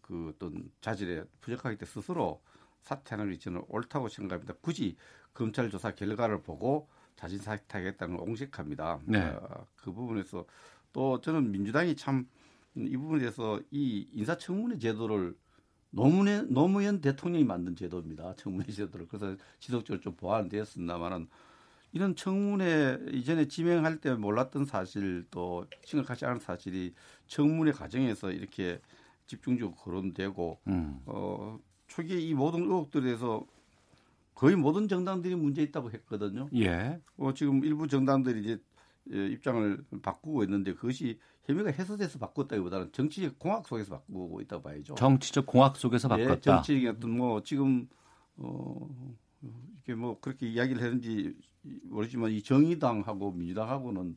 그 0.00 0.32
어떤 0.34 0.70
자질에 0.80 1.24
부족하기 1.40 1.76
때문에 1.76 1.92
스스로 1.92 2.40
사퇴하는 2.82 3.32
게 3.32 3.38
저는 3.38 3.62
옳다고 3.68 4.08
생각합니다. 4.08 4.54
굳이 4.60 4.96
검찰 5.34 5.70
조사 5.70 5.94
결과를 5.94 6.42
보고 6.42 6.88
자진 7.16 7.38
사퇴하겠다는 7.38 8.16
걸 8.16 8.28
옹색합니다. 8.28 9.00
네. 9.04 9.20
어, 9.20 9.66
그 9.76 9.92
부분에서 9.92 10.44
또 10.92 11.20
저는 11.20 11.50
민주당이 11.50 11.96
참 11.96 12.26
이 12.86 12.96
부분에 12.96 13.20
대해서 13.20 13.60
이 13.70 14.06
인사청문회 14.12 14.78
제도를 14.78 15.36
노무현, 15.90 16.52
노무현 16.52 17.00
대통령이 17.00 17.44
만든 17.44 17.74
제도입니다. 17.74 18.34
청문회 18.36 18.70
제도를. 18.70 19.08
그래서 19.08 19.36
지속적으로 19.58 20.00
좀 20.00 20.14
보완되었습니다만은 20.16 21.28
이런 21.92 22.14
청문회 22.14 22.98
이전에 23.12 23.48
지명할 23.48 24.00
때 24.00 24.14
몰랐던 24.14 24.66
사실 24.66 25.26
또 25.30 25.66
심각하지 25.84 26.26
않은 26.26 26.40
사실이 26.40 26.94
청문회 27.26 27.72
과정에서 27.72 28.30
이렇게 28.30 28.80
집중적으로 29.26 29.74
거론되고 29.74 30.60
음. 30.68 31.00
어 31.06 31.58
초기에 31.88 32.18
이 32.18 32.34
모든 32.34 32.62
의혹들에 32.62 33.02
대해서 33.04 33.44
거의 34.34 34.54
모든 34.54 34.86
정당들이 34.86 35.34
문제 35.34 35.62
있다고 35.62 35.90
했거든요. 35.90 36.48
예. 36.54 37.00
어, 37.16 37.34
지금 37.34 37.64
일부 37.64 37.88
정당들이 37.88 38.40
이제 38.40 38.62
예, 39.12 39.26
입장을 39.26 39.84
바꾸고 40.02 40.44
있는데 40.44 40.74
그것이 40.74 41.18
혐의가 41.44 41.70
해소돼서 41.70 42.18
바꿨다기보다는 42.18 42.92
정치적 42.92 43.38
공학 43.38 43.66
속에서 43.66 43.96
바꾸고 43.96 44.40
있다고 44.42 44.62
봐야죠. 44.62 44.94
정치적 44.94 45.46
공학 45.46 45.76
속에서 45.76 46.08
예, 46.18 46.24
바꿨다. 46.24 46.32
예, 46.32 46.40
정치적인 46.40 46.88
어떤 46.88 47.10
뭐 47.16 47.42
지금 47.42 47.88
어 48.36 48.88
이게 49.82 49.94
뭐 49.94 50.20
그렇게 50.20 50.46
이야기를 50.46 50.82
했는지 50.82 51.34
모르지만 51.84 52.30
이 52.32 52.42
정의당하고 52.42 53.32
민주당하고는 53.32 54.16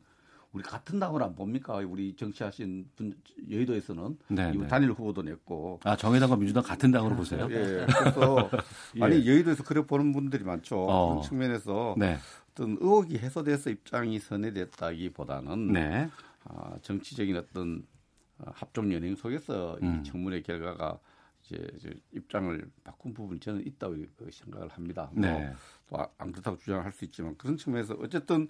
우리 0.52 0.62
같은 0.62 1.00
당을 1.00 1.22
안 1.22 1.34
봅니까? 1.34 1.76
우리 1.76 2.14
정치하신 2.14 2.90
분 2.94 3.14
여의도에서는 3.50 4.18
네, 4.28 4.52
네. 4.52 4.66
단일 4.66 4.90
후보도 4.90 5.22
냈고. 5.22 5.80
아 5.82 5.96
정의당과 5.96 6.36
민주당 6.36 6.62
같은 6.62 6.90
당으로 6.90 7.16
보세요? 7.16 7.48
예. 7.50 7.86
그래서 7.86 8.50
예. 8.96 9.02
아니 9.02 9.26
여의도에서 9.26 9.64
그래 9.64 9.82
보는 9.82 10.12
분들이 10.12 10.44
많죠. 10.44 10.78
어. 10.78 11.08
그런 11.08 11.22
측면에서 11.22 11.94
네. 11.96 12.18
어떤 12.50 12.76
의혹이 12.80 13.16
해소돼서 13.16 13.70
입장이 13.70 14.18
선회됐다기보다는 14.18 15.72
네. 15.72 16.10
아, 16.44 16.76
정치적인 16.82 17.36
어떤 17.36 17.86
합종 18.44 18.92
연행 18.92 19.16
속에서 19.16 19.78
음. 19.82 20.00
이 20.00 20.08
청문회 20.08 20.42
결과가 20.42 20.98
이제, 21.44 21.66
이제 21.76 21.94
입장을 22.12 22.70
바꾼 22.84 23.14
부분이 23.14 23.40
저는 23.40 23.66
있다고 23.66 23.96
생각을 24.30 24.68
합니다. 24.68 25.10
네. 25.14 25.54
뭐안 25.88 26.30
그렇다고 26.30 26.58
주장할 26.58 26.92
수 26.92 27.06
있지만 27.06 27.36
그런 27.38 27.56
측면에서 27.56 27.94
어쨌든 28.00 28.48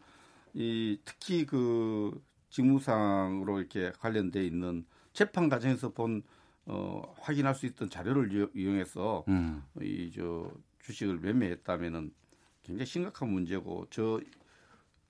이 0.54 0.98
특히 1.04 1.46
그 1.46 2.22
직무상으로 2.50 3.58
이렇게 3.58 3.92
관련돼 3.98 4.44
있는 4.46 4.84
재판 5.12 5.48
과정에서 5.48 5.90
본 5.90 6.22
어, 6.66 7.02
확인할 7.20 7.54
수 7.54 7.66
있던 7.66 7.90
자료를 7.90 8.50
이용해서 8.54 9.24
음. 9.28 9.62
이저 9.80 10.50
주식을 10.80 11.18
매매했다면은 11.18 12.12
굉장히 12.62 12.86
심각한 12.86 13.30
문제고 13.30 13.86
저 13.90 14.20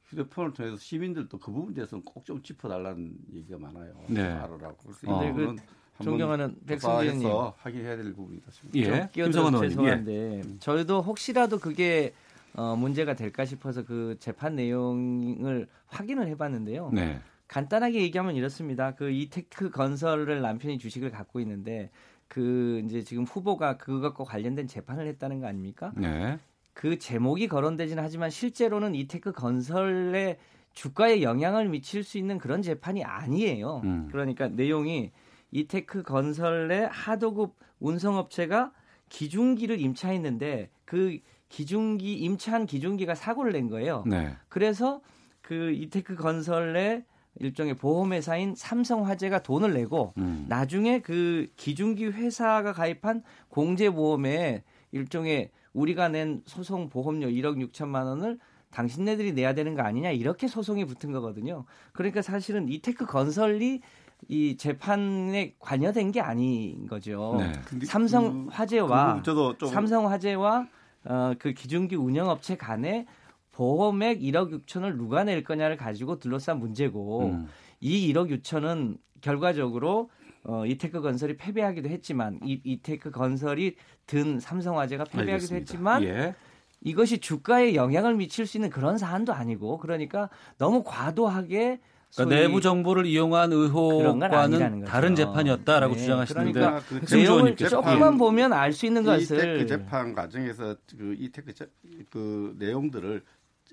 휴대폰을 0.07 0.53
통해서 0.55 0.77
시민들도 0.77 1.39
그 1.39 1.51
부분에 1.53 1.75
대해서는 1.75 2.05
꼭 2.05 2.25
좀 2.25 2.43
짚어달라는 2.43 3.15
얘기가 3.35 3.59
많아요. 3.59 3.95
네. 4.09 4.23
알아라고. 4.23 4.77
그래서 4.85 5.01
어. 5.19 5.25
이 5.25 5.29
부분은 5.33 5.57
그 5.99 6.05
존경하는 6.05 6.57
백승재 6.67 7.03
의원님 7.05 7.29
확인해야 7.59 7.97
될 7.97 8.13
부분이다. 8.15 8.51
예. 8.77 9.09
끼어들어 9.13 9.61
죄송한데 9.61 10.39
예. 10.39 10.59
저희도 10.59 11.03
혹시라도 11.03 11.59
그게 11.59 12.15
어, 12.55 12.77
문제가 12.77 13.15
될까 13.15 13.45
싶어서 13.45 13.85
그 13.85 14.17
재판 14.19 14.57
내용을 14.57 15.69
확인을 15.87 16.29
해봤는데요. 16.29 16.91
네. 16.93 17.21
간단하게 17.49 18.01
얘기하면 18.03 18.35
이렇습니다. 18.35 18.95
그 18.95 19.11
이테크 19.11 19.71
건설을 19.71 20.41
남편이 20.41 20.79
주식을 20.79 21.11
갖고 21.11 21.41
있는데 21.41 21.91
그 22.29 22.83
이제 22.87 23.03
지금 23.03 23.25
후보가 23.25 23.77
그것과 23.77 24.25
관련된 24.25 24.67
재판을 24.67 25.07
했다는 25.07 25.41
거 25.41 25.47
아닙니까? 25.47 25.93
네. 25.97 26.39
그 26.73 26.99
제목이 26.99 27.49
거론되지는 27.49 28.03
하지만 28.03 28.31
실제로는 28.31 28.95
이테크 28.95 29.33
건설의 29.33 30.39
주가에 30.73 31.21
영향을 31.21 31.69
미칠 31.69 32.03
수 32.03 32.17
있는 32.17 32.39
그런 32.39 32.63
재판이 32.63 33.05
아니에요. 33.05 33.83
음. 33.85 34.09
그러니까 34.11 34.49
내용이 34.49 35.13
이테크 35.51 36.03
건설의 36.03 36.89
하도급 36.89 37.55
운송업체가 37.81 38.73
기중기를 39.11 39.79
임차했는데 39.79 40.71
그 40.87 41.19
기중기 41.53 42.15
임차한 42.15 42.65
기중기가 42.65 43.15
사고를 43.15 43.53
낸 43.53 43.69
거예요. 43.69 44.05
네. 44.07 44.35
그래서 44.49 45.03
그 45.43 45.71
이테크 45.73 46.17
건설의 46.17 47.05
일종의 47.41 47.75
보험회사인 47.75 48.55
삼성화재가 48.57 49.43
돈을 49.43 49.75
내고 49.75 50.15
음. 50.17 50.47
나중에 50.49 51.01
그 51.01 51.49
기중기 51.57 52.07
회사가 52.07 52.73
가입한 52.73 53.23
공제보험에 53.51 54.65
일종의 54.93 55.51
우리가 55.75 56.09
낸 56.09 56.43
소송 56.47 56.89
보험료 56.89 57.27
1억 57.29 57.71
6천만 57.71 58.07
원을 58.07 58.39
당신네들이 58.71 59.33
내야 59.33 59.53
되는 59.53 59.75
거 59.75 59.83
아니냐 59.83 60.11
이렇게 60.11 60.49
소송이 60.49 60.87
붙은 60.87 61.13
거거든요. 61.13 61.67
그러니까 61.93 62.23
사실은 62.23 62.71
이테크 62.71 63.05
건설이 63.05 63.83
이 64.29 64.57
재판에 64.57 65.55
관여된 65.59 66.13
게 66.13 66.21
아닌 66.23 66.87
거죠. 66.87 67.37
네. 67.39 67.53
삼성 67.85 68.47
그 68.47 68.53
화재와 68.53 69.23
그 69.23 69.67
삼성 69.67 70.09
화재와 70.09 70.69
어, 71.05 71.33
그 71.39 71.53
기중기 71.53 71.97
운영업체 71.97 72.57
간에 72.57 73.07
보험액 73.53 74.21
1억 74.21 74.67
6천을 74.67 74.97
누가 74.97 75.25
낼 75.25 75.45
거냐를 75.45 75.77
가지고 75.77 76.19
둘러싼 76.19 76.59
문제고 76.59 77.27
음. 77.27 77.49
이 77.81 78.13
1억 78.13 78.43
6천은 78.43 78.99
결과적으로 79.21 80.11
어, 80.45 80.67
이테크 80.67 81.01
건설이 81.01 81.37
패배하기도 81.37 81.89
했지만 81.89 82.41
이, 82.45 82.61
이테크 82.65 83.11
건설이 83.11 83.77
든 84.07 84.41
삼성화재가 84.41 85.05
패배하기도 85.05 85.55
알겠습니다. 85.55 85.61
했지만 85.61 86.03
예. 86.05 86.35
이것이 86.81 87.19
주가에 87.19 87.75
영향을 87.75 88.15
미칠 88.17 88.47
수 88.47 88.57
있는 88.57 88.71
그런 88.71 88.99
사안도 88.99 89.33
아니고 89.33 89.79
그러니까 89.79 90.29
너무 90.59 90.83
과도하게 90.85 91.81
그러니까 92.15 92.37
내부 92.37 92.61
정보를 92.61 93.07
이용한 93.07 93.53
의혹과는 93.53 94.85
다른 94.85 95.15
재판이었다라고 95.15 95.95
네. 95.95 96.01
주장하시는데 96.01 96.53
그러니까 96.53 96.83
그 96.87 97.15
내용을 97.15 97.57
조금만 97.57 98.19
보면 98.19 98.53
알 98.53 98.73
수 98.73 98.87
있는 98.87 99.03
것을 99.03 99.37
이테크 99.37 99.67
재판 99.67 100.15
과정에서 100.15 100.77
그 100.97 101.15
이테크 101.19 101.55
재, 101.55 101.67
그 102.11 102.55
내용들을 102.59 103.23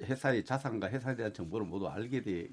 회사의 0.01 0.45
자산과 0.45 0.89
회사에 0.89 1.15
대한 1.15 1.33
정보를 1.33 1.65
모두 1.65 1.87
알게 1.87 2.21
돼 2.21 2.47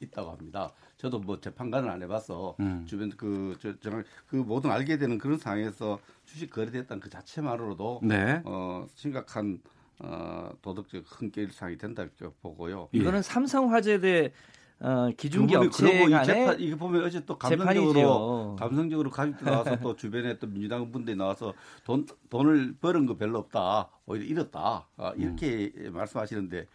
있다고 0.00 0.30
합니다. 0.30 0.72
저도 0.98 1.18
뭐 1.18 1.40
재판관을 1.40 1.88
안 1.88 2.02
해봐서 2.02 2.54
음. 2.60 2.84
주변 2.86 3.10
그저 3.10 3.74
정말 3.80 4.04
그 4.26 4.36
모든 4.36 4.70
알게 4.70 4.98
되는 4.98 5.16
그런 5.18 5.38
상황에서 5.38 5.98
주식 6.24 6.50
거래됐다는 6.50 7.00
그 7.00 7.08
자체만으로도 7.10 8.00
네. 8.02 8.42
어 8.44 8.86
심각한 8.94 9.58
어 9.98 10.50
도덕적 10.60 11.04
흥결상이 11.06 11.78
된다 11.78 12.04
고 12.18 12.34
보고요. 12.42 12.88
이거는 12.92 13.18
예. 13.18 13.22
삼성화재대 13.22 14.32
어, 14.78 15.08
기준기 15.16 15.56
업체 15.56 16.08
간에 16.08 16.56
이게 16.58 16.76
보면 16.76 17.04
어제 17.04 17.24
또 17.24 17.38
감성적으로 17.38 17.92
재판이죠. 17.94 18.56
감성적으로 18.58 19.10
가족들 19.10 19.46
나와서 19.46 19.78
또 19.80 19.96
주변에 19.96 20.38
또 20.38 20.46
민주당 20.46 20.90
분들이 20.92 21.16
나와서 21.16 21.54
돈 21.84 22.06
돈을 22.28 22.76
벌은 22.80 23.06
거 23.06 23.16
별로 23.16 23.38
없다 23.38 23.88
오히려 24.04 24.26
잃었다 24.26 24.86
아, 24.98 25.12
이렇게 25.16 25.72
음. 25.76 25.94
말씀하시는데 25.94 26.66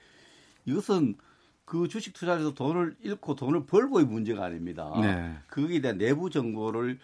이것은 0.66 1.16
그 1.64 1.88
주식 1.88 2.14
투자에서 2.14 2.54
돈을 2.54 2.98
잃고 3.02 3.36
돈을 3.36 3.66
벌고의 3.66 4.06
문제가 4.06 4.46
아닙니다. 4.46 4.92
네. 5.00 5.38
거기에 5.50 5.80
대한 5.80 5.98
내부 5.98 6.30
정보를 6.30 7.00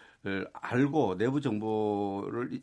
알고 0.53 1.17
내부 1.17 1.39
정보를 1.39 2.59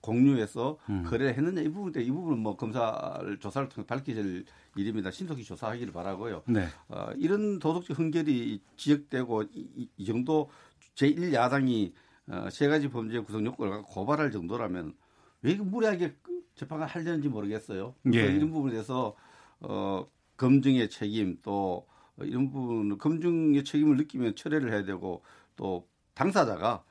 공유해서 0.00 0.78
음. 0.88 1.02
거래를 1.04 1.34
했느냐 1.34 1.60
이 1.62 1.68
부분 1.68 1.92
때이 1.92 2.10
부분은 2.10 2.38
뭐 2.38 2.56
검사를 2.56 3.38
조사를 3.38 3.68
통해 3.68 3.86
밝혀질 3.86 4.44
일입니다. 4.76 5.10
신속히 5.10 5.44
조사하기를 5.44 5.92
바라고요. 5.92 6.42
네. 6.46 6.66
어, 6.88 7.10
이런 7.16 7.58
도덕적 7.58 7.98
흥결이 7.98 8.60
지적되고 8.76 9.42
이, 9.54 9.88
이 9.96 10.04
정도 10.04 10.50
제1야당이 10.94 11.92
어, 12.28 12.48
세 12.50 12.68
가지 12.68 12.88
범죄 12.88 13.18
구성 13.20 13.44
요건을 13.44 13.82
고발할 13.82 14.30
정도라면 14.30 14.94
왜 15.42 15.54
무리하게 15.54 16.14
재판을 16.54 16.86
하려는지 16.86 17.28
모르겠어요. 17.28 17.94
예. 18.14 18.26
이런 18.26 18.50
부분에 18.50 18.72
대해서 18.72 19.14
어, 19.60 20.06
검증의 20.36 20.90
책임 20.90 21.38
또 21.42 21.86
이런 22.18 22.50
부분 22.50 22.98
검증의 22.98 23.64
책임을 23.64 23.96
느끼면 23.96 24.36
철회를 24.36 24.72
해야 24.72 24.84
되고 24.84 25.22
또 25.56 25.88
당사자가 26.14 26.84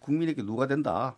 국민에게 0.00 0.42
누가 0.42 0.66
된다 0.66 0.92
아, 0.92 1.16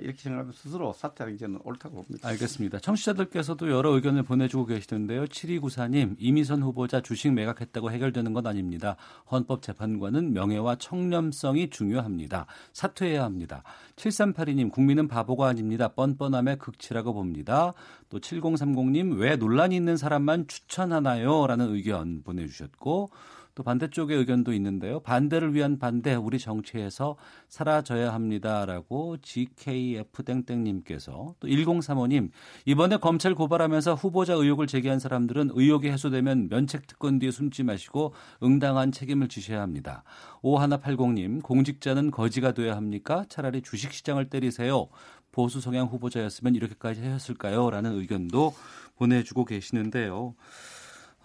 이렇게 0.00 0.18
생각하면 0.18 0.52
스스로 0.52 0.92
사퇴하는 0.92 1.36
게 1.36 1.46
옳다고 1.62 2.02
봅니다. 2.02 2.28
알겠습니다. 2.28 2.80
청취자들께서도 2.80 3.70
여러 3.70 3.90
의견을 3.90 4.24
보내주고 4.24 4.66
계시는데요. 4.66 5.26
7294님, 5.26 6.16
이미선 6.18 6.62
후보자 6.62 7.00
주식 7.00 7.32
매각했다고 7.32 7.92
해결되는 7.92 8.32
건 8.32 8.46
아닙니다. 8.48 8.96
헌법재판관은 9.30 10.32
명예와 10.32 10.76
청렴성이 10.76 11.70
중요합니다. 11.70 12.46
사퇴해야 12.72 13.22
합니다. 13.22 13.62
7382님, 13.94 14.72
국민은 14.72 15.06
바보가 15.06 15.46
아닙니다. 15.46 15.88
뻔뻔함의 15.88 16.58
극치라고 16.58 17.14
봅니다. 17.14 17.72
또 18.08 18.18
7030님, 18.18 19.18
왜 19.18 19.36
논란이 19.36 19.76
있는 19.76 19.96
사람만 19.96 20.48
추천하나요? 20.48 21.46
라는 21.46 21.72
의견 21.72 22.22
보내주셨고, 22.24 23.10
또 23.56 23.62
반대쪽의 23.62 24.18
의견도 24.18 24.52
있는데요. 24.52 25.00
반대를 25.00 25.54
위한 25.54 25.78
반대 25.78 26.14
우리 26.14 26.38
정치에서 26.38 27.16
사라져야 27.48 28.12
합니다라고 28.12 29.16
GKF 29.22 30.22
땡땡님께서 30.22 31.34
또 31.40 31.48
1035님 31.48 32.28
이번에 32.66 32.98
검찰 32.98 33.34
고발하면서 33.34 33.94
후보자 33.94 34.34
의혹을 34.34 34.66
제기한 34.66 34.98
사람들은 34.98 35.52
의혹이 35.54 35.88
해소되면 35.88 36.50
면책 36.50 36.86
특권 36.86 37.18
뒤에 37.18 37.30
숨지 37.30 37.62
마시고 37.62 38.12
응당한 38.42 38.92
책임을 38.92 39.28
지셔야 39.28 39.62
합니다. 39.62 40.04
5180님 40.42 41.42
공직자는 41.42 42.10
거지가 42.10 42.52
돼야 42.52 42.76
합니까? 42.76 43.24
차라리 43.30 43.62
주식시장을 43.62 44.28
때리세요. 44.28 44.88
보수 45.32 45.62
성향 45.62 45.86
후보자였으면 45.86 46.54
이렇게까지 46.54 47.00
하셨을까요? 47.02 47.70
라는 47.70 47.98
의견도 47.98 48.54
보내주고 48.96 49.46
계시는데요. 49.46 50.34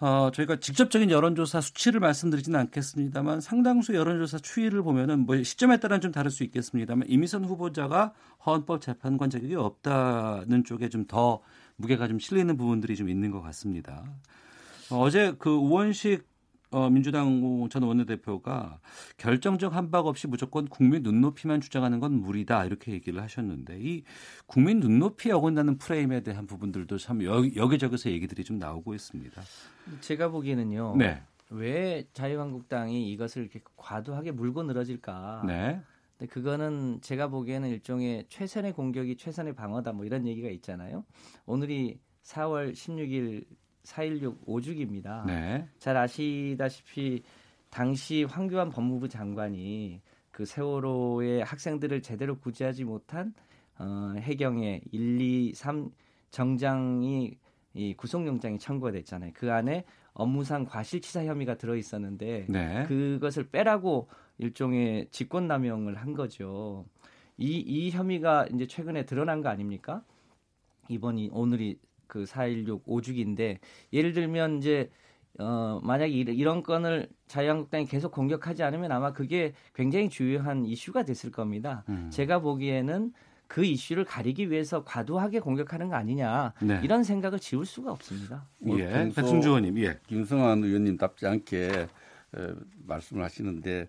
어, 0.02 0.32
저희가 0.32 0.56
직접적인 0.56 1.12
여론조사 1.12 1.60
수치를 1.60 2.00
말씀드리지는 2.00 2.58
않겠습니다만 2.58 3.40
상당수 3.40 3.94
여론조사 3.94 4.38
추이를 4.38 4.82
보면은 4.82 5.20
뭐 5.20 5.40
시점에 5.40 5.76
따라는 5.76 6.00
좀 6.00 6.10
다를 6.10 6.28
수 6.32 6.42
있겠습니다만 6.42 7.06
이미선 7.08 7.44
후보자가 7.44 8.12
헌법재판관 8.44 9.30
자격이 9.30 9.54
없다는 9.54 10.64
쪽에 10.64 10.88
좀 10.88 11.06
더 11.06 11.40
무게가 11.76 12.08
좀 12.08 12.18
실리는 12.18 12.56
부분들이 12.56 12.96
좀 12.96 13.08
있는 13.08 13.30
것 13.30 13.42
같습니다. 13.42 14.04
어, 14.90 14.98
어제 15.00 15.34
그 15.38 15.50
우원식 15.50 16.26
어, 16.72 16.88
민주당 16.90 17.68
전 17.70 17.82
원내대표가 17.82 18.80
결정적 19.18 19.74
한박 19.74 20.06
없이 20.06 20.26
무조건 20.26 20.66
국민 20.66 21.02
눈높이만 21.02 21.60
주장하는 21.60 22.00
건 22.00 22.14
무리다 22.14 22.64
이렇게 22.64 22.92
얘기를 22.92 23.22
하셨는데 23.22 23.78
이 23.80 24.04
국민 24.46 24.80
눈높이에 24.80 25.32
어긋나는 25.32 25.78
프레임에 25.78 26.22
대한 26.22 26.46
부분들도 26.46 26.96
참 26.98 27.22
여, 27.24 27.42
여기저기서 27.54 28.10
얘기들이 28.10 28.42
좀 28.42 28.58
나오고 28.58 28.94
있습니다. 28.94 29.42
제가 30.00 30.28
보기에는요. 30.28 30.96
네. 30.96 31.22
왜 31.50 32.08
자유한국당이 32.14 33.12
이것을 33.12 33.42
이렇게 33.42 33.60
과도하게 33.76 34.32
물고 34.32 34.62
늘어질까? 34.62 35.44
네. 35.46 35.82
근데 36.16 36.32
그거는 36.32 37.00
제가 37.02 37.28
보기에는 37.28 37.68
일종의 37.68 38.26
최선의 38.28 38.72
공격이 38.72 39.16
최선의 39.16 39.54
방어다 39.54 39.92
뭐 39.92 40.06
이런 40.06 40.26
얘기가 40.26 40.48
있잖아요. 40.48 41.04
오늘이 41.44 42.00
4월 42.22 42.72
16일 42.72 43.44
4.16 43.84 44.44
5주기입니다. 44.46 45.26
네. 45.26 45.68
잘 45.78 45.96
아시다시피 45.96 47.22
당시 47.70 48.24
황교안 48.24 48.70
법무부 48.70 49.08
장관이 49.08 50.00
그 50.30 50.44
세월호의 50.44 51.44
학생들을 51.44 52.02
제대로 52.02 52.38
구제하지 52.38 52.84
못한 52.84 53.34
어, 53.78 54.14
해경의 54.16 54.82
1, 54.92 55.20
2, 55.20 55.54
3 55.54 55.90
정장이 56.30 57.38
이 57.74 57.94
구속영장이 57.94 58.58
청구가 58.58 58.92
됐잖아요. 58.92 59.32
그 59.34 59.52
안에 59.52 59.84
업무상 60.12 60.64
과실치사 60.64 61.24
혐의가 61.24 61.56
들어 61.56 61.74
있었는데 61.76 62.46
네. 62.48 62.84
그것을 62.86 63.48
빼라고 63.48 64.08
일종의 64.38 65.08
직권남용을 65.10 65.94
한 65.94 66.12
거죠. 66.12 66.84
이, 67.38 67.58
이 67.58 67.90
혐의가 67.90 68.46
이제 68.52 68.66
최근에 68.66 69.04
드러난 69.06 69.40
거 69.40 69.48
아닙니까? 69.48 70.04
이번이 70.88 71.30
오늘이 71.32 71.78
그 72.12 72.24
4.16 72.24 72.84
5주기인데 72.84 73.56
예를 73.94 74.12
들면 74.12 74.58
이제 74.58 74.90
어, 75.38 75.80
만약에 75.82 76.12
이런 76.12 76.62
건을 76.62 77.08
자유한국당이 77.26 77.86
계속 77.86 78.12
공격하지 78.12 78.62
않으면 78.62 78.92
아마 78.92 79.14
그게 79.14 79.54
굉장히 79.74 80.10
주요한 80.10 80.66
이슈가 80.66 81.04
됐을 81.04 81.30
겁니다. 81.30 81.84
음. 81.88 82.10
제가 82.12 82.40
보기에는 82.40 83.14
그 83.46 83.64
이슈를 83.64 84.04
가리기 84.04 84.50
위해서 84.50 84.84
과도하게 84.84 85.40
공격하는 85.40 85.88
거 85.88 85.94
아니냐 85.94 86.52
네. 86.60 86.80
이런 86.82 87.02
생각을 87.02 87.38
지울 87.38 87.64
수가 87.64 87.90
없습니다. 87.92 88.46
예, 88.66 89.10
백승주 89.14 89.48
의원님, 89.48 89.78
예, 89.78 89.98
김성환 90.06 90.62
의원님답지 90.64 91.26
않게 91.26 91.88
어, 92.34 92.54
말씀을 92.86 93.24
하시는데 93.24 93.88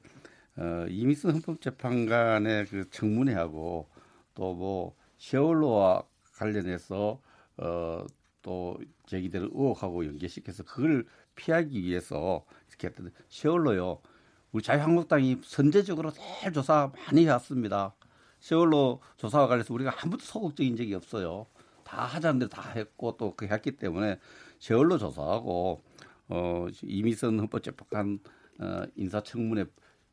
어, 0.56 0.86
이미선 0.88 1.34
헌법재판관의 1.34 2.68
그 2.68 2.90
청문회하고 2.90 3.90
또뭐 4.34 4.96
세월호와 5.18 6.04
관련해서 6.38 7.20
어, 7.58 8.06
또 8.42 8.78
제기되는 9.08 9.50
의혹하고 9.54 10.06
연계시켜서 10.06 10.64
그걸 10.64 11.06
피하기 11.36 11.82
위해서 11.82 12.46
이렇게 12.70 12.88
했던 12.88 13.12
세월로요. 13.30 14.00
우리 14.52 14.62
자유한국당이 14.62 15.38
선제적으로 15.44 16.12
잘 16.12 16.54
조사 16.54 16.92
많이 16.96 17.26
해왔습니다. 17.26 17.96
세월로 18.40 19.02
조사와 19.18 19.48
관련해서 19.48 19.74
우리가 19.74 19.90
한 19.90 20.10
번도 20.10 20.24
소극적인 20.26 20.76
적이 20.76 20.96
없어요. 20.96 21.48
다 21.84 22.06
하자는 22.06 22.40
대로 22.40 22.50
다 22.50 22.72
했고 22.72 23.16
또그 23.18 23.48
했기 23.48 23.78
때문에 23.78 24.20
세월로 24.60 24.98
조사하고 24.98 25.82
어 26.28 26.68
이미선 26.84 27.40
헌법재판관 27.40 28.20
어 28.60 28.84
인사청문회 28.96 29.66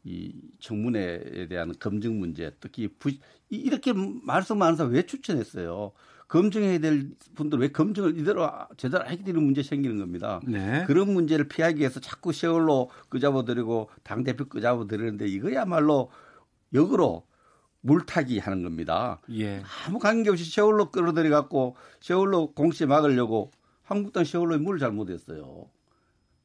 이 0.05 0.35
청문회에 0.61 1.49
대한 1.49 1.75
검증 1.79 2.19
문제 2.19 2.51
특히 2.61 2.89
부, 2.89 3.11
이렇게 3.51 3.93
말씀하는 3.93 4.77
사람 4.77 4.93
왜 4.93 5.05
추천했어요? 5.05 5.93
검증해야 6.31 6.79
될 6.79 7.11
분들 7.35 7.59
왜 7.59 7.69
검증을 7.69 8.17
이대로 8.17 8.49
제대로 8.77 9.05
되는 9.05 9.43
문제 9.43 9.65
생기는 9.65 9.99
겁니다. 9.99 10.41
네. 10.47 10.85
그런 10.87 11.13
문제를 11.13 11.49
피하기 11.49 11.81
위해서 11.81 11.99
자꾸 11.99 12.33
세월로 12.33 12.89
끄잡아드리고 13.09 13.91
당 14.05 14.23
대표 14.23 14.45
끄잡아드리는데 14.45 15.27
이거야말로 15.27 16.09
역으로 16.73 17.27
물타기 17.81 18.39
하는 18.39 18.63
겁니다. 18.63 19.21
예. 19.33 19.65
아무 19.87 19.99
관계없이 19.99 20.45
세월로 20.45 20.93
끌어들여 20.93 21.31
갖고 21.31 21.75
세월로 22.01 22.53
공시에 22.53 22.87
막으려고 22.87 23.51
한국당 23.83 24.23
세월로에 24.23 24.59
물을 24.59 24.79
잘못했어요. 24.79 25.67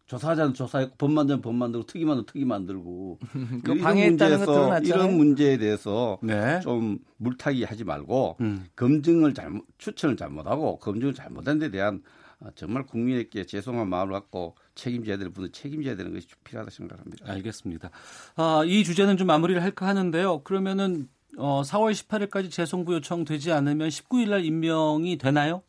조사하자는 0.08 0.54
조사했고 0.54 0.96
법 0.98 1.12
만들면 1.12 1.42
법 1.42 1.56
만들고 1.56 1.86
특위 1.88 2.06
만들면 2.06 2.26
특위 2.28 2.46
만들고 2.46 3.20
그 3.64 3.74
이런 3.74 3.96
문제에서 3.96 4.80
이런 4.80 5.18
문제에 5.18 5.58
대해서 5.58 6.20
네. 6.22 6.60
좀 6.62 7.00
물타기 7.18 7.64
하지 7.64 7.84
말고 7.84 8.38
음. 8.42 8.66
검증을 8.76 9.34
잘못 9.34 9.66
추천을 9.78 10.16
잘못하고 10.16 10.78
검증을 10.78 11.14
잘못한 11.14 11.58
데 11.58 11.72
대한 11.72 12.04
어, 12.40 12.50
정말 12.56 12.84
국민에게 12.84 13.46
죄송한 13.46 13.90
마음을 13.90 14.14
갖고 14.14 14.56
책임져야 14.76 15.18
될 15.18 15.30
분은 15.30 15.52
책임져야 15.52 15.96
되는 15.96 16.14
것이 16.14 16.28
필요하다 16.44 16.70
생각합니다. 16.70 17.32
알겠습니다. 17.32 17.90
아, 18.36 18.64
이 18.66 18.84
주제는 18.84 19.18
좀 19.18 19.28
마무리를 19.28 19.62
할까 19.64 19.88
하는데요. 19.88 20.44
그러면은 20.44 21.08
어, 21.38 21.62
4월 21.64 21.94
18일까지 21.94 22.52
재송부 22.52 22.94
요청되지 22.96 23.52
않으면 23.52 23.90
19일 23.90 24.30
날 24.30 24.46
임명이 24.46 25.18
되나요? 25.18 25.64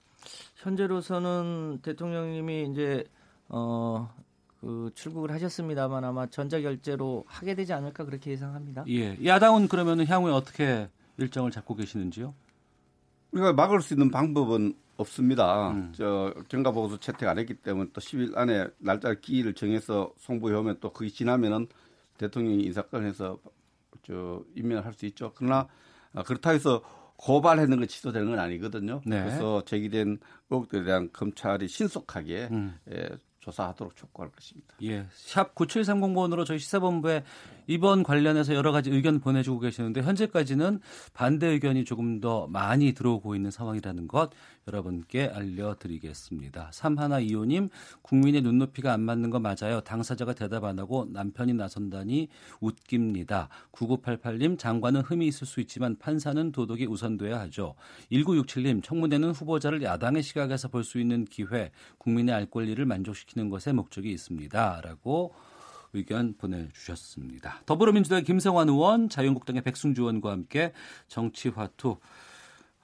현재로서는 0.57 1.81
대통령님이 1.83 2.69
이제 2.73 3.05
어, 3.49 4.13
그 4.67 4.91
출국을 4.97 5.31
하셨습니다만 5.31 6.03
아마 6.03 6.27
전자결제로 6.27 7.25
하게 7.29 7.55
되지 7.55 7.73
않을까 7.73 8.05
그렇게 8.05 8.33
예상합니다. 8.33 8.85
예. 8.89 9.17
야당은 9.25 9.69
그러면 9.69 10.05
향후에 10.05 10.33
어떻게 10.33 10.89
일정을 11.19 11.53
잡고 11.53 11.77
계시는지요? 11.77 12.35
우리가 13.31 13.53
막을 13.53 13.81
수 13.81 13.95
있는 13.95 14.11
방법은 14.11 14.75
없습니다. 14.97 15.71
음. 15.71 15.93
저 15.95 16.35
경과 16.49 16.73
보고서 16.73 16.99
채택 16.99 17.29
안 17.29 17.39
했기 17.39 17.55
때문에 17.55 17.91
또 17.93 18.01
10일 18.01 18.37
안에 18.37 18.67
날짜 18.79 19.15
기일을 19.15 19.55
정해서 19.55 20.13
송부해 20.19 20.57
오면 20.57 20.79
또 20.81 20.93
그게 20.93 21.11
지나면은 21.11 21.69
대통령이 22.19 22.65
인사권에서 22.65 23.39
저 24.03 24.43
임명을 24.57 24.85
할수 24.85 25.07
있죠. 25.07 25.31
그러나 25.37 25.69
아, 26.13 26.25
그렇다 26.25 26.51
해서 26.51 26.83
고발했는 27.19 27.79
거 27.79 27.87
취소되는 27.87 28.31
건 28.31 28.41
아니거든요. 28.41 29.01
네. 29.07 29.23
그래서 29.23 29.65
제기된 29.65 30.19
의혹들에 30.51 30.83
대한 30.83 31.11
검찰이 31.13 31.69
신속하게 31.69 32.49
음. 32.51 32.75
예, 32.91 33.11
조사하도록 33.47 33.97
촉구할 33.97 34.31
것입니다. 34.33 34.75
예. 34.83 35.07
샵 35.13 35.55
9730번으로 35.55 36.45
저희 36.45 36.59
시사본부에 36.59 37.25
이번 37.67 38.03
관련해서 38.03 38.55
여러 38.55 38.73
가지 38.73 38.91
의견 38.91 39.21
보내주고 39.21 39.61
계시는데 39.61 40.03
현재까지는 40.03 40.81
반대 41.13 41.49
의견이 41.49 41.85
조금 41.85 42.21
더 42.21 42.47
많이 42.47 42.93
들어오고 42.93 43.35
있는 43.35 43.51
상황이라는 43.51 44.09
것 44.09 44.31
여러분께 44.67 45.27
알려드리겠습니다. 45.33 46.71
3125님 46.73 47.69
국민의 48.03 48.43
눈높이가 48.43 48.93
안 48.93 49.03
맞는 49.03 49.31
거 49.31 49.39
맞아요. 49.39 49.81
당사자가 49.83 50.35
대답 50.35 50.65
안 50.65 50.79
하고 50.79 51.07
남편이 51.13 51.53
나선다니 51.53 52.29
웃깁니다. 52.61 53.49
9988님 53.73 54.59
장관은 54.59 55.03
흠이 55.03 55.27
있을 55.27 55.47
수 55.47 55.61
있지만 55.61 55.97
판사는 55.99 56.53
도덕이 56.53 56.87
우선돼야 56.87 57.39
하죠. 57.41 57.75
1967님 58.11 58.83
청문회는 58.83 59.33
후보자를 59.33 59.83
야당의 59.83 60.23
시각에서 60.23 60.69
볼 60.69 60.87
수 60.87 61.01
있는 61.01 61.25
기회 61.25 61.73
국민의 61.99 62.33
알 62.33 62.47
권리를 62.47 62.83
만족시키는 62.87 63.51
것에 63.51 63.73
목적이 63.73 64.13
있습니다. 64.13 64.81
라고 64.85 65.35
의견 65.93 66.35
보내주셨습니다. 66.37 67.63
더불어민주당 67.67 68.23
김성환 68.25 68.69
의원, 68.69 69.09
자유한국당의 69.09 69.63
백승주 69.63 70.03
의원과 70.03 70.31
함께 70.31 70.73
정치화투 71.09 71.97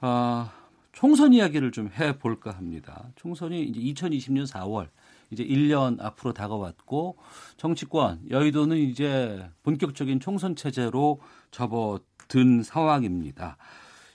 어, 0.02 0.50
총선 0.92 1.32
이야기를 1.32 1.72
좀 1.72 1.90
해볼까 1.98 2.50
합니다. 2.50 3.10
총선이 3.16 3.62
이제 3.64 3.80
2020년 3.80 4.46
4월 4.46 4.88
이제 5.30 5.44
1년 5.44 6.00
앞으로 6.00 6.34
다가왔고 6.34 7.16
정치권 7.56 8.20
여의도는 8.28 8.76
이제 8.76 9.48
본격적인 9.62 10.20
총선 10.20 10.54
체제로 10.54 11.20
접어든 11.50 12.62
상황입니다. 12.62 13.56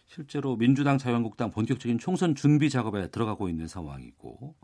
실제로 0.05 0.55
민주당 0.55 0.97
자유한국당 0.97 1.51
본격적인 1.51 1.97
총선 1.99 2.35
준비 2.35 2.69
작업에 2.69 3.09
들어가고 3.09 3.49
있는 3.49 3.67
상황이고 3.67 4.55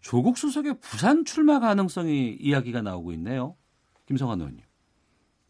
조국 0.00 0.38
수석의 0.38 0.80
부산 0.80 1.24
출마 1.24 1.60
가능성이 1.60 2.36
이야기가 2.40 2.82
나오고 2.82 3.12
있네요. 3.12 3.56
김성환 4.06 4.40
의원님. 4.40 4.64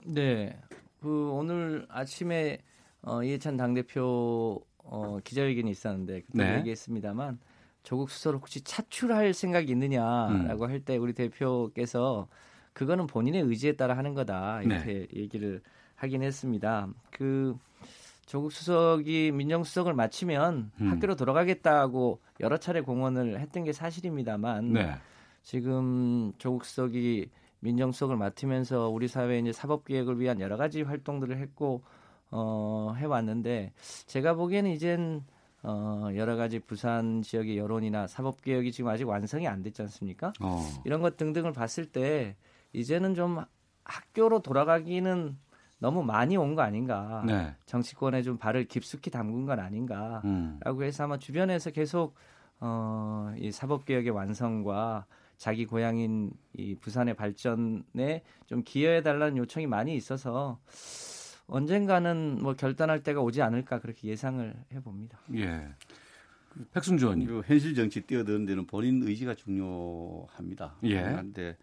네. 0.06 0.58
그 1.00 1.30
오늘 1.30 1.86
아침에 1.88 2.58
어, 3.02 3.22
이해찬 3.22 3.56
당대표 3.56 4.62
어, 4.78 5.18
기자회견이 5.24 5.70
있었는데 5.70 6.22
그때 6.22 6.44
네. 6.44 6.58
얘기했습니다만 6.58 7.38
조국 7.82 8.10
수석을 8.10 8.38
혹시 8.38 8.60
차출할 8.62 9.32
생각이 9.32 9.70
있느냐라고 9.72 10.64
음. 10.64 10.70
할때 10.70 10.96
우리 10.96 11.14
대표께서 11.14 12.28
그거는 12.72 13.06
본인의 13.06 13.42
의지에 13.42 13.76
따라 13.76 13.96
하는 13.96 14.14
거다 14.14 14.62
이렇게 14.62 15.06
네. 15.10 15.20
얘기를 15.20 15.62
하긴 15.96 16.22
했습니다. 16.22 16.88
그 17.10 17.56
조국 18.30 18.52
수석이 18.52 19.32
민정수석을 19.32 19.92
마치면 19.92 20.70
음. 20.80 20.88
학교로 20.88 21.16
돌아가겠다고 21.16 22.20
여러 22.38 22.58
차례 22.58 22.80
공언을 22.80 23.40
했던 23.40 23.64
게 23.64 23.72
사실입니다만 23.72 24.72
네. 24.72 24.94
지금 25.42 26.32
조국 26.38 26.64
수석이 26.64 27.28
민정수석을 27.58 28.16
맡으면서 28.16 28.88
우리 28.88 29.08
사회에 29.08 29.40
이제 29.40 29.50
사법 29.50 29.84
개혁을 29.84 30.20
위한 30.20 30.38
여러 30.38 30.56
가지 30.56 30.82
활동들을 30.82 31.38
했고 31.38 31.82
어, 32.30 32.94
해왔는데 32.96 33.72
제가 34.06 34.34
보기에는 34.34 34.70
이젠 34.70 35.24
어, 35.64 36.10
여러 36.14 36.36
가지 36.36 36.60
부산 36.60 37.22
지역의 37.22 37.58
여론이나 37.58 38.06
사법 38.06 38.42
개혁이 38.42 38.70
지금 38.70 38.90
아직 38.90 39.08
완성이 39.08 39.48
안 39.48 39.64
됐지 39.64 39.82
않습니까? 39.82 40.32
어. 40.38 40.64
이런 40.84 41.02
것 41.02 41.16
등등을 41.16 41.52
봤을 41.52 41.84
때 41.84 42.36
이제는 42.72 43.16
좀 43.16 43.44
학교로 43.82 44.38
돌아가기는 44.38 45.36
너무 45.80 46.02
많이 46.04 46.36
온 46.36 46.54
거 46.54 46.62
아닌가. 46.62 47.24
네. 47.26 47.54
정치권에 47.66 48.22
좀 48.22 48.38
발을 48.38 48.64
깊숙이 48.66 49.10
담근 49.10 49.46
건 49.46 49.58
아닌가라고 49.58 50.22
음. 50.24 50.82
해서 50.82 51.04
아마 51.04 51.18
주변에서 51.18 51.70
계속 51.70 52.14
어, 52.60 53.32
이 53.38 53.50
사법개혁의 53.50 54.10
완성과 54.10 55.06
자기 55.38 55.64
고향인 55.64 56.32
이 56.52 56.74
부산의 56.76 57.14
발전에 57.14 58.22
좀 58.46 58.62
기여해 58.62 59.02
달라는 59.02 59.38
요청이 59.38 59.66
많이 59.66 59.96
있어서 59.96 60.60
언젠가는 61.46 62.38
뭐 62.42 62.54
결단할 62.54 63.02
때가 63.02 63.22
오지 63.22 63.40
않을까 63.42 63.80
그렇게 63.80 64.08
예상을 64.08 64.54
해봅니다. 64.72 65.18
예. 65.34 65.66
백승주 66.72 67.06
의원님. 67.06 67.42
현실 67.46 67.74
정치 67.74 68.02
뛰어드는 68.02 68.44
데는 68.44 68.66
본인 68.66 69.02
의지가 69.02 69.34
중요합니다. 69.34 70.76
예. 70.84 71.02
그런데 71.02 71.56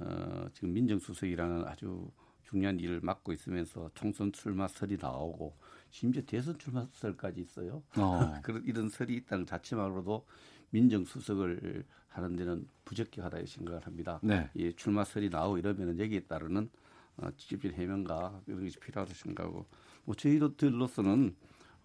어, 0.00 0.46
지금 0.52 0.72
민정수석이라는 0.72 1.64
아주 1.66 2.08
중요한 2.48 2.80
일을 2.80 3.00
맡고 3.02 3.32
있으면서 3.32 3.90
총선 3.94 4.32
출마설이 4.32 4.96
나오고 5.00 5.54
심지어 5.90 6.22
대선 6.24 6.58
출마설까지 6.58 7.40
있어요. 7.40 7.82
어. 7.96 8.34
그런 8.42 8.64
이런 8.64 8.88
설이 8.88 9.14
있다는 9.16 9.44
자체만으로도 9.46 10.24
민정수석을 10.70 11.84
하는 12.08 12.36
데는 12.36 12.66
부적격하다 12.84 13.38
생각을 13.46 13.86
합니다. 13.86 14.18
네. 14.22 14.48
이 14.54 14.72
출마설이 14.74 15.28
나오고 15.28 15.58
이러면 15.58 15.98
여기에 15.98 16.20
따르는 16.20 16.70
어, 17.18 17.30
직접적인 17.36 17.76
해명과 17.78 18.42
이런 18.46 18.64
것이 18.64 18.78
필요하다고 18.78 19.14
생각하고 19.14 19.66
뭐 20.04 20.14
저희들로서는 20.14 21.34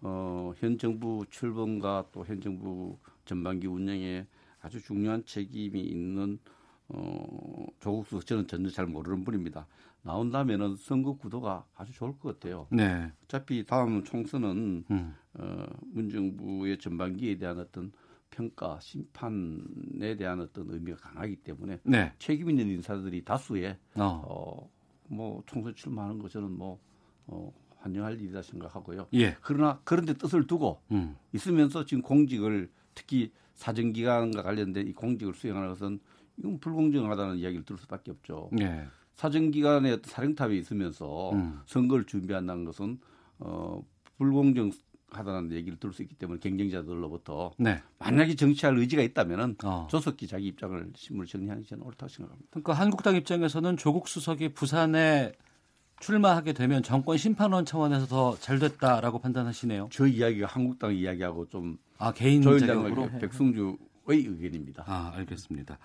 어, 0.00 0.52
현 0.56 0.78
정부 0.78 1.24
출범과 1.30 2.08
또 2.12 2.24
현 2.24 2.40
정부 2.40 2.98
전반기 3.24 3.66
운영에 3.66 4.26
아주 4.60 4.80
중요한 4.80 5.24
책임이 5.24 5.80
있는 5.80 6.38
어, 6.88 7.66
조국 7.80 8.06
수석 8.06 8.26
저는 8.26 8.46
전혀 8.46 8.68
잘 8.68 8.86
모르는 8.86 9.24
분입니다. 9.24 9.66
나온다면은 10.02 10.76
선거 10.76 11.16
구도가 11.16 11.64
아주 11.74 11.92
좋을 11.92 12.18
것 12.18 12.38
같아요. 12.38 12.66
네. 12.70 13.10
어차피 13.24 13.64
다음 13.64 14.04
총선은 14.04 14.84
음. 14.90 15.14
어, 15.34 15.66
문정부의 15.92 16.78
전반기에 16.78 17.38
대한 17.38 17.58
어떤 17.58 17.90
평가, 18.30 18.78
심판에 18.80 20.16
대한 20.16 20.40
어떤 20.40 20.68
의미가 20.70 20.98
강하기 20.98 21.36
때문에 21.36 21.80
네. 21.84 22.12
책임 22.18 22.50
있는 22.50 22.68
인사들이 22.68 23.24
다수에 23.24 23.78
어. 23.94 24.22
어, 24.26 24.70
뭐 25.08 25.42
총선 25.46 25.74
출마하는 25.74 26.18
거 26.18 26.28
저는 26.28 26.50
뭐 26.50 26.78
어, 27.26 27.52
환영할 27.78 28.20
일이다 28.20 28.42
생각하고요. 28.42 29.08
예. 29.14 29.36
그러나 29.40 29.80
그런 29.84 30.04
데 30.04 30.14
뜻을 30.14 30.46
두고 30.46 30.80
음. 30.90 31.16
있으면서 31.32 31.84
지금 31.84 32.02
공직을 32.02 32.70
특히 32.94 33.32
사정기관과 33.54 34.42
관련된 34.42 34.88
이 34.88 34.92
공직을 34.92 35.34
수행하는 35.34 35.68
것은 35.70 36.00
이건 36.38 36.58
불공정하다는 36.58 37.38
이야기를 37.38 37.64
들을 37.64 37.78
수밖에 37.78 38.10
없죠. 38.10 38.50
예. 38.60 38.86
사정기관에 39.16 39.98
사령탑이 40.04 40.58
있으면서 40.58 41.32
음. 41.32 41.60
선거를 41.66 42.04
준비한다는 42.04 42.64
것은 42.64 42.98
어, 43.38 43.80
불공정하다는 44.18 45.52
얘기를 45.52 45.78
들을 45.78 45.92
수 45.92 46.02
있기 46.02 46.14
때문에 46.16 46.40
경쟁자들로부터 46.40 47.52
네. 47.58 47.80
만약에 47.98 48.34
정치할 48.34 48.76
의지가 48.78 49.02
있다면은 49.02 49.56
어. 49.64 49.86
조속히 49.90 50.26
자기 50.26 50.46
입장을 50.48 50.92
신문을 50.96 51.28
정리하는 51.28 51.62
게 51.62 51.76
옳다고 51.76 52.08
생각합니다. 52.08 52.48
그러니까 52.50 52.72
한국당 52.72 53.14
입장에서는 53.16 53.76
조국 53.76 54.08
수석이 54.08 54.54
부산에 54.54 55.32
출마하게 56.00 56.52
되면 56.52 56.82
정권 56.82 57.16
심판원 57.16 57.64
차원에서 57.64 58.06
더 58.06 58.36
잘 58.40 58.58
됐다라고 58.58 59.20
판단하시네요. 59.20 59.88
저 59.92 60.06
이야기가 60.06 60.48
한국당 60.48 60.94
이야기하고 60.94 61.46
좀 61.48 61.78
아, 61.98 62.12
개인 62.12 62.42
자격으로 62.42 63.10
백승주 63.20 63.78
의 64.06 64.26
의견입니다. 64.26 64.84
아, 64.86 65.12
알겠습니다. 65.16 65.78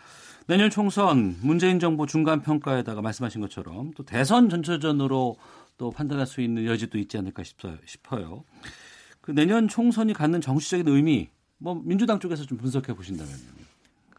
내년 0.47 0.69
총선 0.69 1.37
문재인 1.41 1.79
정부 1.79 2.05
중간 2.05 2.41
평가에다가 2.41 3.01
말씀하신 3.01 3.39
것처럼 3.41 3.91
또 3.95 4.03
대선 4.03 4.49
전초전으로 4.49 5.37
또 5.77 5.91
판단할 5.91 6.27
수 6.27 6.41
있는 6.41 6.65
여지도 6.65 6.97
있지 6.97 7.17
않을까 7.17 7.43
싶어요. 7.85 8.43
그 9.21 9.31
내년 9.31 9.67
총선이 9.67 10.13
갖는 10.13 10.41
정치적인 10.41 10.87
의미 10.87 11.29
뭐 11.57 11.75
민주당 11.75 12.19
쪽에서 12.19 12.45
좀 12.45 12.57
분석해 12.57 12.93
보신다면요. 12.93 13.59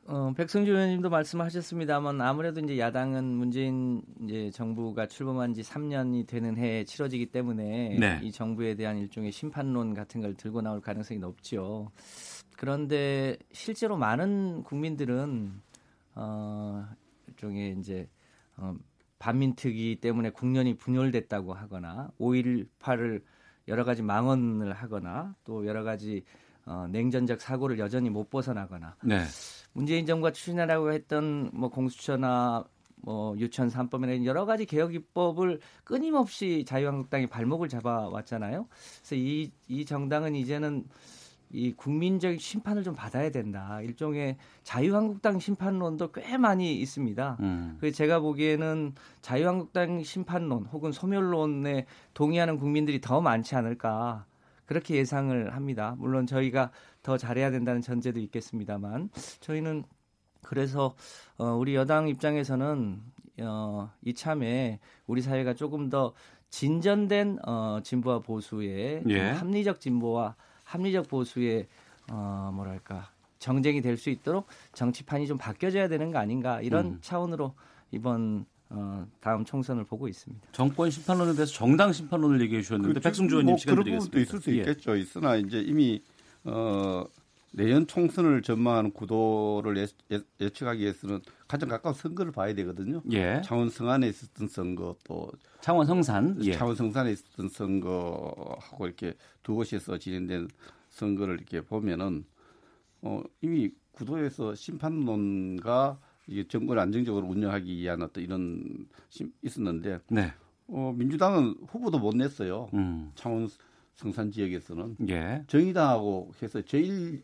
어, 0.07 0.33
백승주 0.37 0.73
의원님도 0.73 1.09
말씀하셨습니다만 1.09 2.21
아무래도 2.21 2.59
이제 2.61 2.79
야당은 2.81 3.25
문재인 3.25 4.03
이제 4.25 4.51
정부가 4.53 5.07
출범한 5.07 5.55
지 5.55 5.63
3년이 5.63 6.27
되는 6.27 6.57
해에 6.57 6.85
치러지기 6.85 7.27
때문에 7.27 7.97
네. 7.97 8.21
이 8.21 8.33
정부에 8.33 8.75
대한 8.75 8.99
일종의 8.99 9.31
심판론 9.31 9.95
같은 9.95 10.21
걸 10.21 10.35
들고 10.35 10.63
나올 10.63 10.81
가능성이 10.81 11.21
높죠. 11.21 11.93
그런데 12.61 13.39
실제로 13.53 13.97
많은 13.97 14.65
국민들은 14.65 15.63
어, 16.15 16.87
일종의 17.27 17.79
이제 17.79 18.07
어, 18.59 18.77
반민특위 19.19 19.97
때문에 20.03 20.29
국년이 20.29 20.77
분열됐다고 20.77 21.55
하거나 21.55 22.11
5.18을 22.21 23.23
여러 23.67 23.83
가지 23.85 24.03
망언을 24.03 24.75
하거나 24.75 25.35
또 25.43 25.67
여러 25.67 25.85
가지 25.85 26.23
어, 26.67 26.87
냉전적 26.91 27.41
사고를 27.41 27.79
여전히 27.79 28.11
못 28.11 28.29
벗어나거나 28.29 28.95
네. 29.05 29.25
문재인 29.73 30.05
정부가 30.05 30.31
추진하라고 30.33 30.93
했던 30.93 31.49
뭐 31.55 31.71
공수처나 31.71 32.67
뭐 32.97 33.35
유치원 33.39 33.71
3법이나 33.71 34.27
여러 34.27 34.45
가지 34.45 34.67
개혁 34.67 34.95
입법을 34.95 35.61
끊임없이 35.83 36.67
자유한국당이 36.69 37.27
발목을 37.27 37.71
잡아왔잖아요. 37.71 38.67
그래서 38.99 39.15
이, 39.15 39.51
이 39.67 39.87
정당은 39.87 40.35
이제는 40.35 40.85
이 41.53 41.73
국민적 41.73 42.41
심판을 42.41 42.83
좀 42.83 42.95
받아야 42.95 43.31
된다. 43.31 43.81
일종의 43.83 44.37
자유한국당 44.63 45.39
심판론도 45.41 46.13
꽤 46.13 46.37
많이 46.37 46.77
있습니다. 46.81 47.39
음. 47.41 47.77
그래서 47.81 47.97
제가 47.97 48.21
보기에는 48.21 48.95
자유한국당 49.21 50.03
심판론 50.03 50.67
혹은 50.67 50.93
소멸론에 50.93 51.87
동의하는 52.15 52.59
국민들이 52.59 53.01
더 53.01 53.21
많지 53.21 53.57
않을까. 53.57 54.27
그렇게 54.65 54.95
예상을 54.95 55.53
합니다. 55.53 55.97
물론 55.99 56.27
저희가 56.27 56.71
더 57.03 57.19
잘해야 57.19 57.51
된다는 57.51 57.81
전제도 57.81 58.21
있겠습니다만 58.21 59.11
저희는 59.41 59.83
그래서 60.43 60.95
어, 61.39 61.47
우리 61.47 61.75
여당 61.75 62.07
입장에서는 62.07 63.01
어, 63.41 63.91
이참에 64.05 64.79
우리 65.09 65.23
사회가 65.23 65.55
조금 65.55 65.91
더 65.91 66.15
진전된 66.51 67.39
어, 67.47 67.81
진보와 67.83 68.21
보수의 68.21 69.03
예. 69.09 69.31
합리적 69.31 69.81
진보와 69.81 70.37
합리적 70.71 71.09
보수의 71.09 71.67
어, 72.13 72.51
뭐랄까 72.55 73.11
정쟁이 73.39 73.81
될 73.83 73.97
수 73.97 74.11
있도록 74.11 74.47
정치판이 74.73 75.27
좀 75.27 75.37
바뀌어져야 75.39 75.89
되는 75.89 76.11
거 76.13 76.19
아닌가 76.19 76.61
이런 76.61 76.87
음. 76.87 76.99
차원으로 77.01 77.55
이번 77.91 78.45
어, 78.69 79.05
다음 79.21 79.45
총선을 79.45 79.85
보고 79.85 80.07
있습니다. 80.07 80.47
정권 80.53 80.91
심판론에 80.91 81.35
대해서 81.35 81.53
정당 81.53 81.93
심판론을 81.93 82.41
얘기해 82.43 82.63
주셨는데 82.63 82.89
그렇죠. 82.93 83.03
백승주 83.03 83.35
의원님 83.35 83.53
뭐 83.53 83.59
시간 83.59 83.75
그런 83.75 83.99
부분도 83.99 84.21
있을 84.21 84.41
수 84.41 84.53
예. 84.53 84.59
있겠죠. 84.59 84.97
예. 84.97 85.01
있으나 85.01 85.35
이제 85.37 85.61
이미 85.61 86.01
어, 86.45 87.05
내년 87.53 87.87
총선을 87.87 88.43
전망하는 88.43 88.93
구도를 88.93 89.89
예, 90.13 90.21
예측하기 90.41 90.81
위해서는 90.83 91.21
가장 91.49 91.69
가까운 91.69 91.95
선거를 91.95 92.33
봐야 92.33 92.55
되거든요. 92.55 93.03
예. 93.13 93.43
창원 93.45 93.69
성안에 93.71 94.09
있었던 94.09 94.49
선거 94.49 94.97
또 95.05 95.31
창원 95.61 95.87
성산, 95.87 96.39
예. 96.45 96.53
창원 96.53 96.77
성산에 96.77 97.11
있었던 97.13 97.49
선거하고 97.49 98.87
이렇게 98.87 99.15
두 99.43 99.55
곳에서 99.55 99.99
진행된 99.99 100.49
선거를 100.91 101.37
이렇게 101.37 101.61
보면은 101.61 102.25
어, 103.03 103.23
이미 103.41 103.71
구도에서 103.93 104.55
심판론과 104.55 105.99
이게 106.27 106.47
정권을 106.47 106.81
안정적으로 106.81 107.27
운영하기 107.27 107.77
위한 107.77 108.03
어떤 108.03 108.23
이런 108.23 108.87
있었는데 109.43 109.99
네. 110.09 110.33
어, 110.69 110.95
민주당은 110.97 111.57
후보도 111.67 111.99
못 111.99 112.15
냈어요. 112.15 112.71
음. 112.75 113.11
창원 113.17 113.49
성산 113.97 114.31
지역에서는 114.31 114.97
예. 115.09 115.43
정의당하고 115.49 116.33
해서 116.41 116.63
제일 116.63 117.23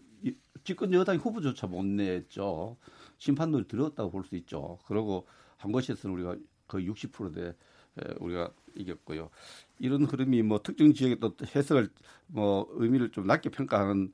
집권 0.64 0.92
여당이 0.92 1.18
후보조차 1.18 1.66
못 1.66 1.84
냈죠. 1.84 2.76
심판론이 3.18 3.68
들었다고 3.68 4.10
볼 4.10 4.24
수 4.24 4.36
있죠. 4.36 4.78
그리고 4.86 5.26
한 5.56 5.72
곳에서는 5.72 6.14
우리가 6.14 6.36
거의 6.66 6.88
60%대 6.90 7.54
우리가 8.20 8.50
이겼고요. 8.74 9.30
이런 9.78 10.04
흐름이 10.04 10.42
뭐 10.42 10.60
특정 10.62 10.92
지역에 10.92 11.16
또 11.20 11.34
해석을 11.54 11.88
뭐 12.26 12.66
의미를 12.72 13.10
좀 13.10 13.26
낮게 13.26 13.50
평가하는 13.50 14.12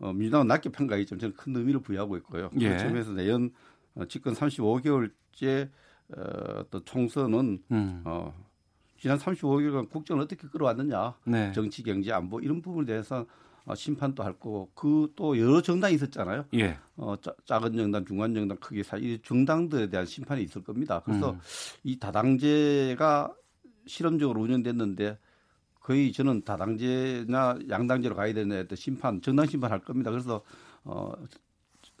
어, 0.00 0.12
민주당은 0.12 0.46
낮게 0.46 0.70
평가하기지만 0.70 1.18
저는 1.20 1.36
큰 1.36 1.54
의미를 1.54 1.80
부여하고 1.80 2.16
있고요. 2.18 2.50
예. 2.60 2.70
그 2.70 2.78
점에서 2.78 3.12
내연 3.12 3.50
어, 3.94 4.06
집권 4.06 4.34
35개월째 4.34 5.68
어, 6.16 6.64
또 6.70 6.82
총선은 6.84 7.62
음. 7.70 8.02
어, 8.04 8.34
지난 8.98 9.18
35개월간 9.18 9.90
국정을 9.90 10.22
어떻게 10.22 10.48
끌어왔느냐, 10.48 11.14
네. 11.24 11.52
정치, 11.52 11.82
경제, 11.82 12.12
안보 12.12 12.40
이런 12.40 12.60
부분에 12.62 12.86
대해서 12.86 13.20
어, 13.20 13.26
심판도 13.74 14.22
할 14.22 14.32
거고 14.34 14.70
그 14.74 15.10
또 15.16 15.38
여러 15.38 15.60
정당이 15.60 15.94
있었잖아요. 15.94 16.46
예. 16.54 16.78
어, 16.96 17.14
짜, 17.20 17.34
작은 17.44 17.76
정당, 17.76 18.04
중간 18.04 18.34
정당, 18.34 18.56
크게 18.58 18.82
사이 18.82 19.18
정당들에 19.22 19.88
대한 19.88 20.06
심판이 20.06 20.42
있을 20.42 20.62
겁니다. 20.62 21.02
그래서 21.04 21.32
음. 21.32 21.40
이 21.84 21.98
다당제가 21.98 23.34
실험적으로 23.86 24.40
운영됐는데 24.40 25.18
거의 25.80 26.12
저는 26.12 26.44
다당제나 26.44 27.58
양당제로 27.68 28.14
가야 28.14 28.32
되는 28.32 28.66
심판, 28.74 29.20
정당 29.20 29.46
심판 29.46 29.72
할 29.72 29.80
겁니다. 29.80 30.10
그래서 30.10 30.42
어, 30.84 31.12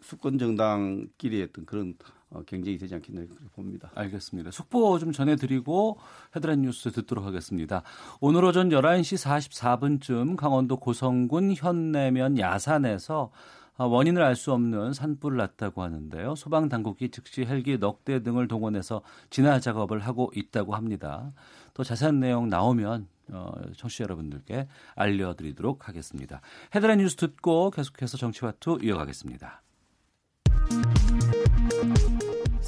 수권 0.00 0.38
정당끼리 0.38 1.42
했던 1.42 1.66
그런 1.66 1.94
어, 2.30 2.42
경쟁이 2.46 2.78
되지 2.78 2.94
않겠나 2.94 3.22
그렇게 3.26 3.44
봅니다. 3.54 3.90
알겠습니다. 3.94 4.50
속보 4.50 4.98
좀 4.98 5.12
전해드리고 5.12 5.98
헤드라인 6.36 6.62
뉴스 6.62 6.90
듣도록 6.92 7.24
하겠습니다. 7.24 7.82
오늘 8.20 8.44
오전 8.44 8.68
11시 8.70 9.48
44분쯤 9.50 10.36
강원도 10.36 10.76
고성군 10.76 11.54
현내면 11.56 12.38
야산에서 12.38 13.30
어, 13.78 13.86
원인을 13.86 14.22
알 14.22 14.36
수 14.36 14.52
없는 14.52 14.92
산불을 14.92 15.38
났다고 15.38 15.82
하는데요. 15.82 16.34
소방 16.34 16.68
당국이 16.68 17.10
즉시 17.10 17.44
헬기 17.44 17.78
넉 17.78 18.04
대 18.04 18.22
등을 18.22 18.46
동원해서 18.46 19.02
진화 19.30 19.58
작업을 19.58 20.00
하고 20.00 20.30
있다고 20.34 20.74
합니다. 20.74 21.32
또 21.74 21.82
자세한 21.82 22.20
내용 22.20 22.48
나오면 22.48 23.08
어, 23.32 23.52
청취자 23.76 24.04
여러분들께 24.04 24.68
알려드리도록 24.96 25.88
하겠습니다. 25.88 26.40
헤드라인 26.74 26.98
뉴스 26.98 27.16
듣고 27.16 27.70
계속해서 27.70 28.16
정치와투 28.18 28.80
이어가겠습니다. 28.82 29.62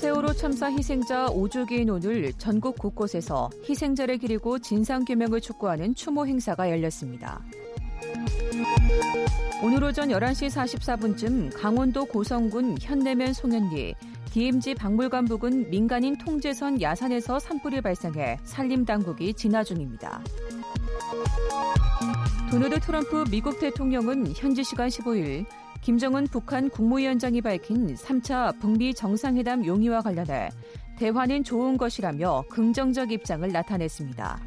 세월호 0.02 0.32
참사 0.32 0.68
희생자 0.68 1.26
5주기인 1.26 1.88
오늘 1.88 2.32
전국 2.32 2.76
곳곳에서 2.76 3.50
희생자를 3.68 4.18
기리고 4.18 4.58
진상규명을 4.58 5.40
촉구하는 5.40 5.94
추모 5.94 6.26
행사가 6.26 6.68
열렸습니다. 6.70 7.40
오늘 9.62 9.84
오전 9.84 10.08
11시 10.08 10.48
44분쯤 10.48 11.56
강원도 11.56 12.04
고성군 12.04 12.78
현내면 12.80 13.32
송현리 13.32 13.94
DMZ 14.32 14.74
박물관 14.74 15.26
부근 15.26 15.70
민간인 15.70 16.18
통제선 16.18 16.82
야산에서 16.82 17.38
산불이 17.38 17.80
발생해 17.82 18.40
산림 18.42 18.84
당국이 18.84 19.32
진화 19.34 19.62
중입니다. 19.62 20.20
도널드 22.50 22.80
트럼프 22.80 23.24
미국 23.30 23.60
대통령은 23.60 24.32
현지 24.34 24.64
시간 24.64 24.88
15일 24.88 25.46
김정은 25.82 26.28
북한 26.28 26.70
국무위원장이 26.70 27.40
밝힌 27.40 27.94
3차 27.94 28.60
북미 28.60 28.94
정상회담 28.94 29.66
용의와 29.66 30.00
관련해 30.02 30.48
대화는 30.96 31.42
좋은 31.42 31.76
것이라며 31.76 32.44
긍정적 32.48 33.10
입장을 33.10 33.46
나타냈습니다. 33.50 34.40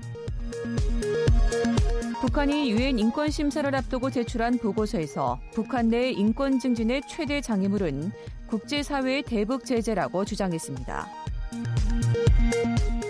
북한이 2.21 2.71
유엔 2.71 2.97
인권 2.97 3.29
심사를 3.29 3.75
앞두고 3.75 4.09
제출한 4.09 4.57
보고서에서 4.57 5.39
북한 5.53 5.89
내 5.89 6.09
인권 6.09 6.57
증진의 6.57 7.01
최대 7.07 7.41
장애물은 7.41 8.11
국제사회의 8.47 9.21
대북 9.23 9.65
제재라고 9.65 10.23
주장했습니다. 10.23 11.07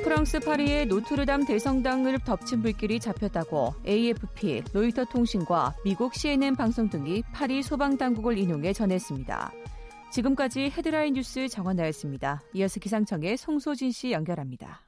프랑스 0.06 0.40
파리의 0.40 0.86
노트르담 0.86 1.48
대성당을 1.48 2.20
덮친 2.20 2.62
불길이 2.62 3.00
잡혔다고 3.00 3.74
AFP, 3.88 4.62
로이터 4.72 5.04
통신과 5.06 5.74
미국 5.84 6.14
CNN 6.14 6.56
방송 6.56 6.88
등이 6.92 7.24
파리 7.34 7.64
소방 7.64 7.98
당국을 7.98 8.38
인용해 8.38 8.72
전했습니다. 8.72 9.52
지금까지 10.12 10.70
헤드라인 10.78 11.16
뉴스 11.16 11.48
정원 11.48 11.78
나였습니다. 11.78 12.44
이어서 12.54 12.80
기상청의 12.80 13.36
송소진 13.38 13.92
씨 13.92 14.12
연결합니다. 14.12 14.85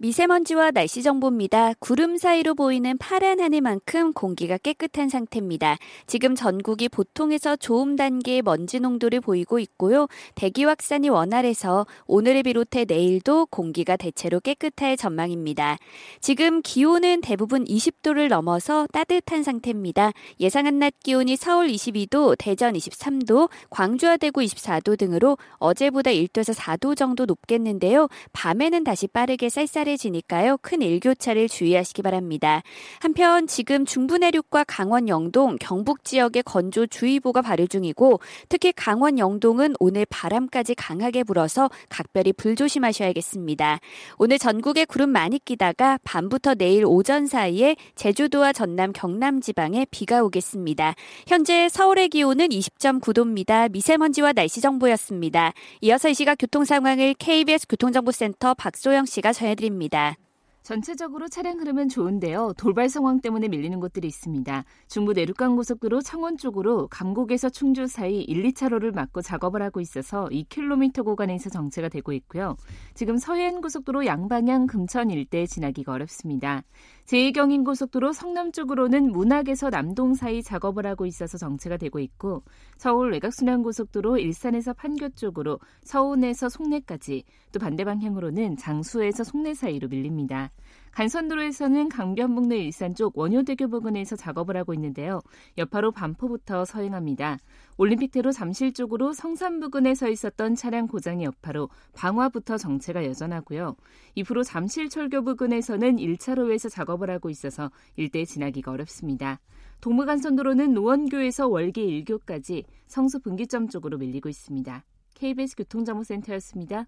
미세먼지와 0.00 0.70
날씨 0.70 1.02
정보입니다. 1.02 1.72
구름 1.80 2.18
사이로 2.18 2.54
보이는 2.54 2.96
파란 2.98 3.40
하늘만큼 3.40 4.12
공기가 4.12 4.56
깨끗한 4.56 5.08
상태입니다. 5.08 5.76
지금 6.06 6.36
전국이 6.36 6.88
보통에서 6.88 7.56
좋음 7.56 7.96
단계의 7.96 8.42
먼지 8.42 8.78
농도를 8.78 9.20
보이고 9.20 9.58
있고요. 9.58 10.06
대기 10.36 10.62
확산이 10.62 11.08
원활해서 11.08 11.84
오늘을 12.06 12.44
비롯해 12.44 12.84
내일도 12.84 13.46
공기가 13.46 13.96
대체로 13.96 14.38
깨끗할 14.38 14.96
전망입니다. 14.96 15.78
지금 16.20 16.62
기온은 16.62 17.20
대부분 17.20 17.64
20도를 17.64 18.28
넘어서 18.28 18.86
따뜻한 18.92 19.42
상태입니다. 19.42 20.12
예상한 20.38 20.78
낮 20.78 20.94
기온이 21.02 21.34
서울 21.34 21.66
22도, 21.66 22.36
대전 22.38 22.74
23도, 22.74 23.50
광주와 23.68 24.16
대구 24.16 24.42
24도 24.42 24.96
등으로 24.96 25.38
어제보다 25.56 26.12
1도에서 26.12 26.54
4도 26.54 26.96
정도 26.96 27.24
높겠는데요. 27.24 28.06
밤에는 28.32 28.84
다시 28.84 29.08
빠르게 29.08 29.48
쌀쌀 29.48 29.87
쌀쌀해지니까요. 29.88 30.58
큰 30.60 30.82
일교차를 30.82 31.48
주의하시기 31.48 32.02
바랍니다. 32.02 32.62
한편 33.00 33.46
지금 33.46 33.86
중부 33.86 34.18
내륙과 34.18 34.64
강원 34.64 35.08
영동, 35.08 35.56
경북 35.58 36.04
지역에 36.04 36.42
건조 36.42 36.86
주의보가 36.86 37.42
발효 37.42 37.66
중이고 37.66 38.20
특히 38.48 38.72
강원 38.72 39.18
영동은 39.18 39.74
오늘 39.80 40.06
바람까지 40.10 40.74
강하게 40.74 41.24
불어서 41.24 41.70
각별히 41.88 42.32
불조심하셔야겠습니다. 42.32 43.80
오늘 44.18 44.38
전국에 44.38 44.84
구름 44.84 45.10
많이 45.10 45.38
끼다가 45.38 45.98
밤부터 46.04 46.54
내일 46.54 46.84
오전 46.84 47.26
사이에 47.26 47.76
제주도와 47.94 48.52
전남 48.52 48.92
경남 48.92 49.40
지방에 49.40 49.86
비가 49.90 50.22
오겠습니다. 50.22 50.94
현재 51.26 51.68
서울의 51.68 52.10
기온은 52.10 52.48
20.9도입니다. 52.48 53.70
미세먼지와 53.70 54.32
날씨 54.32 54.60
정보였습니다. 54.60 55.52
이어서 55.82 56.08
이 56.08 56.14
시각 56.14 56.36
교통 56.38 56.64
상황을 56.64 57.14
KBS 57.14 57.66
교통정보센터 57.68 58.54
박소영 58.54 59.06
씨가 59.06 59.32
전해드립니다. 59.32 59.77
있습니다. 59.78 60.16
전체적으로 60.62 61.28
차량 61.28 61.58
흐름은 61.60 61.88
좋은데요. 61.88 62.52
돌발 62.58 62.90
상황 62.90 63.20
때문에 63.20 63.48
밀리는 63.48 63.80
곳들이 63.80 64.06
있습니다. 64.06 64.64
중부 64.88 65.14
내륙간 65.14 65.56
고속도로 65.56 66.02
창원 66.02 66.36
쪽으로 66.36 66.88
감곡에서 66.88 67.48
충주 67.48 67.86
사이 67.86 68.20
1, 68.20 68.42
2차로를 68.42 68.94
막고 68.94 69.22
작업을 69.22 69.62
하고 69.62 69.80
있어서 69.80 70.26
2km 70.26 71.06
구간에서 71.06 71.48
정체가 71.48 71.88
되고 71.88 72.12
있고요. 72.12 72.56
지금 72.92 73.16
서해안 73.16 73.62
고속도로 73.62 74.04
양방향 74.04 74.66
금천 74.66 75.10
일대 75.10 75.46
지나기가 75.46 75.92
어렵습니다. 75.92 76.64
제2경인고속도로 77.08 78.12
성남 78.12 78.52
쪽으로는 78.52 79.10
문학에서 79.12 79.70
남동 79.70 80.12
사이 80.12 80.42
작업을 80.42 80.86
하고 80.86 81.06
있어서 81.06 81.38
정체가 81.38 81.78
되고 81.78 81.98
있고 82.00 82.42
서울 82.76 83.12
외곽순환고속도로 83.12 84.18
일산에서 84.18 84.74
판교 84.74 85.10
쪽으로 85.10 85.58
서운에서 85.84 86.50
송내까지 86.50 87.24
또 87.52 87.60
반대 87.60 87.84
방향으로는 87.84 88.58
장수에서 88.58 89.24
송내 89.24 89.54
사이로 89.54 89.88
밀립니다. 89.88 90.50
간선도로에서는 90.92 91.88
강변북로 91.88 92.54
일산 92.54 92.94
쪽 92.94 93.16
원효대교 93.16 93.68
부근에서 93.68 94.16
작업을 94.16 94.56
하고 94.56 94.74
있는데요. 94.74 95.20
여파로 95.56 95.92
반포부터 95.92 96.64
서행합니다. 96.64 97.38
올림픽대로 97.76 98.32
잠실 98.32 98.72
쪽으로 98.72 99.12
성산 99.12 99.60
부근에 99.60 99.94
서 99.94 100.08
있었던 100.08 100.54
차량 100.54 100.86
고장의 100.86 101.26
여파로 101.26 101.68
방화부터 101.94 102.58
정체가 102.58 103.04
여전하고요. 103.04 103.76
이후로 104.14 104.42
잠실 104.42 104.88
철교 104.88 105.22
부근에서는 105.22 105.96
1차로에서 105.96 106.70
작업을 106.70 107.10
하고 107.10 107.30
있어서 107.30 107.70
일대 107.96 108.24
지나기가 108.24 108.72
어렵습니다. 108.72 109.40
동부간선도로는 109.80 110.74
노원교에서 110.74 111.46
월계 111.48 111.86
1교까지 111.86 112.64
성수 112.86 113.20
분기점 113.20 113.68
쪽으로 113.68 113.98
밀리고 113.98 114.28
있습니다. 114.28 114.84
KBS 115.14 115.56
교통정보센터였습니다. 115.56 116.86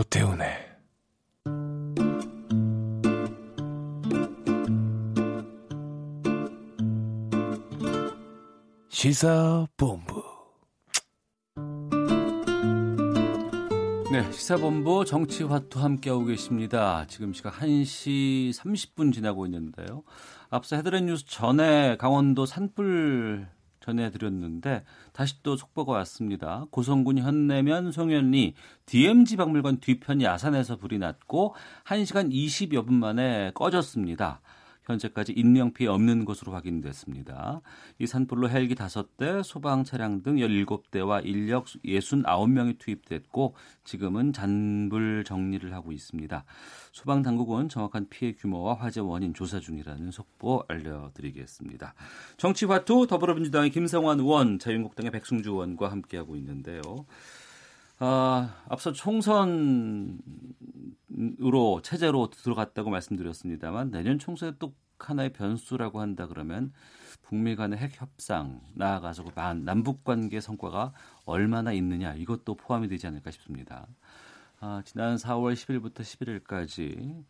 오태훈의 0.00 0.48
시사본부 8.88 10.22
네, 14.10 14.32
시사본부 14.32 15.04
정치화투 15.04 15.78
함께하고 15.78 16.24
계십니다. 16.24 17.04
지금 17.06 17.34
시각 17.34 17.54
1시 17.56 18.54
30분 18.54 19.12
지나고 19.12 19.44
있는데요. 19.46 20.02
앞서 20.48 20.76
헤드렛 20.76 21.04
뉴스 21.04 21.26
전에 21.26 21.96
강원도 21.98 22.46
산불 22.46 23.46
전해드렸는데 23.80 24.84
다시 25.12 25.42
또 25.42 25.56
속보가 25.56 25.92
왔습니다. 25.92 26.66
고성군 26.70 27.18
현내면 27.18 27.92
송현리 27.92 28.54
DMZ 28.86 29.36
박물관 29.36 29.80
뒤편 29.80 30.22
야산에서 30.22 30.76
불이 30.76 30.98
났고 30.98 31.54
1시간 31.86 32.32
20여 32.32 32.86
분 32.86 32.94
만에 32.94 33.52
꺼졌습니다. 33.54 34.40
현재까지 34.92 35.32
인명 35.32 35.72
피해 35.72 35.88
없는 35.88 36.24
것으로 36.24 36.52
확인됐습니다. 36.52 37.60
이 37.98 38.06
산불로 38.06 38.50
헬기 38.50 38.74
5대, 38.74 39.42
소방 39.42 39.84
차량 39.84 40.22
등 40.22 40.36
17대와 40.36 41.24
인력 41.24 41.66
69명이 41.84 42.78
투입됐고 42.78 43.54
지금은 43.84 44.32
잔불 44.32 45.24
정리를 45.24 45.72
하고 45.72 45.92
있습니다. 45.92 46.44
소방 46.92 47.22
당국은 47.22 47.68
정확한 47.68 48.08
피해 48.08 48.32
규모와 48.32 48.74
화재 48.74 49.00
원인 49.00 49.34
조사 49.34 49.60
중이라는 49.60 50.10
속보 50.10 50.64
알려드리겠습니다. 50.68 51.94
정치화투 52.36 53.06
더불어민주당의 53.08 53.70
김성환 53.70 54.20
의원, 54.20 54.58
자유한국당의 54.58 55.10
백승주 55.12 55.50
의원과 55.50 55.90
함께하고 55.90 56.36
있는데요. 56.36 56.82
아, 58.02 58.62
앞서 58.66 58.92
총선으로 58.92 60.18
체제로 61.82 62.30
들어갔다고 62.30 62.88
말씀드렸습니다만 62.88 63.90
내년 63.90 64.18
총선에 64.18 64.52
또 64.58 64.74
하나의 64.98 65.34
변수라고 65.34 66.00
한다 66.00 66.26
그러면 66.26 66.72
북미 67.22 67.56
간의 67.56 67.78
핵 67.78 68.00
협상 68.00 68.62
나아가서 68.74 69.24
그 69.24 69.40
남북 69.40 70.02
관계 70.02 70.40
성과가 70.40 70.94
얼마나 71.26 71.72
있느냐 71.72 72.14
이것도 72.14 72.54
포함이 72.54 72.88
되지 72.88 73.06
않을까 73.06 73.30
싶습니다. 73.32 73.86
아, 74.60 74.82
지난 74.84 75.16
4월 75.16 75.52
10일부터 75.52 76.00
11일까지 76.00 77.24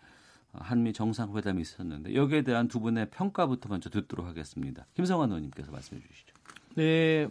한미 0.53 0.93
정상회담이 0.93 1.63
있었는데 1.63 2.15
여기에 2.15 2.43
대한 2.43 2.69
두 2.69 2.79
분의 2.79 3.11
평가부터 3.11 3.69
먼저 3.69 3.91
듣도록 3.91 4.27
하겠습니다. 4.27 4.87
김성환 4.95 5.31
의원님께서 5.31 5.73
말씀해 5.73 6.01
주시죠. 6.01 6.35
네, 6.77 7.29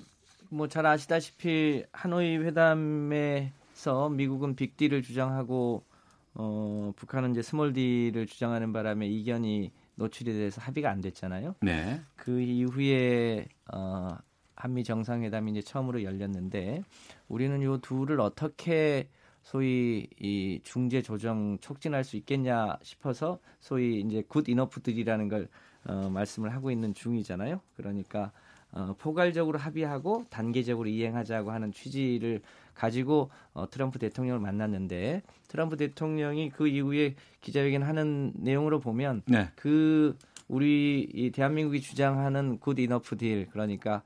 뭐 0.50 0.68
잘 0.68 0.86
아시다시피 0.86 1.84
하노이 1.92 2.38
회담에서 2.38 4.10
미국은 4.10 4.56
빅딜을 4.56 5.02
주장하고 5.02 5.84
어, 6.34 6.94
북한은 6.96 7.32
이제 7.32 7.42
small 7.42 7.78
deal을 7.78 8.28
주장하는 8.28 8.72
바람에 8.72 9.08
이견이 9.08 9.72
노출이 9.96 10.32
돼서 10.32 10.62
합의가 10.62 10.90
안 10.90 11.02
됐잖아요. 11.02 11.56
네. 11.62 12.02
그 12.16 12.40
이후에 12.40 13.48
어, 13.74 14.10
한미 14.56 14.84
정상회담이 14.84 15.52
이제 15.52 15.62
처음으로 15.62 16.04
열렸는데 16.04 16.84
우리는 17.28 17.62
요 17.64 17.78
둘을 17.80 18.20
어떻게 18.22 19.10
소위 19.42 20.08
이 20.20 20.60
중재 20.64 21.02
조정 21.02 21.58
촉진할 21.60 22.04
수 22.04 22.18
있겠냐 22.18 22.78
싶어서 22.82 23.40
소위 23.60 24.02
이제 24.02 24.24
good 24.28 24.48
enough 24.48 24.77
deal이라는 24.77 25.30
걸 25.30 25.48
어, 25.86 26.10
말씀을 26.10 26.54
하고 26.54 26.72
있는 26.72 26.94
중이잖아요. 26.94 27.62
그러니까 27.76 28.32
어, 28.72 28.96
포괄적으로 28.98 29.58
합의하고 29.58 30.26
단계적으로 30.30 30.90
이행하자고 30.90 31.52
하는 31.52 31.72
취지를 31.72 32.42
가지고 32.74 33.30
어, 33.54 33.70
트럼프 33.70 34.00
대통령을 34.00 34.40
만났는데 34.40 35.24
트럼프 35.48 35.76
대통령이 35.76 36.52
그 36.52 36.68
이후에 36.68 37.16
기자회견 37.42 37.84
하는 37.84 38.32
내용으로 38.36 38.80
보면 38.80 39.24
네. 39.26 39.50
그 39.56 40.16
우리 40.48 41.08
이 41.14 41.32
대한민국이 41.32 41.82
주장하는 41.82 42.60
good 42.60 42.80
enough 42.80 43.18
deal 43.18 43.48
그러니까 43.50 44.04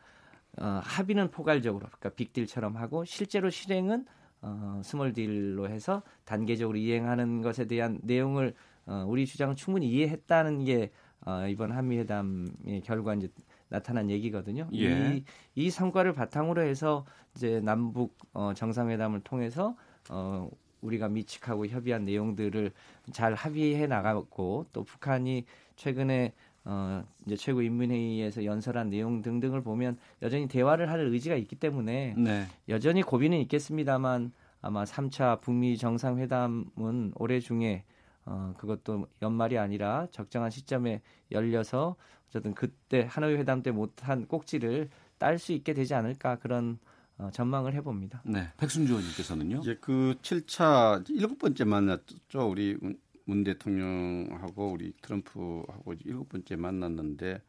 어, 0.57 0.81
합의는 0.83 1.31
포괄적으로 1.31 1.87
그러니까 1.87 2.09
빅딜처럼 2.09 2.77
하고 2.77 3.05
실제로 3.05 3.49
실행은 3.49 4.05
어, 4.41 4.81
small 4.83 5.13
deal로 5.13 5.69
해서 5.69 6.03
단계적으로 6.25 6.77
이행하는 6.77 7.41
것에 7.41 7.65
대한 7.65 7.99
내용을 8.03 8.53
어, 8.85 9.05
우리 9.07 9.25
주장을 9.25 9.55
충분히 9.55 9.89
이해했다는 9.89 10.65
게 10.65 10.91
어, 11.25 11.47
이번 11.47 11.71
한미 11.71 11.97
회담의 11.99 12.81
결과 12.83 13.13
이제 13.15 13.29
나타난 13.73 14.11
얘기거든요. 14.11 14.69
예. 14.73 15.15
이, 15.15 15.23
이 15.55 15.69
성과를 15.71 16.13
바탕으로 16.13 16.61
해서 16.61 17.05
이제 17.35 17.59
남북 17.59 18.15
어, 18.31 18.53
정상회담을 18.53 19.21
통해서 19.21 19.75
어, 20.11 20.47
우리가 20.81 21.09
미측하고 21.09 21.65
협의한 21.65 22.05
내용들을 22.05 22.71
잘 23.11 23.33
합의해 23.33 23.87
나가고 23.87 24.67
또 24.71 24.83
북한이 24.83 25.45
최근에 25.75 26.33
어, 26.65 27.03
이제 27.25 27.35
최고 27.35 27.63
인민회의에서 27.63 28.45
연설한 28.45 28.91
내용 28.91 29.23
등등을 29.23 29.63
보면 29.63 29.97
여전히 30.21 30.47
대화를 30.47 30.91
할 30.91 30.99
의지가 30.99 31.35
있기 31.35 31.55
때문에 31.55 32.13
네. 32.15 32.45
여전히 32.69 33.01
고비는 33.01 33.39
있겠습니다만 33.39 34.31
아마 34.61 34.83
3차 34.83 35.41
북미 35.41 35.77
정상회담은 35.77 37.13
올해 37.15 37.39
중에 37.39 37.85
어, 38.25 38.53
그것도 38.57 39.07
연말이 39.21 39.57
아니라 39.57 40.07
적정한 40.11 40.49
시점에 40.49 41.01
열려서 41.31 41.95
어쨌든 42.29 42.53
그때 42.53 43.05
하노이 43.09 43.35
회담 43.35 43.61
때 43.61 43.71
못한 43.71 44.25
꼭지를 44.27 44.89
딸 45.17 45.37
수 45.39 45.51
있게 45.53 45.73
되지 45.73 45.93
않을까 45.93 46.37
그런 46.37 46.79
어, 47.17 47.29
전망을 47.31 47.73
해봅니다. 47.75 48.21
네, 48.25 48.49
백순주 48.57 48.93
의원님께서는요. 48.93 49.59
이제 49.59 49.77
그 49.79 50.15
7차 50.21 51.07
일곱 51.09 51.37
번째 51.37 51.63
만났죠. 51.63 52.49
우리 52.49 52.77
문 53.25 53.43
대통령하고 53.43 54.71
우리 54.71 54.93
트럼프하고 55.01 55.93
일곱 56.05 56.29
번째 56.29 56.55
만났는데 56.55 57.41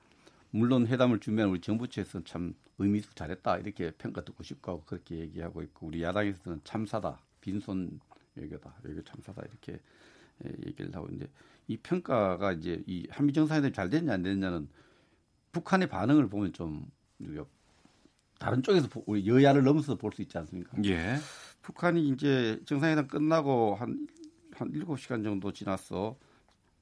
물론 0.50 0.86
회담을 0.86 1.18
준비한 1.18 1.50
우리 1.50 1.60
정부 1.60 1.88
측에서는 1.88 2.24
참 2.24 2.54
의미 2.78 2.98
있고 2.98 3.12
잘했다 3.14 3.58
이렇게 3.58 3.90
평가 3.92 4.24
듣고 4.24 4.42
싶고 4.44 4.70
하고 4.70 4.82
그렇게 4.84 5.16
얘기하고 5.16 5.62
있고 5.62 5.88
우리 5.88 6.02
야당에서는 6.02 6.60
참사다 6.62 7.18
빈손 7.40 7.98
외교다 8.36 8.74
외교 8.82 9.02
참사다 9.02 9.42
이렇게 9.42 9.72
예, 9.72 9.80
얘기를 10.66 10.94
하고 10.94 11.06
있는데 11.06 11.30
이 11.68 11.76
평가가 11.76 12.52
이제 12.52 12.82
이 12.86 13.06
한미 13.10 13.32
정상회담이 13.32 13.72
잘 13.72 13.90
됐냐 13.90 14.12
안 14.12 14.22
됐냐는 14.22 14.68
북한의 15.52 15.88
반응을 15.88 16.28
보면 16.28 16.52
좀 16.52 16.90
다른 18.38 18.62
쪽에서 18.62 18.88
우리 19.06 19.26
여야를 19.26 19.62
넘어서 19.62 19.96
볼 19.96 20.12
수 20.12 20.20
있지 20.22 20.36
않습니까? 20.38 20.76
예. 20.84 21.16
북한이 21.62 22.08
이제 22.10 22.60
정상회담 22.66 23.06
끝나고 23.08 23.74
한, 23.76 24.06
한 24.52 24.70
7시간 24.72 25.22
정도 25.24 25.52
지났어. 25.52 26.18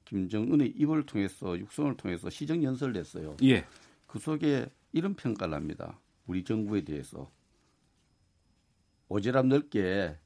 김정은의 0.05 0.73
입을 0.75 1.05
통해서 1.05 1.57
육성을 1.57 1.95
통해서 1.95 2.29
시정 2.29 2.61
연설을 2.63 2.97
했어요. 2.97 3.37
예. 3.43 3.65
그 4.07 4.19
속에 4.19 4.67
이런 4.91 5.13
평가를 5.15 5.53
합니다. 5.53 5.97
우리 6.27 6.43
정부에 6.43 6.83
대해서 6.83 7.31
오지랖 9.09 9.47
넓게 9.47 10.17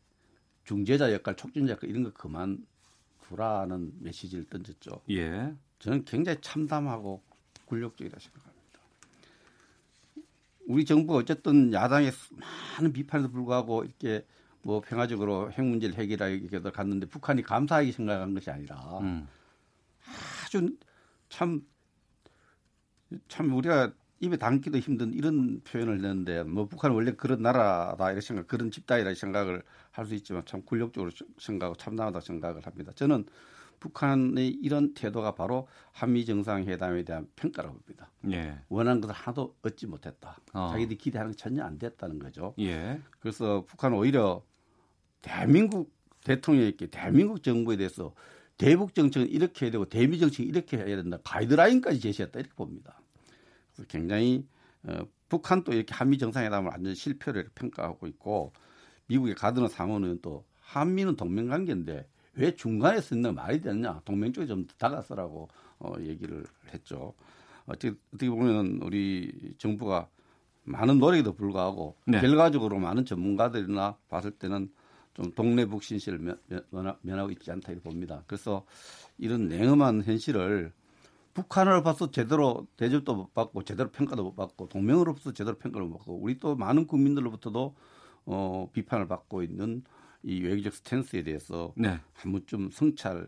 중재자 0.63 1.13
역할, 1.13 1.35
촉진자 1.35 1.73
역할 1.73 1.89
이런 1.89 2.03
거 2.03 2.11
그만 2.13 2.65
두라는 3.27 3.93
메시지를 3.99 4.45
던졌죠. 4.45 5.01
예. 5.09 5.53
저는 5.79 6.05
굉장히 6.05 6.39
참담하고 6.41 7.21
굴욕적이라 7.65 8.17
생각합니다. 8.19 8.57
우리 10.67 10.85
정부가 10.85 11.19
어쨌든 11.19 11.71
야당의 11.73 12.11
많은 12.75 12.93
비판에도 12.93 13.31
불구하고 13.31 13.83
이렇게 13.83 14.25
뭐 14.61 14.81
평화적으로 14.81 15.51
핵 15.51 15.63
문제를 15.63 15.95
해결하기 15.95 16.47
위해서 16.51 16.71
갔는데 16.71 17.07
북한이 17.07 17.41
감사하게 17.41 17.91
생각한 17.91 18.33
것이 18.33 18.49
아니라 18.49 18.99
음. 18.99 19.27
아주 20.45 20.75
참, 21.29 21.61
참 23.27 23.53
우리가 23.53 23.93
입에 24.19 24.37
담기도 24.37 24.79
힘든 24.79 25.13
이런 25.13 25.61
표현을 25.61 25.95
했는데 25.95 26.43
뭐 26.43 26.65
북한은 26.65 26.95
원래 26.95 27.11
그런 27.11 27.41
나라다 27.41 28.09
이런 28.11 28.21
생각, 28.21 28.47
그런 28.47 28.71
집단이라 28.71 29.13
생각을 29.13 29.63
할 29.91 30.05
수 30.05 30.15
있지만 30.15 30.43
참 30.45 30.61
굴욕적으로 30.63 31.11
생각하고 31.39 31.75
참담하다 31.75 32.19
생각을 32.21 32.65
합니다. 32.65 32.91
저는 32.95 33.25
북한의 33.79 34.49
이런 34.49 34.93
태도가 34.93 35.35
바로 35.35 35.67
한미 35.91 36.25
정상회담에 36.25 37.03
대한 37.03 37.27
평가라고 37.35 37.77
봅니다. 37.77 38.11
예. 38.31 38.57
원하는 38.69 39.01
것을 39.01 39.13
하나도 39.13 39.55
얻지 39.61 39.85
못했다. 39.87 40.37
어. 40.53 40.69
자기들이 40.71 40.97
기대하는 40.97 41.31
게 41.33 41.37
전혀 41.37 41.63
안 41.63 41.77
됐다는 41.77 42.17
거죠. 42.17 42.55
예. 42.59 42.99
그래서 43.19 43.65
북한은 43.67 43.97
오히려 43.97 44.43
대한민국 45.21 45.95
대통령에게 46.23 46.87
대한민국 46.87 47.43
정부에 47.43 47.77
대해서 47.77 48.13
대북 48.57 48.95
정책은 48.95 49.29
이렇게 49.29 49.65
해야 49.65 49.71
되고 49.71 49.85
대미 49.85 50.17
정책은 50.17 50.49
이렇게 50.49 50.77
해야 50.77 50.95
된다. 50.95 51.19
가이드라인까지 51.23 51.99
제시했다 51.99 52.39
이렇게 52.39 52.55
봅니다. 52.55 52.99
굉장히 53.87 54.45
어, 54.83 54.99
북한도 55.29 55.73
이렇게 55.73 55.93
한미 55.93 56.17
정상회담을 56.17 56.69
완전 56.71 56.95
실패를 56.95 57.49
평가하고 57.55 58.07
있고 58.07 58.53
미국의 59.07 59.35
가드너 59.35 59.67
상원은 59.67 60.19
또 60.21 60.45
한미는 60.61 61.15
동맹 61.15 61.47
관계인데 61.47 62.07
왜 62.33 62.55
중간에 62.55 63.01
쓰는 63.01 63.33
말이 63.35 63.61
되느냐 63.61 64.01
동맹 64.05 64.31
쪽에 64.31 64.45
좀 64.45 64.67
다가서라고 64.77 65.49
어, 65.79 65.93
얘기를 65.99 66.45
했죠. 66.73 67.13
어떻게, 67.65 67.93
어떻게 68.13 68.29
보면 68.29 68.79
우리 68.83 69.53
정부가 69.57 70.07
많은 70.63 70.99
노력에도 70.99 71.33
불구하고 71.33 71.95
네. 72.05 72.19
결과적으로 72.19 72.77
많은 72.79 73.05
전문가들이나 73.05 73.97
봤을 74.09 74.31
때는 74.31 74.69
좀 75.13 75.31
동네북 75.33 75.81
신실을 75.81 76.19
면, 76.19 76.39
면, 77.01 77.19
하고 77.19 77.31
있지 77.31 77.49
않다 77.51 77.71
이렇게 77.71 77.89
봅니다. 77.89 78.23
그래서 78.27 78.65
이런 79.17 79.47
냉엄한 79.47 80.03
현실을 80.03 80.71
북한으로봐서 81.37 82.09
제대로 82.09 82.65
대접도 82.77 83.13
못 83.13 83.33
받고 83.35 83.63
제대로 83.63 83.91
평가도 83.91 84.23
못 84.23 84.35
받고 84.35 84.69
동맹으로부터 84.69 85.33
제대로 85.33 85.55
평가를 85.57 85.85
못 85.87 85.97
받고 85.97 86.19
우리 86.19 86.39
또 86.39 86.55
많은 86.55 86.87
국민들로부터도 86.87 87.75
어, 88.25 88.69
비판을 88.73 89.07
받고 89.07 89.43
있는 89.43 89.83
이 90.23 90.41
외교적 90.41 90.73
스탠스에 90.73 91.21
대해서 91.23 91.73
네. 91.77 91.99
한 92.13 92.31
번쯤 92.31 92.71
성찰 92.71 93.27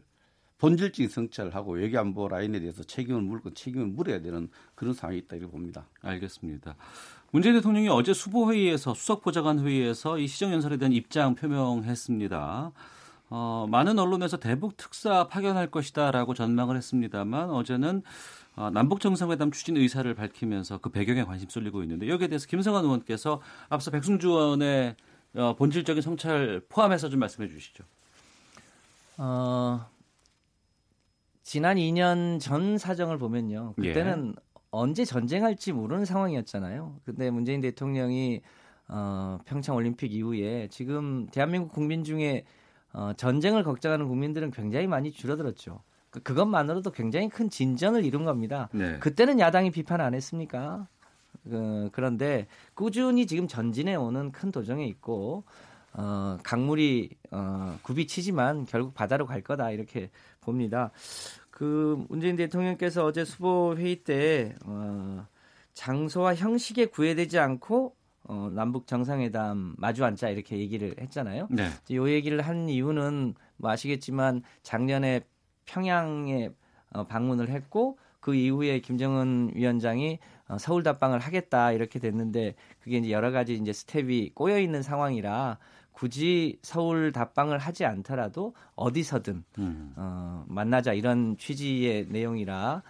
본질적인 0.57 1.07
성찰을 1.07 1.53
하고 1.53 1.73
외교 1.73 1.99
안보 1.99 2.27
라인에 2.27 2.59
대해서 2.59 2.83
책임을 2.83 3.21
물고 3.21 3.53
책임을 3.53 3.85
물어야 3.85 4.21
되는 4.21 4.49
그런 4.73 4.93
상황이 4.95 5.19
있다 5.19 5.35
이렇게 5.35 5.51
봅니다. 5.51 5.87
알겠습니다. 6.01 6.75
문재인 7.31 7.55
대통령이 7.55 7.89
어제 7.89 8.13
수보 8.13 8.51
회의에서 8.51 8.95
수석 8.95 9.21
보좌관 9.21 9.59
회의에서 9.59 10.17
이 10.17 10.27
시정 10.27 10.51
연설에 10.51 10.77
대한 10.77 10.91
입장 10.93 11.35
표명했습니다. 11.35 12.71
어, 13.29 13.67
많은 13.69 13.99
언론에서 13.99 14.37
대북 14.37 14.75
특사 14.77 15.27
파견할 15.27 15.69
것이다라고 15.69 16.33
전망을 16.33 16.75
했습니다만 16.77 17.51
어제는 17.51 18.01
어, 18.55 18.69
남북 18.71 18.99
정상회담 18.99 19.51
추진 19.51 19.77
의사를 19.77 20.11
밝히면서 20.13 20.79
그 20.79 20.89
배경에 20.89 21.23
관심 21.23 21.47
쏠리고 21.47 21.83
있는데 21.83 22.09
여기에 22.09 22.27
대해서 22.27 22.47
김성환 22.47 22.83
의원께서 22.83 23.41
앞서 23.69 23.91
백승주 23.91 24.29
의원의 24.29 24.95
어, 25.35 25.55
본질적인 25.55 26.01
성찰 26.01 26.61
포함해서 26.67 27.09
좀 27.09 27.19
말씀해 27.19 27.47
주시죠. 27.47 27.83
어, 29.17 29.85
지난 31.43 31.77
2년 31.77 32.39
전 32.39 32.77
사정을 32.77 33.17
보면요. 33.17 33.73
그때는 33.75 34.33
예. 34.35 34.41
언제 34.71 35.05
전쟁할지 35.05 35.71
모르는 35.71 36.05
상황이었잖아요. 36.05 36.95
근데 37.05 37.29
문재인 37.29 37.61
대통령이 37.61 38.41
어, 38.87 39.37
평창 39.45 39.75
올림픽 39.75 40.13
이후에 40.13 40.67
지금 40.71 41.27
대한민국 41.27 41.71
국민 41.71 42.03
중에 42.03 42.43
어, 42.93 43.13
전쟁을 43.15 43.63
걱정하는 43.63 44.07
국민들은 44.07 44.51
굉장히 44.51 44.87
많이 44.87 45.11
줄어들었죠. 45.11 45.81
그, 46.09 46.21
그것만으로도 46.21 46.91
굉장히 46.91 47.29
큰 47.29 47.49
진전을 47.49 48.03
이룬 48.03 48.25
겁니다. 48.25 48.69
네. 48.71 48.97
그때는 48.99 49.39
야당이 49.39 49.71
비판 49.71 50.01
안 50.01 50.13
했습니까? 50.13 50.87
그, 51.43 51.89
그런데 51.91 52.47
꾸준히 52.73 53.27
지금 53.27 53.47
전진해 53.47 53.95
오는 53.95 54.31
큰 54.31 54.51
도정에 54.51 54.85
있고 54.85 55.43
어, 55.93 56.37
강물이 56.43 57.09
어, 57.31 57.77
굽이치지만 57.81 58.65
결국 58.65 58.93
바다로 58.93 59.25
갈 59.25 59.41
거다 59.41 59.71
이렇게 59.71 60.09
봅니다. 60.41 60.91
그 61.49 62.03
문재인 62.09 62.35
대통령께서 62.35 63.05
어제 63.05 63.25
수보 63.25 63.75
회의 63.75 63.97
때 63.97 64.55
어, 64.65 65.25
장소와 65.73 66.35
형식에 66.35 66.85
구애되지 66.85 67.39
않고 67.39 67.95
어, 68.23 68.49
남북 68.53 68.87
정상회담 68.87 69.75
마주 69.77 70.05
앉자 70.05 70.29
이렇게 70.29 70.57
얘기를 70.57 70.95
했잖아요. 70.99 71.47
네. 71.49 71.69
이 71.89 71.97
얘기를 71.97 72.41
한 72.41 72.69
이유는 72.69 73.33
뭐 73.57 73.71
아시겠지만 73.71 74.43
작년에 74.61 75.21
평양에 75.65 76.49
어, 76.91 77.05
방문을 77.07 77.49
했고 77.49 77.97
그 78.19 78.35
이후에 78.35 78.79
김정은 78.79 79.51
위원장이 79.53 80.19
어, 80.47 80.57
서울 80.57 80.83
답방을 80.83 81.19
하겠다 81.19 81.71
이렇게 81.71 81.99
됐는데 81.99 82.55
그게 82.81 82.97
이제 82.97 83.11
여러 83.11 83.31
가지 83.31 83.55
이제 83.55 83.71
스텝이 83.71 84.31
꼬여 84.33 84.59
있는 84.59 84.81
상황이라 84.81 85.57
굳이 85.91 86.59
서울 86.61 87.11
답방을 87.11 87.57
하지 87.57 87.85
않더라도 87.85 88.53
어디서든 88.75 89.43
음. 89.57 89.93
어, 89.95 90.45
만나자 90.47 90.93
이런 90.93 91.37
취지의 91.37 92.07
내용이라 92.09 92.81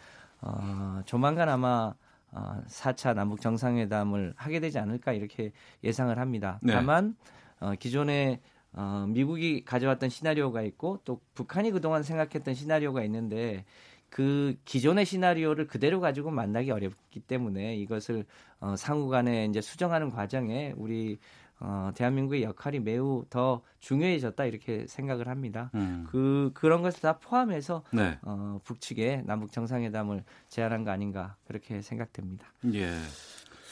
어, 0.41 1.01
조만간 1.05 1.49
아마 1.49 1.93
어, 2.31 2.61
4차 2.67 3.15
남북 3.15 3.41
정상회담을 3.41 4.33
하게 4.35 4.59
되지 4.59 4.79
않을까 4.79 5.13
이렇게 5.13 5.51
예상을 5.83 6.17
합니다. 6.17 6.59
네. 6.61 6.73
다만 6.73 7.15
어, 7.59 7.73
기존에 7.79 8.39
어, 8.73 9.05
미국이 9.09 9.63
가져왔던 9.65 10.09
시나리오가 10.09 10.61
있고 10.61 10.99
또 11.03 11.21
북한이 11.33 11.71
그동안 11.71 12.03
생각했던 12.03 12.53
시나리오가 12.53 13.03
있는데 13.03 13.65
그 14.09 14.55
기존의 14.65 15.05
시나리오를 15.05 15.67
그대로 15.67 15.99
가지고 15.99 16.31
만나기 16.31 16.71
어렵기 16.71 17.21
때문에 17.21 17.75
이것을 17.77 18.25
어, 18.59 18.75
상호 18.75 19.07
간에 19.09 19.45
이제 19.45 19.61
수정하는 19.61 20.09
과정에 20.09 20.73
우리 20.77 21.19
어, 21.59 21.91
대한민국의 21.95 22.43
역할이 22.43 22.79
매우 22.79 23.25
더 23.29 23.61
중요해졌다 23.79 24.45
이렇게 24.45 24.85
생각을 24.87 25.27
합니다. 25.27 25.71
음. 25.75 26.05
그 26.09 26.51
그런 26.53 26.81
것을 26.81 27.01
다 27.01 27.19
포함해서 27.19 27.83
네. 27.91 28.17
어, 28.21 28.59
북측에 28.63 29.23
남북 29.25 29.51
정상회담을 29.51 30.23
제안한 30.47 30.83
거 30.83 30.91
아닌가 30.91 31.35
그렇게 31.45 31.81
생각됩니다. 31.81 32.47
예, 32.73 32.93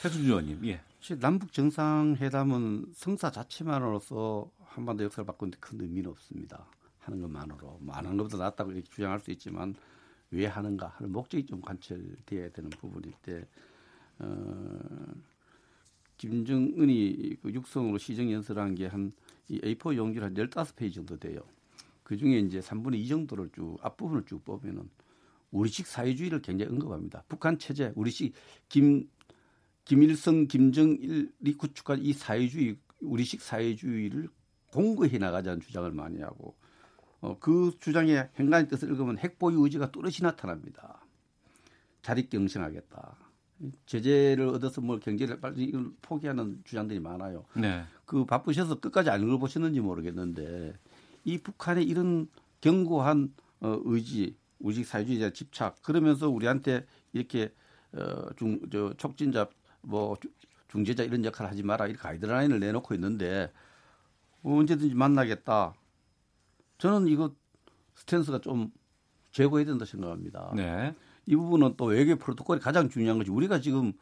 해준 0.03 0.23
의원님, 0.23 0.65
예. 0.65 0.81
남북 1.19 1.53
정상회담은 1.53 2.87
성사 2.93 3.31
자체만으로서 3.31 4.49
한반도 4.65 5.05
역사를 5.05 5.25
바꾸는데 5.25 5.57
큰 5.59 5.79
의미는 5.79 6.09
없습니다. 6.11 6.65
하는 7.07 7.21
것만으로 7.21 7.79
뭐안 7.81 8.05
하는 8.05 8.17
것보다 8.17 8.37
낫다고 8.37 8.71
이렇게 8.71 8.89
주장할 8.89 9.19
수 9.19 9.31
있지만 9.31 9.75
왜 10.31 10.45
하는가 10.45 10.87
하는 10.97 11.11
목적이 11.11 11.45
좀 11.45 11.61
관철돼야 11.61 12.49
되는 12.49 12.69
부분일 12.69 13.13
때 13.21 13.47
어, 14.19 14.79
김정은이 16.17 17.37
그 17.41 17.53
육성으로 17.53 17.97
시정 17.97 18.31
연설한 18.31 18.75
게 18.75 18.87
한 18.87 19.11
이 19.49 19.59
A4 19.61 19.95
용지를 19.95 20.27
한 20.27 20.33
15페이지 20.33 20.95
정도 20.95 21.17
돼요. 21.17 21.39
그 22.03 22.17
중에 22.17 22.39
이제 22.39 22.59
3분의 22.59 22.95
2 22.95 23.07
정도를 23.07 23.49
쭉 23.53 23.77
앞부분을 23.81 24.25
쭉 24.25 24.43
보면은 24.43 24.89
우리식 25.51 25.87
사회주의를 25.87 26.41
굉장히 26.41 26.71
언급합니다. 26.73 27.23
북한 27.27 27.57
체제, 27.57 27.91
우리식 27.95 28.33
김 28.69 29.09
김일성, 29.85 30.47
김정일이 30.47 31.53
구축한 31.57 32.01
이 32.01 32.11
사회주의 32.11 32.77
우리식 32.99 33.41
사회주의를 33.41 34.27
공고해 34.73 35.17
나가자는 35.17 35.61
주장을 35.61 35.89
많이 35.91 36.19
하고 36.21 36.55
어, 37.21 37.39
그 37.39 37.71
주장의 37.79 38.29
행간의 38.37 38.67
뜻을 38.67 38.89
읽으면 38.89 39.17
핵보유 39.17 39.63
의지가 39.63 39.91
또렷이 39.91 40.23
나타납니다. 40.23 41.05
자립 42.01 42.29
경쟁하겠다. 42.29 43.26
제재를 43.85 44.47
얻어서 44.47 44.81
뭘 44.81 44.99
경제를 44.99 45.39
빨리 45.39 45.73
포기하는 46.01 46.61
주장들이 46.63 46.99
많아요. 46.99 47.45
네. 47.55 47.83
그 48.05 48.25
바쁘셔서 48.25 48.79
끝까지 48.79 49.09
안 49.09 49.23
읽어보셨는지 49.23 49.79
모르겠는데 49.79 50.73
이 51.23 51.37
북한의 51.37 51.83
이런 51.85 52.27
견고한 52.61 53.33
어, 53.59 53.79
의지, 53.85 54.35
우식 54.59 54.85
사회주의자 54.85 55.31
집착 55.31 55.81
그러면서 55.81 56.29
우리한테 56.29 56.85
이렇게 57.13 57.51
어, 57.93 58.33
중, 58.35 58.59
저, 58.71 58.93
촉진자 58.97 59.47
뭐 59.81 60.15
중재자 60.67 61.03
이런 61.03 61.23
역할을 61.25 61.49
하지 61.49 61.63
마라 61.63 61.87
이렇게 61.87 61.99
가이드라인을 62.01 62.59
내놓고 62.59 62.93
있는데 62.95 63.51
언제든지 64.43 64.93
만나겠다. 64.93 65.73
저는 66.77 67.07
이거 67.07 67.33
스탠스가 67.95 68.39
좀 68.39 68.71
제고해야 69.31 69.65
된다 69.65 69.85
생각합니다. 69.85 70.53
네. 70.55 70.95
이 71.27 71.35
부분은 71.35 71.75
또 71.77 71.85
외교 71.85 72.15
프로토콜이 72.15 72.59
가장 72.59 72.89
중요한 72.89 73.19
거지. 73.19 73.29
우리가 73.29 73.59
지금 73.59 73.93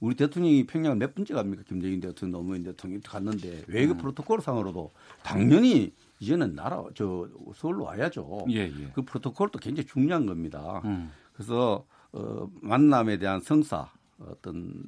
우리 0.00 0.14
대통령이 0.14 0.66
평양을 0.66 0.96
몇 0.96 1.14
번째 1.14 1.34
갑니까? 1.34 1.62
김정인 1.64 1.98
대통령, 1.98 2.40
노무현 2.40 2.62
대통령이 2.62 3.02
갔는데 3.02 3.64
외교 3.68 3.92
음. 3.92 3.98
프로토콜 3.98 4.42
상으로도 4.42 4.92
당연히 5.22 5.92
이제는 6.20 6.54
나라 6.54 6.84
저 6.94 7.28
서울로 7.54 7.84
와야죠. 7.84 8.46
예, 8.50 8.66
예. 8.66 8.90
그 8.94 9.02
프로토콜도 9.02 9.58
굉장히 9.60 9.86
중요한 9.86 10.26
겁니다. 10.26 10.82
음. 10.84 11.10
그래서 11.32 11.86
어, 12.12 12.48
만남에 12.60 13.18
대한 13.18 13.40
성사 13.40 13.90
어떤 14.18 14.84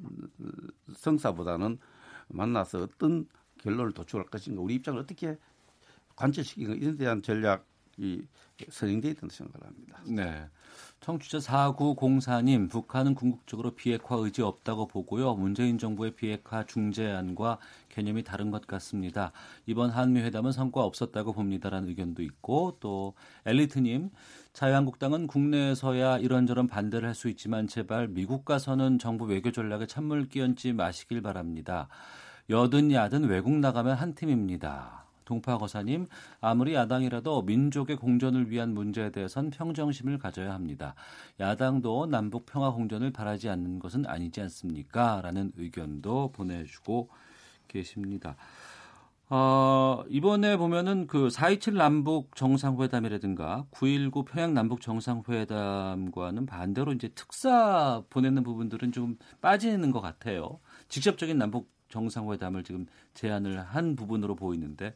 성사보다는 0.94 1.78
만나서 2.28 2.82
어떤 2.82 3.26
결론을 3.58 3.92
도출할 3.92 4.26
것인가 4.26 4.60
우리 4.60 4.74
입장을 4.74 5.00
어떻게 5.00 5.38
관철시키는가 6.14 6.76
이런 6.76 6.96
데 6.96 7.04
대한 7.04 7.22
전략 7.22 7.66
이 7.98 8.22
선행되어 8.68 9.10
있다는 9.12 9.30
생각을 9.30 9.66
합니다. 9.66 10.00
네. 10.06 10.46
청취자 11.00 11.38
4904님, 11.38 12.70
북한은 12.70 13.14
궁극적으로 13.14 13.72
비핵화 13.74 14.16
의지 14.16 14.42
없다고 14.42 14.86
보고요. 14.86 15.34
문재인 15.34 15.78
정부의 15.78 16.14
비핵화 16.16 16.64
중재안과 16.64 17.58
개념이 17.88 18.22
다른 18.24 18.50
것 18.50 18.66
같습니다. 18.66 19.32
이번 19.66 19.90
한미회담은 19.90 20.52
성과 20.52 20.82
없었다고 20.84 21.32
봅니다라는 21.32 21.88
의견도 21.88 22.22
있고 22.22 22.76
또 22.80 23.14
엘리트님, 23.46 24.10
자유한국당은 24.52 25.26
국내에서야 25.26 26.18
이런저런 26.18 26.66
반대를 26.66 27.08
할 27.08 27.16
수 27.16 27.28
있지만 27.30 27.66
제발 27.66 28.08
미국 28.08 28.44
가서는 28.44 28.98
정부 28.98 29.24
외교 29.24 29.50
전략에 29.50 29.86
찬물 29.86 30.28
끼얹지 30.28 30.74
마시길 30.74 31.22
바랍니다. 31.22 31.88
여든 32.50 32.92
야든 32.92 33.24
외국 33.24 33.52
나가면 33.52 33.96
한 33.96 34.14
팀입니다. 34.14 35.05
동파거사님, 35.26 36.06
아무리 36.40 36.74
야당이라도 36.74 37.42
민족의 37.42 37.96
공존을 37.96 38.50
위한 38.50 38.72
문제에 38.72 39.10
대해선 39.10 39.50
평정심을 39.50 40.18
가져야 40.18 40.54
합니다. 40.54 40.94
야당도 41.38 42.06
남북 42.06 42.46
평화 42.46 42.70
공존을 42.70 43.12
바라지 43.12 43.50
않는 43.50 43.78
것은 43.78 44.06
아니지 44.06 44.40
않습니까? 44.40 45.20
라는 45.22 45.52
의견도 45.56 46.32
보내주고 46.32 47.10
계십니다. 47.68 48.36
어, 49.28 50.04
이번에 50.08 50.56
보면은 50.56 51.08
그 51.08 51.28
4.27 51.28 51.74
남북 51.74 52.36
정상회담이라든가 52.36 53.66
9.19 53.72 54.24
평양 54.24 54.54
남북 54.54 54.80
정상회담과는 54.80 56.46
반대로 56.46 56.92
이제 56.92 57.08
특사 57.08 58.04
보내는 58.08 58.44
부분들은 58.44 58.92
좀 58.92 59.18
빠지는 59.40 59.90
것 59.90 60.00
같아요. 60.00 60.60
직접적인 60.88 61.38
남북 61.38 61.75
정상회담을 61.88 62.64
지금 62.64 62.86
제안을 63.14 63.62
한 63.62 63.96
부분으로 63.96 64.34
보이는데 64.34 64.94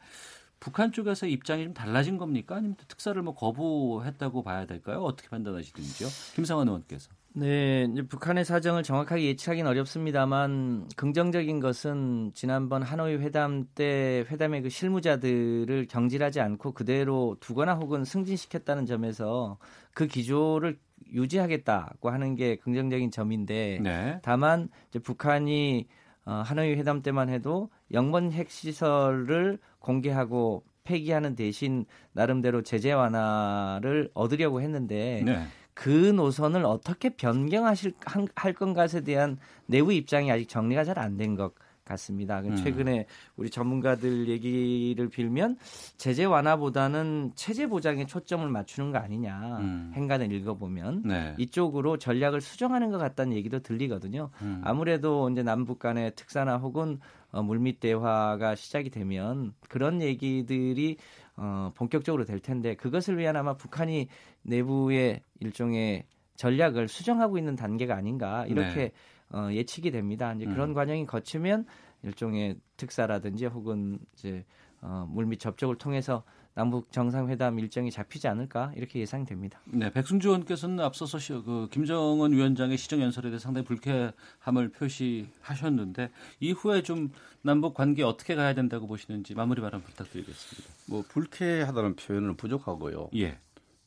북한 0.61 0.93
쪽에서 0.93 1.27
입장이 1.27 1.65
좀 1.65 1.75
달라진 1.75 2.19
겁니까? 2.19 2.57
아니면 2.57 2.77
특사를 2.87 3.21
뭐 3.23 3.35
거부했다고 3.35 4.43
봐야 4.43 4.67
될까요? 4.67 5.01
어떻게 5.01 5.29
판단하시는지요? 5.29 6.09
김상환 6.35 6.69
의원께서. 6.69 7.11
네, 7.33 7.87
북한의 8.09 8.45
사정을 8.45 8.83
정확하게 8.83 9.25
예측하기는 9.27 9.71
어렵습니다만 9.71 10.89
긍정적인 10.97 11.61
것은 11.61 12.33
지난번 12.35 12.83
하노이 12.83 13.17
회담 13.17 13.67
때 13.75 14.27
회담의 14.29 14.63
그 14.63 14.69
실무자들을 14.69 15.87
경질하지 15.89 16.41
않고 16.41 16.73
그대로 16.73 17.37
두거나 17.41 17.75
혹은 17.77 18.05
승진시켰다는 18.05 18.85
점에서 18.85 19.59
그 19.95 20.09
기조를 20.09 20.79
유지하겠다고 21.13 22.11
하는 22.11 22.35
게 22.35 22.57
긍정적인 22.57 23.13
점인데 23.13 23.79
네. 23.81 24.19
다만 24.23 24.69
북한이 25.03 25.87
어, 26.31 26.43
하노이 26.47 26.75
회담 26.77 27.03
때만 27.03 27.29
해도 27.29 27.71
영번 27.93 28.31
핵시설을 28.31 29.59
공개하고 29.81 30.63
폐기하는 30.85 31.35
대신 31.35 31.87
나름대로 32.13 32.63
제재 32.63 32.93
완화를 32.93 34.11
얻으려고 34.15 34.61
했는데 34.61 35.23
네. 35.27 35.43
그 35.75 35.89
노선을 35.89 36.65
어떻게 36.65 37.11
변경하실 37.11 37.95
할 38.37 38.53
건가에 38.55 38.87
대한 39.05 39.39
내부 39.67 39.93
입장이 39.93 40.31
아직 40.31 40.49
정리가 40.49 40.85
잘 40.85 40.99
안 41.01 41.17
된 41.17 41.35
것 41.37 41.53
같습니다. 41.91 42.41
음. 42.41 42.57
최근에 42.57 43.07
우리 43.37 43.51
전문가들 43.51 44.29
얘기를 44.29 45.09
빌면 45.09 45.57
제재 45.97 46.25
완화보다는 46.25 47.33
체제 47.35 47.67
보장에 47.67 48.07
초점을 48.07 48.49
맞추는 48.49 48.93
거 48.93 48.99
아니냐 48.99 49.59
음. 49.61 49.93
행간을 49.95 50.33
읽어보면 50.33 51.03
네. 51.05 51.35
이쪽으로 51.39 51.99
전략을 51.99 52.41
수정하는 52.41 52.91
것 52.91 52.99
같다는 52.99 53.37
얘기도 53.37 53.61
들리거든요. 53.61 54.31
음. 54.43 54.61
아무래도 54.65 55.29
이제 55.31 55.43
남북 55.43 55.79
간의 55.79 56.13
특사나 56.17 56.59
혹은 56.59 56.99
어, 57.33 57.43
물밑 57.43 57.81
대화가 57.81 58.55
시작이 58.55 58.91
되면 58.91 59.53
그런 59.69 60.03
얘기들이 60.03 60.97
어, 61.37 61.73
본격적으로 61.75 62.25
될 62.25 62.41
텐데 62.41 62.75
그것을 62.75 63.19
위한 63.19 63.37
아마 63.37 63.55
북한이 63.55 64.09
내부의 64.43 65.23
일종의 65.41 66.05
전략을 66.37 66.89
수정하고 66.89 67.39
있는 67.39 67.55
단계가 67.55 67.95
아닌가 67.95 68.47
이렇게 68.47 68.75
네. 68.75 68.93
어, 69.33 69.49
예측이 69.53 69.91
됩니다. 69.91 70.33
이제 70.35 70.45
그런 70.45 70.71
음. 70.71 70.75
과정이 70.75 71.07
거치면 71.07 71.67
일종의 72.03 72.57
특사라든지 72.77 73.47
혹은 73.47 73.99
이제 74.15 74.45
어, 74.83 75.07
물밑 75.09 75.39
접촉을 75.41 75.77
통해서 75.77 76.25
남북 76.55 76.91
정상회담 76.91 77.59
일정이 77.59 77.91
잡히지 77.91 78.27
않을까 78.27 78.73
이렇게 78.75 78.99
예상됩니다. 79.01 79.61
네, 79.67 79.93
백승주 79.93 80.29
의원께서는 80.29 80.81
앞서서 80.81 81.19
시, 81.19 81.33
그 81.33 81.69
김정은 81.71 82.33
위원장의 82.33 82.77
시정 82.77 83.01
연설에 83.01 83.31
대해 83.31 83.39
상당히 83.39 83.65
불쾌함을 83.67 84.71
표시하셨는데 84.75 86.11
이후에 86.41 86.83
좀 86.83 87.11
남북 87.43 87.75
관계 87.75 88.03
어떻게 88.03 88.35
가야 88.35 88.55
된다고 88.55 88.87
보시는지 88.87 89.35
마무리 89.35 89.61
발언 89.61 89.83
부탁드리겠습니다. 89.83 90.75
뭐 90.89 91.05
불쾌하다는 91.09 91.97
표현은 91.97 92.37
부족하고요. 92.37 93.11
예, 93.17 93.39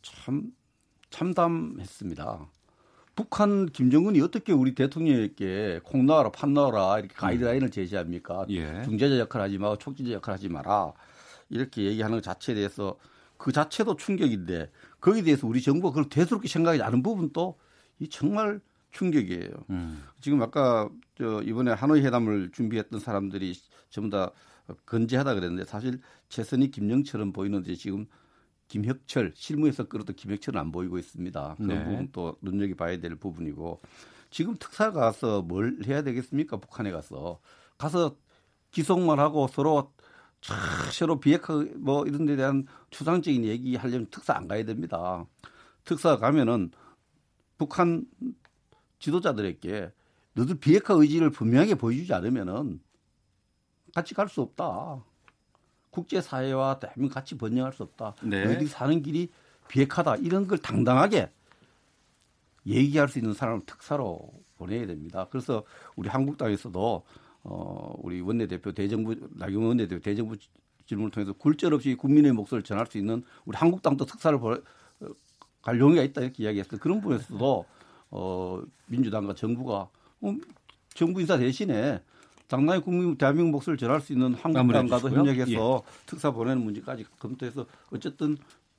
참 0.01 0.53
참담했습니다. 1.09 2.47
북한 3.15 3.67
김정은이 3.67 4.21
어떻게 4.21 4.53
우리 4.53 4.73
대통령에게 4.73 5.81
콩 5.83 6.05
나와라 6.05 6.31
판 6.31 6.53
나와라 6.53 6.97
이렇게 6.97 7.13
가이드라인을 7.13 7.67
음. 7.67 7.71
제시합니까? 7.71 8.45
예. 8.49 8.83
중재자 8.83 9.19
역할 9.19 9.41
하지 9.41 9.57
마고 9.57 9.77
촉진자 9.77 10.11
역할 10.13 10.33
하지 10.33 10.49
마라 10.49 10.93
이렇게 11.49 11.83
얘기하는 11.83 12.17
것 12.17 12.23
자체에 12.23 12.55
대해서 12.55 12.97
그 13.37 13.51
자체도 13.51 13.97
충격인데 13.97 14.71
거기에 14.99 15.23
대해서 15.23 15.45
우리 15.45 15.61
정부가 15.61 15.93
그걸 15.93 16.09
대수롭게 16.09 16.47
생각하지 16.47 16.81
않은 16.81 17.03
부분도 17.03 17.59
이 17.99 18.09
정말 18.09 18.59
충격이에요. 18.91 19.49
음. 19.69 20.03
지금 20.21 20.41
아까 20.41 20.89
저 21.17 21.41
이번에 21.41 21.71
하노이 21.71 22.01
회담을 22.01 22.51
준비했던 22.51 22.99
사람들이 22.99 23.53
전부 23.89 24.09
다 24.09 24.31
건재하다 24.85 25.35
그랬는데 25.35 25.65
사실 25.65 25.99
최선이 26.29 26.71
김영처럼 26.71 27.33
보이는데 27.33 27.75
지금 27.75 28.07
김혁철 28.67 29.33
실무에서 29.35 29.87
끌어도 29.87 30.13
김혁철은 30.13 30.59
안 30.59 30.71
보이고 30.71 30.97
있습니다. 30.97 31.55
그 31.57 31.63
네. 31.63 31.83
부분 31.83 32.09
또 32.11 32.37
눈여겨 32.41 32.75
봐야 32.75 32.97
될 32.99 33.15
부분이고 33.15 33.81
지금 34.29 34.55
특사 34.59 34.91
가서 34.91 35.41
뭘 35.41 35.77
해야 35.85 36.01
되겠습니까? 36.01 36.57
북한에 36.57 36.91
가서 36.91 37.39
가서 37.77 38.15
기속만 38.71 39.19
하고 39.19 39.47
서로 39.47 39.93
서로 40.91 41.19
비핵화 41.19 41.65
뭐 41.77 42.05
이런 42.05 42.25
데 42.25 42.35
대한 42.35 42.65
추상적인 42.89 43.45
얘기 43.45 43.75
하려면 43.75 44.07
특사 44.09 44.33
안 44.35 44.47
가야 44.47 44.65
됩니다. 44.65 45.25
특사 45.85 46.17
가면은 46.17 46.71
북한 47.57 48.05
지도자들에게 48.99 49.91
너들 50.33 50.59
비핵화 50.59 50.95
의지를 50.95 51.29
분명하게 51.29 51.75
보여주지 51.75 52.13
않으면은 52.13 52.81
같이 53.93 54.13
갈 54.15 54.27
수 54.27 54.41
없다. 54.41 55.03
국제사회와 55.93 56.79
대한민국 56.79 57.13
같이 57.13 57.37
번영할 57.37 57.71
수 57.71 57.83
없다. 57.83 58.15
네. 58.23 58.43
너희들이 58.43 58.67
사는 58.67 59.01
길이 59.01 59.29
비핵화다. 59.67 60.17
이런 60.17 60.47
걸 60.47 60.57
당당하게 60.57 61.29
얘기할 62.65 63.07
수 63.07 63.19
있는 63.19 63.33
사람을 63.33 63.61
특사로 63.65 64.31
보내야 64.57 64.87
됩니다. 64.87 65.27
그래서 65.29 65.63
우리 65.95 66.09
한국당에서도 66.09 67.03
어, 67.43 67.93
우리 68.01 68.21
원내대표 68.21 68.71
대정부, 68.71 69.15
나경원 69.31 69.69
원내대표 69.69 70.01
대정부 70.01 70.35
질문을 70.85 71.11
통해서 71.11 71.33
굴절 71.33 71.73
없이 71.73 71.95
국민의 71.95 72.31
목소리를 72.31 72.63
전할 72.63 72.87
수 72.87 72.97
있는 72.97 73.23
우리 73.45 73.57
한국당도 73.57 74.05
특사를 74.05 74.37
보, 74.39 74.51
어, 74.51 74.59
갈 75.61 75.79
용의가 75.79 76.03
있다 76.03 76.21
이렇게 76.21 76.43
이야기했어요. 76.43 76.79
그런 76.79 77.01
부분에서도 77.01 77.65
어, 78.11 78.61
민주당과 78.87 79.35
정부가 79.35 79.89
어, 80.21 80.35
정부 80.93 81.21
인사 81.21 81.37
대신에 81.37 82.01
당당히 82.53 82.81
국민 82.81 83.17
대한민국 83.17 83.49
목소리를 83.53 83.79
전할 83.79 83.99
수 83.99 84.13
있는 84.13 84.35
한국당과도 84.35 85.09
협력해서 85.09 85.83
예. 85.83 85.91
특사 86.05 86.29
보내는 86.29 86.63
문제까지 86.63 87.03
검토해서 87.17 87.65
어쨌든 87.91 88.37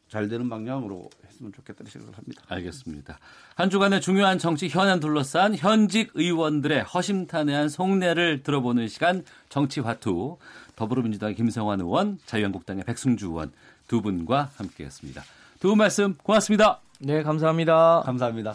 잘 0.09 0.29
되는 0.29 0.49
방향으로 0.49 1.11
했으면 1.27 1.53
좋겠다는 1.53 1.91
생각을 1.91 2.17
합니다. 2.17 2.43
알겠습니다. 2.47 3.19
한 3.57 3.71
주간의 3.71 4.01
중요한 4.01 4.39
정치 4.39 4.69
현안 4.69 5.01
둘러싼 5.01 5.57
현직 5.57 6.13
의원들의 6.15 6.85
허심탄회한 6.85 7.69
속내를 7.69 8.45
들어보는 8.45 8.87
시간 8.87 9.25
정치화투 9.49 10.37
더불어민주당의 10.77 11.35
김성환 11.35 11.81
의원, 11.81 12.21
자유한국당의 12.27 12.85
백승주 12.85 13.27
의원 13.27 13.51
두 13.89 14.03
분과 14.03 14.51
함께했습니다. 14.55 15.21
두 15.59 15.69
분 15.71 15.79
말씀 15.79 16.15
고맙습니다. 16.15 16.81
네, 17.01 17.25
감사합니다. 17.25 18.03
감사합니다. 18.05 18.55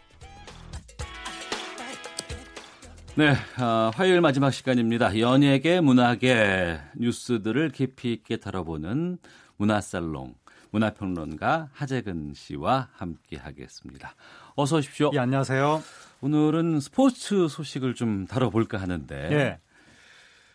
네, 3.15 3.31
어, 3.61 3.91
화요일 3.93 4.21
마지막 4.21 4.51
시간입니다. 4.51 5.19
연예계, 5.19 5.81
문화계 5.81 6.79
뉴스들을 6.95 7.69
깊이 7.71 8.13
있게 8.13 8.37
다뤄보는 8.37 9.17
문화살롱 9.57 10.35
문화평론가 10.71 11.69
하재근 11.73 12.31
씨와 12.33 12.87
함께하겠습니다. 12.93 14.15
어서 14.55 14.77
오십시오. 14.77 15.11
예, 15.13 15.19
안녕하세요. 15.19 15.83
오늘은 16.21 16.79
스포츠 16.79 17.47
소식을 17.49 17.95
좀 17.95 18.25
다뤄볼까 18.27 18.77
하는데 18.79 19.15
예. 19.31 19.59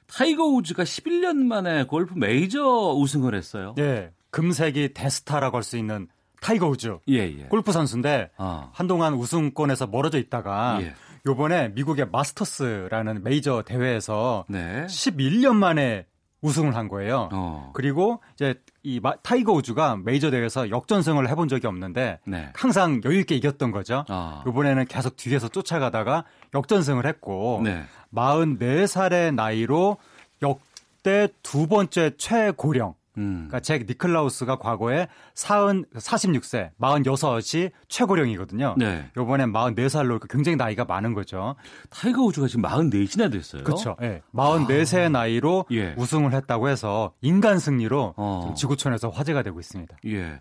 타이거 0.06 0.44
우즈가 0.44 0.84
11년 0.84 1.36
만에 1.44 1.84
골프 1.84 2.14
메이저 2.16 2.62
우승을 2.96 3.34
했어요. 3.34 3.74
예, 3.78 4.12
금세기 4.30 4.94
대스타라고 4.94 5.56
할 5.58 5.62
수 5.62 5.76
있는 5.76 6.08
타이거 6.40 6.68
우즈. 6.68 6.96
예, 7.08 7.16
예. 7.18 7.44
골프 7.50 7.72
선수인데 7.72 8.30
어. 8.38 8.70
한동안 8.72 9.12
우승권에서 9.14 9.88
멀어져 9.88 10.18
있다가 10.18 10.78
예. 10.80 10.94
요번에 11.26 11.68
미국의 11.70 12.08
마스터스라는 12.10 13.24
메이저 13.24 13.62
대회에서 13.62 14.44
네. 14.48 14.86
11년 14.86 15.56
만에 15.56 16.06
우승을 16.40 16.76
한 16.76 16.86
거예요. 16.86 17.28
어. 17.32 17.70
그리고 17.74 18.20
이제 18.34 18.54
이 18.84 19.00
타이거 19.22 19.52
우즈가 19.52 19.96
메이저 19.96 20.30
대회에서 20.30 20.70
역전승을 20.70 21.28
해본 21.28 21.48
적이 21.48 21.66
없는데 21.66 22.20
네. 22.24 22.50
항상 22.54 23.00
여유 23.04 23.18
있게 23.20 23.34
이겼던 23.34 23.72
거죠. 23.72 24.04
어. 24.08 24.44
이번에는 24.46 24.86
계속 24.86 25.16
뒤에서 25.16 25.48
쫓아가다가 25.48 26.24
역전승을 26.54 27.04
했고 27.06 27.60
네. 27.64 27.82
44살의 28.14 29.34
나이로 29.34 29.96
역대 30.42 31.28
두 31.42 31.66
번째 31.66 32.12
최고령 32.16 32.94
음. 33.18 33.46
그러니까 33.48 33.60
잭 33.60 33.86
니클라우스가 33.86 34.56
과거에 34.56 35.08
40, 35.34 35.90
46세, 35.94 36.70
46이 36.80 37.70
최고령이거든요. 37.88 38.74
네. 38.78 39.10
요번엔 39.16 39.52
44살로 39.52 40.20
굉장히 40.28 40.56
나이가 40.56 40.84
많은 40.84 41.14
거죠. 41.14 41.56
타이거 41.90 42.22
우즈가 42.22 42.46
지금 42.48 42.62
44이나 42.62 43.30
됐어요. 43.32 43.64
그렇죠. 43.64 43.96
예. 44.02 44.06
네. 44.08 44.22
44세의 44.34 45.06
아. 45.06 45.08
나이로 45.10 45.66
예. 45.72 45.94
우승을 45.96 46.32
했다고 46.32 46.68
해서 46.68 47.12
인간 47.20 47.58
승리로 47.58 48.14
어. 48.16 48.54
지구촌에서 48.56 49.08
화제가 49.10 49.42
되고 49.42 49.58
있습니다. 49.60 49.96
예. 50.06 50.40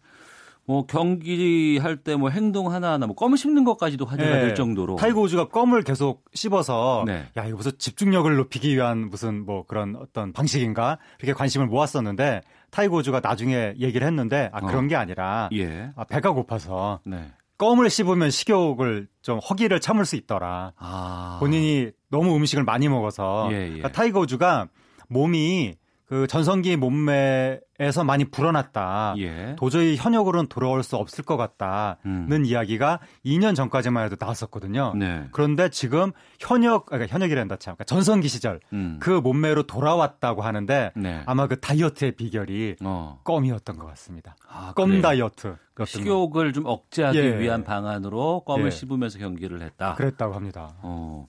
뭐 0.68 0.88
경기 0.88 1.77
할 1.77 1.97
때 1.97 2.15
뭐 2.15 2.30
행동 2.31 2.72
하나하나 2.73 3.06
뭐 3.06 3.15
껌 3.15 3.35
씹는 3.35 3.65
것까지도 3.65 4.06
화제가 4.06 4.30
네. 4.35 4.41
될 4.41 4.56
정도로 4.56 4.95
타이거 4.95 5.22
우즈가 5.22 5.49
껌을 5.49 5.84
계속 5.84 6.26
씹어서 6.34 7.03
네. 7.06 7.27
야 7.38 7.45
이거 7.45 7.57
무슨 7.57 7.73
집중력을 7.77 8.35
높이기 8.35 8.73
위한 8.76 9.10
무슨 9.11 9.45
뭐 9.45 9.64
그런 9.68 9.95
어떤 9.95 10.34
방식인가 10.34 10.97
이렇게 11.19 11.34
관심을 11.34 11.68
모았었는데 11.68 12.41
타이거 12.76 12.97
우즈가 12.97 13.22
나중에 13.22 13.73
얘기를 13.80 14.06
했는데 14.06 14.49
아 14.52 14.60
그런 14.60 14.84
어. 14.84 14.88
게 14.89 14.97
아니라 14.97 15.47
예. 15.53 15.91
아, 15.95 16.03
배가 16.03 16.31
고파서 16.31 16.99
네. 17.06 17.31
껌을 17.57 17.89
씹으면 17.89 18.31
식욕을 18.31 19.07
좀 19.22 19.39
허기를 19.39 19.80
참을 19.80 20.03
수 20.03 20.18
있더라. 20.18 20.73
아. 20.76 21.38
본인이 21.39 21.91
너무 22.10 22.35
음식을 22.35 22.65
많이 22.65 22.89
먹어서 22.89 23.47
예, 23.53 23.56
예. 23.56 23.65
그러니까 23.68 23.93
타이거 23.93 24.19
우즈가 24.19 24.68
몸이 25.07 25.76
그 26.07 26.27
전성기 26.27 26.76
몸매에서 26.77 28.03
많이 28.06 28.26
불어났다. 28.26 29.15
예. 29.18 29.56
도저히 29.57 29.95
현역으로는 29.95 30.48
돌아올 30.48 30.84
수 30.84 30.98
없을 30.98 31.23
것 31.23 31.36
같다는 31.36 31.98
음. 32.06 32.45
이야기가 32.45 32.99
2년 33.26 33.56
전까지만 33.56 34.06
해도 34.06 34.15
나왔었거든요. 34.19 34.94
네. 34.95 35.27
그런데 35.32 35.69
지금 35.69 36.11
현역, 36.40 36.86
그러니까 36.86 37.11
현역이란다 37.11 37.56
참, 37.56 37.73
그러니까 37.73 37.86
전성기 37.86 38.27
시절 38.27 38.60
음. 38.72 38.98
그 38.99 39.10
몸매로 39.10 39.64
돌아왔다고 39.64 40.44
하는데 40.44 40.91
네. 40.95 41.23
아마 41.26 41.48
그 41.48 41.60
다이어트의 41.60 42.11
비결이 42.11 42.76
어. 42.84 43.19
껌이었던 43.23 43.77
것 43.77 43.88
같습니다. 43.88 44.36
아, 44.48 44.73
껌 44.76 44.90
그래요? 44.90 45.02
다이어트. 45.02 45.56
그 45.73 45.86
식욕을 45.86 46.53
좀 46.53 46.65
억제하기 46.68 47.18
예. 47.18 47.40
위한 47.40 47.64
방안으로 47.64 48.44
껌을 48.45 48.68
예. 48.68 48.69
씹으면서 48.69 49.19
경기를 49.19 49.61
했다. 49.61 49.95
그랬다고 49.95 50.34
합니다. 50.34 50.76
어. 50.82 51.26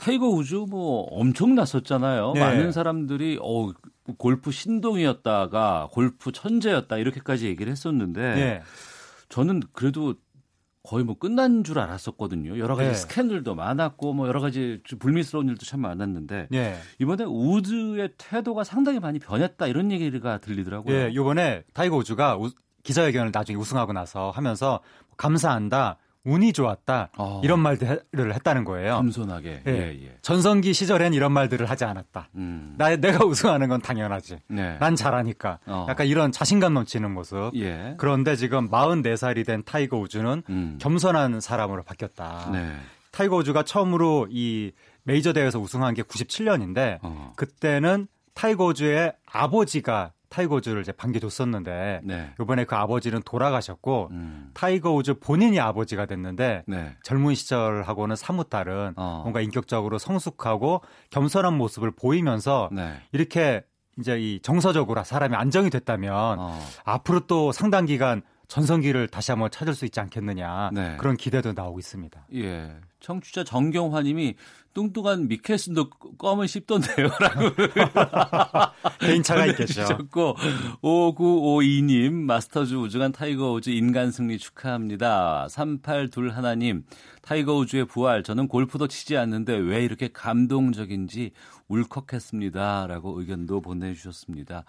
타이거 0.00 0.28
우즈 0.28 0.54
뭐 0.54 1.02
엄청 1.10 1.54
났었잖아요. 1.54 2.32
네. 2.32 2.40
많은 2.40 2.72
사람들이 2.72 3.38
어 3.42 3.70
골프 4.16 4.50
신동이었다가 4.50 5.90
골프 5.92 6.32
천재였다 6.32 6.96
이렇게까지 6.96 7.46
얘기를 7.46 7.70
했었는데 7.70 8.34
네. 8.34 8.62
저는 9.28 9.62
그래도 9.72 10.14
거의 10.82 11.04
뭐 11.04 11.18
끝난 11.18 11.62
줄 11.62 11.78
알았었거든요. 11.78 12.58
여러 12.58 12.74
가지 12.76 12.88
네. 12.88 12.94
스캔들도 12.94 13.54
많았고 13.54 14.14
뭐 14.14 14.26
여러 14.26 14.40
가지 14.40 14.80
불미스러운 14.98 15.48
일도 15.48 15.66
참 15.66 15.80
많았는데 15.80 16.48
네. 16.50 16.78
이번에 16.98 17.24
우즈의 17.24 18.14
태도가 18.16 18.64
상당히 18.64 18.98
많이 19.00 19.18
변했다 19.18 19.66
이런 19.66 19.92
얘기가 19.92 20.38
들리더라고요. 20.38 20.96
네, 20.96 21.10
이번에 21.12 21.64
타이거 21.74 21.98
우즈가 21.98 22.38
우, 22.38 22.50
기자회견을 22.82 23.32
나중에 23.34 23.58
우승하고 23.58 23.92
나서 23.92 24.30
하면서 24.30 24.80
감사한다. 25.18 25.98
운이 26.24 26.52
좋았다 26.52 27.10
어. 27.16 27.40
이런 27.42 27.60
말들을 27.60 28.34
했다는 28.34 28.64
거예요. 28.64 28.96
겸손하게. 28.96 29.62
예. 29.66 29.70
예, 29.72 29.98
예. 30.04 30.16
전성기 30.20 30.74
시절엔 30.74 31.14
이런 31.14 31.32
말들을 31.32 31.68
하지 31.68 31.84
않았다. 31.84 32.28
음. 32.34 32.74
나 32.76 32.94
내가 32.96 33.24
우승하는 33.24 33.68
건 33.68 33.80
당연하지. 33.80 34.38
네. 34.48 34.76
난 34.78 34.96
잘하니까. 34.96 35.60
어. 35.66 35.86
약간 35.88 36.06
이런 36.06 36.30
자신감 36.30 36.74
넘치는 36.74 37.10
모습. 37.10 37.52
예. 37.56 37.94
그런데 37.96 38.36
지금 38.36 38.70
44살이 38.70 39.46
된 39.46 39.62
타이거 39.64 39.96
우즈는 39.98 40.42
음. 40.48 40.78
겸손한 40.80 41.40
사람으로 41.40 41.82
바뀌었다. 41.84 42.50
네. 42.52 42.76
타이거 43.12 43.36
우즈가 43.36 43.62
처음으로 43.62 44.28
이 44.30 44.72
메이저 45.04 45.32
대회에서 45.32 45.58
우승한 45.58 45.94
게 45.94 46.02
97년인데 46.02 46.98
어. 47.02 47.32
그때는 47.36 48.06
타이거 48.34 48.66
우즈의 48.66 49.14
아버지가 49.26 50.12
타이거 50.30 50.54
우즈를 50.56 50.80
이제 50.80 50.92
반겨줬었는데 50.92 52.00
네. 52.04 52.30
이번에 52.40 52.64
그 52.64 52.76
아버지는 52.76 53.20
돌아가셨고 53.24 54.08
음. 54.12 54.50
타이거 54.54 54.92
우즈 54.92 55.18
본인이 55.18 55.58
아버지가 55.58 56.06
됐는데 56.06 56.62
네. 56.66 56.96
젊은 57.02 57.34
시절하고는 57.34 58.14
사뭇 58.16 58.48
다른 58.48 58.94
어. 58.96 59.20
뭔가 59.24 59.40
인격적으로 59.40 59.98
성숙하고 59.98 60.82
겸손한 61.10 61.54
모습을 61.54 61.90
보이면서 61.90 62.70
네. 62.72 62.94
이렇게 63.12 63.64
이제 63.98 64.18
이 64.18 64.40
정서적으로 64.40 65.02
사람이 65.02 65.34
안정이 65.34 65.68
됐다면 65.68 66.38
어. 66.38 66.60
앞으로 66.84 67.26
또 67.26 67.50
상당 67.50 67.84
기간 67.84 68.22
전성기를 68.50 69.06
다시 69.06 69.30
한번 69.30 69.48
찾을 69.48 69.74
수 69.74 69.84
있지 69.84 70.00
않겠느냐 70.00 70.70
네. 70.72 70.96
그런 70.98 71.16
기대도 71.16 71.52
나오고 71.52 71.78
있습니다. 71.78 72.26
예. 72.34 72.74
청취자 72.98 73.44
정경화님이 73.44 74.34
뚱뚱한 74.74 75.28
미켈슨도 75.28 75.90
껌을 76.18 76.46
씹던데요라고 76.48 77.50
개인차가 79.00 79.46
있겠죠. 79.46 79.98
고 80.10 80.36
5952님 80.82 82.12
마스터즈 82.12 82.74
우승한 82.74 83.12
타이거 83.12 83.52
우즈 83.52 83.70
인간 83.70 84.10
승리 84.10 84.36
축하합니다. 84.38 85.48
3821 85.48 86.30
하나님 86.30 86.84
타이거 87.22 87.54
우즈의 87.54 87.86
부활 87.86 88.22
저는 88.22 88.48
골프도 88.48 88.88
치지 88.88 89.16
않는데 89.16 89.56
왜 89.56 89.84
이렇게 89.84 90.08
감동적인지 90.12 91.30
울컥했습니다라고 91.68 93.20
의견도 93.20 93.60
보내주셨습니다. 93.60 94.64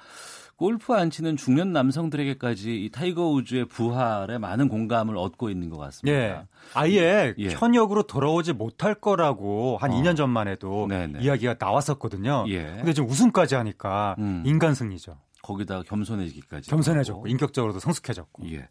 골프 0.62 0.94
안 0.94 1.10
치는 1.10 1.38
중년 1.38 1.74
남성들에게까지 1.74 2.86
이 2.86 2.92
타이거 2.92 3.30
우즈의 3.30 3.66
부활에 3.66 4.38
많은 4.38 4.70
공감을 4.70 5.18
얻고 5.18 5.50
있는 5.50 5.72
것 5.72 5.80
같습니다. 5.80 6.16
예. 6.16 6.48
아예 6.76 7.34
예. 7.36 7.50
현역으로 7.50 8.04
돌아오지 8.04 8.54
못할 8.54 8.94
거라고 8.94 9.78
한 9.82 9.90
어. 9.90 9.96
2년 9.96 10.16
전만 10.16 10.48
해도 10.48 10.86
네네. 10.88 11.22
이야기가 11.22 11.56
나왔었거든요. 11.58 12.46
예. 12.50 12.74
근데 12.76 12.94
지금 12.94 13.10
우승까지 13.10 13.56
하니까 13.56 14.16
음. 14.20 14.44
인간 14.46 14.76
승리죠. 14.76 15.18
거기다 15.42 15.82
겸손해지기까지. 15.82 16.70
겸손해졌고 16.70 17.26
인격적으로도 17.26 17.80
성숙해졌고. 17.80 18.48
예. 18.52 18.70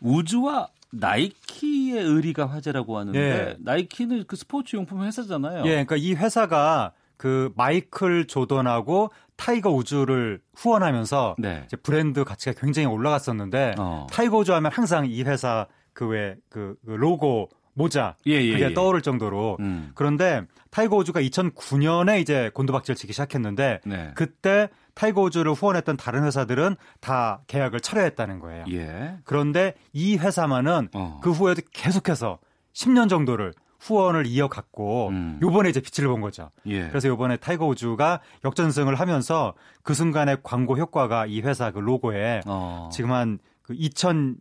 우즈와 0.00 0.68
나이키의 0.90 2.02
의리가 2.02 2.46
화제라고 2.46 2.96
하는데 2.96 3.18
예. 3.20 3.56
나이키는 3.58 4.24
그 4.26 4.36
스포츠 4.36 4.74
용품 4.74 5.02
회사잖아요. 5.02 5.66
예, 5.66 5.84
그러니까 5.84 5.96
이 5.96 6.14
회사가 6.14 6.94
그 7.16 7.52
마이클 7.56 8.26
조던하고 8.26 9.10
타이거 9.36 9.70
우즈를 9.70 10.40
후원하면서 10.56 11.36
네. 11.38 11.62
이제 11.66 11.76
브랜드 11.76 12.24
가치가 12.24 12.58
굉장히 12.58 12.86
올라갔었는데 12.86 13.74
어. 13.78 14.06
타이거 14.10 14.38
우즈 14.38 14.50
하면 14.50 14.70
항상 14.72 15.06
이 15.06 15.22
회사 15.22 15.66
그 15.92 16.06
외그 16.06 16.76
그 16.84 16.90
로고 16.90 17.48
모자 17.74 18.16
예, 18.26 18.32
예, 18.32 18.52
그게 18.52 18.64
예. 18.66 18.74
떠오를 18.74 19.02
정도로 19.02 19.56
음. 19.60 19.90
그런데 19.94 20.42
타이거 20.70 20.96
우즈가 20.96 21.20
2009년에 21.20 22.20
이제 22.20 22.50
곤두박질 22.54 22.94
치기 22.94 23.12
시작했는데 23.12 23.80
네. 23.84 24.12
그때 24.14 24.68
타이거 24.94 25.22
우즈를 25.22 25.52
후원했던 25.52 25.96
다른 25.96 26.24
회사들은 26.24 26.76
다 27.00 27.42
계약을 27.48 27.80
철회했다는 27.80 28.38
거예요. 28.38 28.64
예. 28.70 29.16
그런데 29.24 29.74
이 29.92 30.16
회사만은 30.16 30.88
어. 30.94 31.20
그 31.22 31.32
후에도 31.32 31.62
계속해서 31.72 32.38
10년 32.72 33.08
정도를 33.08 33.52
후원을 33.84 34.26
이어갔고 34.26 35.08
음. 35.08 35.38
요번에 35.42 35.68
이제 35.70 35.80
빛을 35.80 36.08
본 36.08 36.20
거죠. 36.20 36.50
예. 36.66 36.88
그래서 36.88 37.08
요번에 37.08 37.36
타이거 37.36 37.66
우즈가 37.66 38.20
역전승을 38.44 38.94
하면서 38.94 39.54
그 39.82 39.94
순간의 39.94 40.38
광고 40.42 40.76
효과가 40.76 41.26
이 41.26 41.40
회사 41.40 41.70
그 41.70 41.78
로고에 41.78 42.42
어. 42.46 42.88
지금 42.92 43.12
한 43.12 43.38
그 43.64 43.74
2000, 43.74 44.36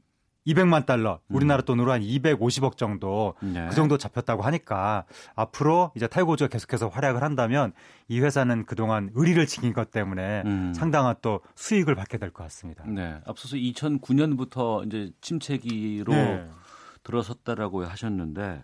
200만 0.45 0.85
달러, 0.85 1.19
우리나라 1.29 1.63
음. 1.63 1.65
돈으로 1.65 1.93
한 1.93 2.01
250억 2.01 2.75
정도 2.75 3.35
네. 3.39 3.65
그 3.69 3.75
정도 3.75 3.97
잡혔다고 3.97 4.41
하니까 4.41 5.05
앞으로 5.35 5.93
이제 5.95 6.07
타이거 6.07 6.33
우즈가 6.33 6.49
계속해서 6.49 6.89
활약을 6.89 7.23
한다면 7.23 7.71
이 8.09 8.19
회사는 8.19 8.65
그동안 8.65 9.09
의리를 9.15 9.45
지킨 9.47 9.71
것 9.71 9.91
때문에 9.91 10.43
음. 10.45 10.73
상당한 10.75 11.15
또 11.21 11.39
수익을 11.55 11.95
받게 11.95 12.17
될 12.17 12.31
것 12.31 12.43
같습니다. 12.43 12.83
네. 12.85 13.15
앞서서 13.25 13.55
2009년부터 13.55 14.85
이제 14.85 15.11
침체기로 15.21 16.11
네. 16.11 16.45
들어섰다라고 17.03 17.85
하셨는데 17.85 18.63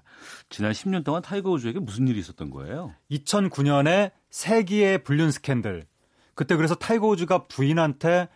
지난 0.50 0.72
10년 0.72 1.04
동안 1.04 1.22
타이거 1.22 1.52
우즈에게 1.52 1.80
무슨 1.80 2.08
일이 2.08 2.20
있었던 2.20 2.50
거예요? 2.50 2.94
2009년에 3.12 4.12
세기의 4.30 5.04
불륜 5.04 5.32
스캔들. 5.32 5.86
그때 6.36 6.56
그래서 6.56 6.76
타이거 6.76 7.08
우즈가 7.08 7.48
부인한테 7.48 8.30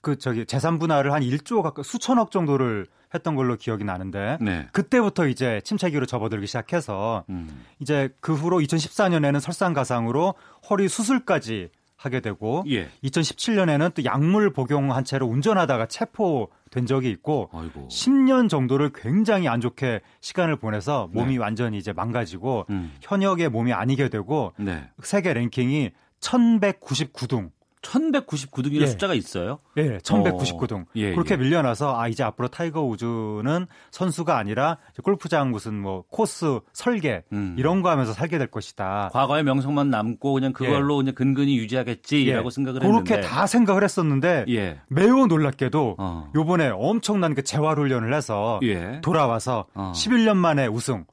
그 0.00 0.18
저기 0.18 0.46
재산 0.46 0.78
분할을 0.78 1.12
한 1.12 1.22
1조 1.22 1.62
가까이 1.62 1.84
수천억 1.84 2.30
정도를 2.30 2.86
했던 3.14 3.36
걸로 3.36 3.56
기억이 3.56 3.84
나는데 3.84 4.38
네. 4.40 4.66
그때부터 4.72 5.28
이제 5.28 5.60
침체기로 5.64 6.06
접어들기 6.06 6.46
시작해서 6.46 7.24
음. 7.28 7.64
이제 7.78 8.08
그 8.20 8.34
후로 8.34 8.58
2014년에는 8.60 9.38
설상가상으로 9.38 10.34
허리 10.70 10.88
수술까지 10.88 11.70
하게 12.04 12.20
되고 12.20 12.64
예. 12.68 12.88
2017년에는 13.04 13.94
또 13.94 14.04
약물 14.04 14.52
복용한 14.52 15.04
채로 15.04 15.26
운전하다가 15.26 15.86
체포된 15.86 16.86
적이 16.86 17.10
있고 17.10 17.48
아이고. 17.52 17.88
10년 17.88 18.48
정도를 18.48 18.90
굉장히 18.94 19.48
안 19.48 19.60
좋게 19.60 20.00
시간을 20.20 20.56
보내서 20.56 21.08
몸이 21.12 21.34
네. 21.34 21.38
완전히 21.38 21.78
이제 21.78 21.92
망가지고 21.92 22.66
음. 22.70 22.92
현역의 23.02 23.48
몸이 23.50 23.72
아니게 23.72 24.08
되고 24.08 24.52
네. 24.58 24.88
세계 25.02 25.32
랭킹이 25.32 25.90
1199등 26.20 27.50
1199등이라는 27.82 28.82
예. 28.82 28.86
숫자가 28.86 29.14
있어요? 29.14 29.58
예, 29.76 29.98
1199등. 29.98 30.82
어. 30.82 30.84
예, 30.96 31.12
그렇게 31.12 31.34
예. 31.34 31.36
밀려나서 31.36 31.98
아 32.00 32.08
이제 32.08 32.22
앞으로 32.22 32.48
타이거 32.48 32.82
우즈는 32.82 33.66
선수가 33.90 34.36
아니라 34.36 34.78
골프장 35.02 35.50
무슨 35.50 35.80
뭐 35.80 36.04
코스 36.10 36.60
설계 36.72 37.24
음. 37.32 37.56
이런 37.58 37.82
거 37.82 37.90
하면서 37.90 38.12
살게 38.12 38.38
될 38.38 38.46
것이다. 38.46 39.10
과거의 39.12 39.44
명성만 39.44 39.90
남고 39.90 40.32
그냥 40.32 40.52
그걸로 40.52 40.96
예. 40.96 41.02
그냥 41.02 41.14
근근히 41.14 41.58
유지하겠지라고 41.58 42.46
예. 42.46 42.50
생각을 42.50 42.80
그렇게 42.80 42.94
했는데 42.94 43.10
그렇게 43.14 43.28
다 43.28 43.46
생각을 43.46 43.84
했었는데 43.84 44.44
예. 44.48 44.80
매우 44.88 45.26
놀랍게도 45.26 45.96
어. 45.98 46.30
요번에 46.34 46.70
엄청난 46.72 47.34
그 47.34 47.42
재활 47.42 47.78
훈련을 47.78 48.14
해서 48.14 48.60
돌아와서 49.02 49.66
어. 49.74 49.92
11년 49.94 50.36
만에 50.36 50.66
우승. 50.66 51.04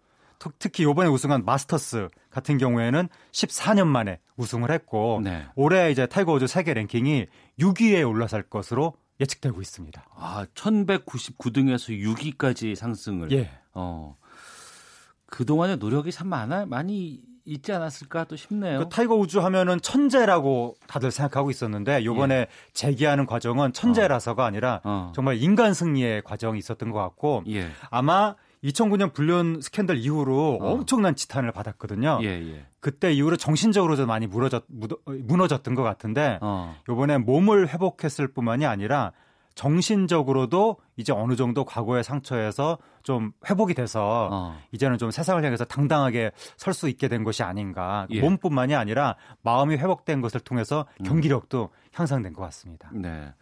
특히 0.58 0.84
요번에 0.84 1.10
우승한 1.10 1.44
마스터스 1.46 2.08
같은 2.30 2.58
경우에는 2.58 3.10
14년 3.32 3.88
만에 3.88 4.20
우승을 4.38 4.72
했고 4.72 5.22
네. 5.24 5.46
올해 5.56 5.92
이제 5.92 6.06
타이거 6.06 6.34
우즈 6.34 6.48
세계 6.48 6.74
랭킹이 6.74 7.28
6위에 7.60 8.08
올라설 8.08 8.44
것으로 8.44 8.94
예측되고 9.20 9.62
있습니다. 9.62 10.06
아, 10.16 10.46
1199등에서 10.54 12.38
6위까지 12.38 12.76
상승을. 12.76 13.32
예. 13.34 13.52
어. 13.74 14.16
그동안의 15.26 15.78
노력이 15.78 16.12
참 16.12 16.28
많아 16.28 16.66
많이 16.66 17.22
있지 17.46 17.72
않았을까 17.72 18.26
또 18.26 18.36
싶네요. 18.36 18.80
그 18.80 18.90
타이거 18.90 19.16
우즈 19.16 19.38
하면은 19.40 19.82
천재라고 19.82 20.76
다들 20.88 21.12
생각하고 21.12 21.50
있었는데 21.50 22.06
요번에 22.06 22.36
예. 22.36 22.48
재기하는 22.74 23.26
과정은 23.26 23.74
천재라서가 23.74 24.46
아니라 24.46 24.82
어. 24.84 25.12
정말 25.16 25.42
인간 25.42 25.74
승리의 25.74 26.24
과정이 26.24 26.60
있었던 26.60 26.92
것 26.92 27.00
같고 27.00 27.44
예. 27.48 27.70
아마 27.90 28.36
2009년 28.64 29.14
불륜 29.14 29.62
스캔들 29.62 29.98
이후로 29.98 30.60
어. 30.62 30.74
엄청난 30.74 31.16
지탄을 31.16 31.52
받았거든요. 31.52 32.20
예, 32.24 32.28
예. 32.28 32.66
그때 32.80 33.12
이후로 33.14 33.38
정신적으로도 33.38 34.06
많이 34.06 34.28
무너졌, 34.28 34.66
무너졌던 35.06 35.76
것 35.76 35.84
같은데 35.84 36.40
어. 36.42 36.76
이번에 36.90 37.18
몸을 37.18 37.70
회복했을 37.70 38.28
뿐만이 38.28 38.66
아니라 38.66 39.12
정신적으로도 39.56 40.78
이제 40.96 41.12
어느 41.12 41.36
정도 41.36 41.66
과거의 41.66 42.04
상처에서 42.04 42.78
좀 43.04 43.32
회복이 43.50 43.74
돼서 43.74 44.30
어. 44.32 44.58
이제는 44.72 44.98
좀 44.98 45.12
세상을 45.12 45.44
향해서 45.44 45.66
당당하게 45.66 46.32
설 46.56 46.74
수 46.74 46.88
있게 46.88 47.08
된 47.10 47.24
것이 47.26 47.44
아닌가. 47.44 48.08
예. 48.12 48.22
몸뿐만이 48.22 48.76
아니라 48.76 49.16
마음이 49.42 49.76
회복된 49.76 50.22
것을 50.22 50.40
통해서 50.40 50.86
음. 51.02 51.04
경기력도 51.06 51.64
음. 51.74 51.90
향상된 51.94 52.34
것 52.34 52.42
같습니다. 52.44 52.90
네. 52.94 53.34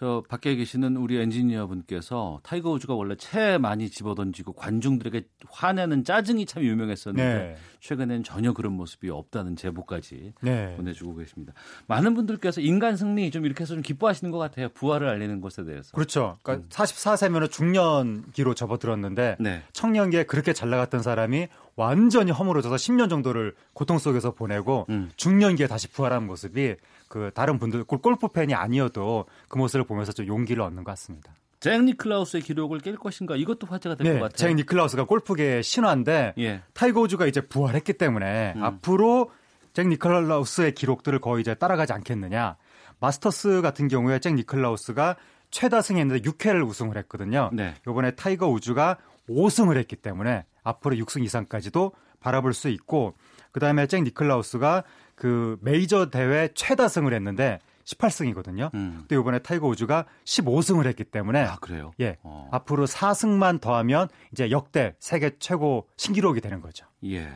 저 0.00 0.24
밖에 0.26 0.56
계시는 0.56 0.96
우리 0.96 1.18
엔지니어 1.20 1.66
분께서 1.66 2.40
타이거 2.42 2.70
우즈가 2.70 2.94
원래 2.94 3.16
채 3.16 3.58
많이 3.58 3.90
집어던지고 3.90 4.54
관중들에게 4.54 5.26
화내는 5.50 6.04
짜증이 6.04 6.46
참 6.46 6.62
유명했었는데 6.62 7.22
네. 7.22 7.56
최근엔 7.80 8.24
전혀 8.24 8.54
그런 8.54 8.72
모습이 8.72 9.10
없다는 9.10 9.56
제보까지 9.56 10.32
네. 10.40 10.74
보내주고 10.78 11.16
계십니다. 11.16 11.52
많은 11.86 12.14
분들께서 12.14 12.62
인간 12.62 12.96
승리 12.96 13.30
좀 13.30 13.44
이렇게 13.44 13.60
해서 13.60 13.74
좀 13.74 13.82
기뻐하시는 13.82 14.30
것 14.30 14.38
같아요. 14.38 14.70
부활을 14.70 15.06
알리는 15.06 15.42
것에 15.42 15.64
대해서. 15.64 15.92
그렇죠. 15.92 16.38
그러니까 16.44 16.66
음. 16.66 16.68
44세면 16.70 17.50
중년기로 17.50 18.54
접어들었는데 18.54 19.36
네. 19.38 19.62
청년기에 19.74 20.22
그렇게 20.22 20.54
잘 20.54 20.70
나갔던 20.70 21.02
사람이 21.02 21.48
완전히 21.76 22.30
허물어져서 22.30 22.76
10년 22.76 23.10
정도를 23.10 23.54
고통 23.74 23.98
속에서 23.98 24.30
보내고 24.30 24.86
음. 24.88 25.10
중년기에 25.16 25.66
다시 25.66 25.88
부활한 25.88 26.26
모습이 26.26 26.76
그 27.10 27.32
다른 27.34 27.58
분들 27.58 27.82
골프 27.82 28.28
팬이 28.28 28.54
아니어도 28.54 29.26
그 29.48 29.58
모습을 29.58 29.84
보면서 29.84 30.12
좀 30.12 30.28
용기를 30.28 30.62
얻는 30.62 30.84
것 30.84 30.92
같습니다. 30.92 31.34
잭 31.58 31.82
니클라우스의 31.82 32.42
기록을 32.44 32.78
깰 32.78 32.96
것인가 32.96 33.34
이것도 33.34 33.66
화제가 33.66 33.96
될것 33.96 34.14
네, 34.14 34.20
같아요. 34.20 34.36
잭 34.36 34.54
니클라우스가 34.54 35.04
골프계의 35.04 35.64
신화인데 35.64 36.34
예. 36.38 36.62
타이거 36.72 37.00
우즈가 37.00 37.26
이제 37.26 37.40
부활했기 37.40 37.94
때문에 37.94 38.54
음. 38.54 38.62
앞으로 38.62 39.32
잭 39.74 39.88
니클라우스의 39.88 40.72
기록들을 40.72 41.18
거의 41.18 41.40
이제 41.42 41.54
따라가지 41.54 41.92
않겠느냐. 41.92 42.56
마스터스 43.00 43.60
같은 43.60 43.88
경우에 43.88 44.20
잭 44.20 44.34
니클라우스가 44.34 45.16
최다승했는데 45.50 46.22
6회를 46.30 46.64
우승을 46.64 46.96
했거든요. 46.98 47.50
네. 47.52 47.74
이번에 47.88 48.12
타이거 48.12 48.46
우즈가 48.46 48.98
5승을 49.28 49.76
했기 49.78 49.96
때문에 49.96 50.44
앞으로 50.62 50.94
6승 50.94 51.24
이상까지도 51.24 51.90
바라볼 52.20 52.54
수 52.54 52.68
있고 52.68 53.14
그다음에 53.50 53.88
잭 53.88 54.02
니클라우스가 54.04 54.84
그 55.20 55.58
메이저 55.60 56.08
대회 56.08 56.48
최다승을 56.54 57.12
했는데 57.12 57.58
18승이거든요. 57.84 58.72
음. 58.72 59.00
근데 59.00 59.16
이번에 59.16 59.38
타이거 59.40 59.68
우즈가 59.68 60.06
15승을 60.24 60.86
했기 60.86 61.04
때문에 61.04 61.42
아, 61.42 61.56
그래요? 61.56 61.92
예. 62.00 62.16
어. 62.22 62.48
앞으로 62.50 62.86
4승만 62.86 63.60
더하면 63.60 64.08
이제 64.32 64.50
역대 64.50 64.94
세계 64.98 65.36
최고 65.38 65.86
신기록이 65.98 66.40
되는 66.40 66.62
거죠. 66.62 66.86
예. 67.04 67.28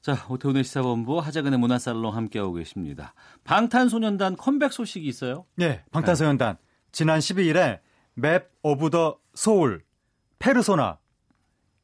자, 0.00 0.24
오태훈의 0.30 0.64
시사본부 0.64 1.18
하재근의 1.18 1.58
문화살롱 1.58 2.16
함께하고 2.16 2.54
계십니다. 2.54 3.12
방탄소년단 3.44 4.36
컴백 4.36 4.72
소식이 4.72 5.06
있어요? 5.06 5.44
네, 5.56 5.84
방탄소년단. 5.92 6.56
네. 6.56 6.62
지난 6.90 7.18
12일에 7.18 7.80
Map 8.14 8.50
of 8.62 8.88
the 8.88 9.18
Soul, 9.34 9.84
페르소나, 10.38 10.98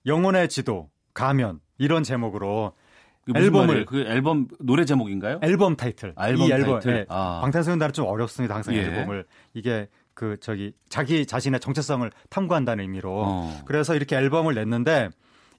영혼의 0.07 0.49
지도, 0.49 0.89
가면 1.13 1.61
이런 1.77 2.05
제목으로 2.05 2.73
앨범을 3.35 3.85
그 3.85 4.01
앨범 4.03 4.49
노래 4.61 4.85
제목인가요? 4.85 5.41
앨범 5.43 5.77
타이틀. 5.77 6.13
아, 6.17 6.29
앨범 6.29 6.49
이 6.49 6.53
앨범 6.53 6.75
타이틀. 6.75 6.95
네. 6.95 7.07
아. 7.09 7.41
방탄소년단은 7.43 7.93
좀 7.93 8.07
어렵습니다. 8.07 8.55
항상 8.55 8.75
예. 8.75 8.81
앨범을 8.81 9.27
이게 9.55 9.89
그 10.15 10.37
저기 10.41 10.73
자기 10.89 11.27
자신의 11.27 11.61
정체성을 11.61 12.11
탐구한다는 12.29 12.83
의미로. 12.83 13.23
어. 13.25 13.61
그래서 13.65 13.95
이렇게 13.95 14.17
앨범을 14.17 14.55
냈는데 14.55 15.11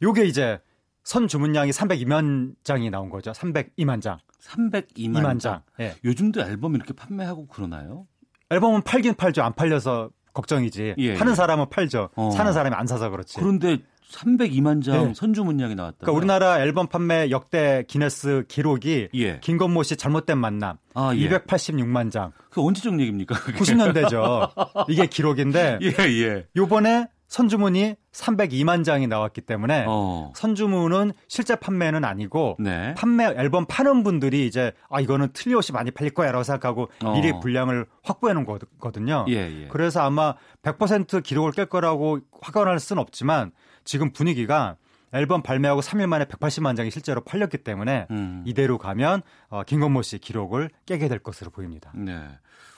요게 0.02 0.26
이제 0.26 0.60
선 1.04 1.28
주문량이 1.28 1.72
302만 1.72 2.56
장이 2.64 2.90
나온 2.90 3.10
거죠. 3.10 3.32
302만 3.32 4.02
장. 4.02 4.20
302만 4.42 5.24
장. 5.24 5.40
장. 5.40 5.62
네. 5.78 5.96
요즘도 6.04 6.42
앨범 6.42 6.76
이렇게 6.76 6.94
판매하고 6.94 7.48
그러나요? 7.48 8.08
앨범은 8.50 8.82
팔긴 8.82 9.16
팔죠. 9.16 9.44
안 9.44 9.54
팔려서 9.54 10.10
걱정이지. 10.34 10.96
예, 10.98 11.14
파는 11.16 11.32
예. 11.32 11.36
사람은 11.36 11.70
팔죠. 11.70 12.10
어. 12.16 12.32
사는 12.32 12.52
사람이 12.54 12.76
안 12.76 12.88
사서 12.88 13.10
그렇지. 13.10 13.40
그런데 13.40 13.80
302만 14.12 14.84
장 14.84 15.08
네. 15.08 15.14
선주 15.14 15.44
문양이 15.44 15.76
나왔다. 15.76 15.98
그러니까 16.02 16.18
우리나라 16.18 16.60
앨범 16.62 16.88
판매 16.88 17.30
역대 17.30 17.84
기네스 17.88 18.46
기록이 18.48 19.10
예. 19.14 19.40
김건모 19.40 19.84
씨 19.84 19.96
잘못된 19.96 20.38
만남 20.38 20.78
아, 20.94 21.12
예. 21.16 21.30
286만 21.30 22.12
장. 22.12 22.32
그 22.50 22.62
언제적 22.62 23.00
얘기입니까? 23.00 23.36
그게? 23.36 23.58
90년대죠. 23.58 24.52
이게 24.90 25.08
기록인데. 25.08 25.80
예, 25.82 25.88
예. 26.04 26.46
요번에 26.56 27.08
선주문이 27.32 27.96
302만 28.12 28.84
장이 28.84 29.08
나왔기 29.08 29.40
때문에 29.42 29.86
어. 29.88 30.34
선주문은 30.36 31.14
실제 31.30 31.56
판매는 31.56 32.04
아니고 32.04 32.58
네. 32.60 32.94
판매 32.96 33.24
앨범 33.24 33.66
파는 33.66 34.04
분들이 34.04 34.46
이제 34.46 34.74
아 34.90 35.00
이거는 35.00 35.30
틀림없이 35.32 35.72
많이 35.72 35.92
팔릴 35.92 36.14
거야라고 36.14 36.44
생각하고 36.44 36.90
어. 37.06 37.14
미리 37.14 37.32
분량을 37.40 37.86
확보해 38.04 38.34
놓은 38.34 38.46
거거든요. 38.46 39.24
예, 39.30 39.36
예. 39.36 39.68
그래서 39.70 40.02
아마 40.02 40.36
100% 40.62 41.24
기록을 41.24 41.54
깰 41.54 41.70
거라고 41.70 42.20
확언할 42.42 42.82
수는 42.82 43.02
없지만 43.02 43.52
지금 43.84 44.12
분위기가 44.12 44.78
앨범 45.14 45.42
발매하고 45.44 45.82
3일 45.82 46.08
만에 46.08 46.26
180만 46.26 46.78
장이 46.78 46.90
실제로 46.90 47.22
팔렸기 47.22 47.58
때문에 47.60 48.08
음. 48.12 48.44
이대로 48.46 48.78
가면 48.78 49.22
어, 49.50 49.64
김건모 49.64 50.04
씨 50.04 50.20
기록을 50.20 50.70
깨게 50.86 51.10
될 51.10 51.20
것으로 51.20 51.52
보입니다. 51.52 51.92
네. 51.96 52.18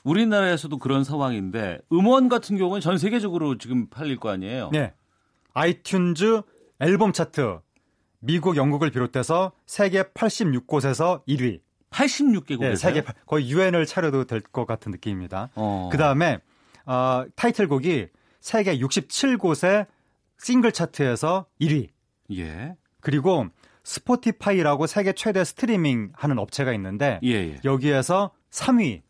우리나라에서도 0.04 0.78
그런 0.80 1.04
상황인데 1.04 1.80
음원 1.92 2.30
같은 2.30 2.58
경우는 2.58 2.82
전 2.82 2.98
세계적으로 2.98 3.58
지금 3.58 3.88
팔릴 3.88 4.18
거 4.18 4.30
아니에요? 4.30 4.70
네. 4.72 4.94
아이튠즈 5.54 6.44
앨범 6.80 7.14
차트 7.14 7.60
미국, 8.20 8.56
영국을 8.58 8.90
비롯해서 8.90 9.52
세계 9.66 10.02
86곳에서 10.04 11.24
1위. 11.28 11.60
86개국에서 11.92 12.60
네, 12.60 12.76
세계 12.76 13.04
거의 13.28 13.50
유엔을 13.52 13.86
차려도 13.86 14.24
될 14.26 14.42
것 14.42 14.66
같은 14.66 14.92
느낌입니다. 14.92 15.50
어. 15.56 15.90
그다음에 15.92 16.40
어, 16.86 17.26
타이틀곡이 17.36 18.08
세계 18.40 18.78
67곳의 18.80 19.86
싱글 20.44 20.72
차트에서 20.72 21.46
1위. 21.62 21.90
예. 22.38 22.76
그리고 23.00 23.48
스포티파이라고 23.84 24.88
세계 24.88 25.14
최대 25.14 25.44
스트리밍 25.44 26.12
하는 26.16 26.38
업체가 26.40 26.74
있는데 26.74 27.20
예, 27.24 27.30
예. 27.32 27.60
여기에서 27.64 28.32
3위에 28.52 29.02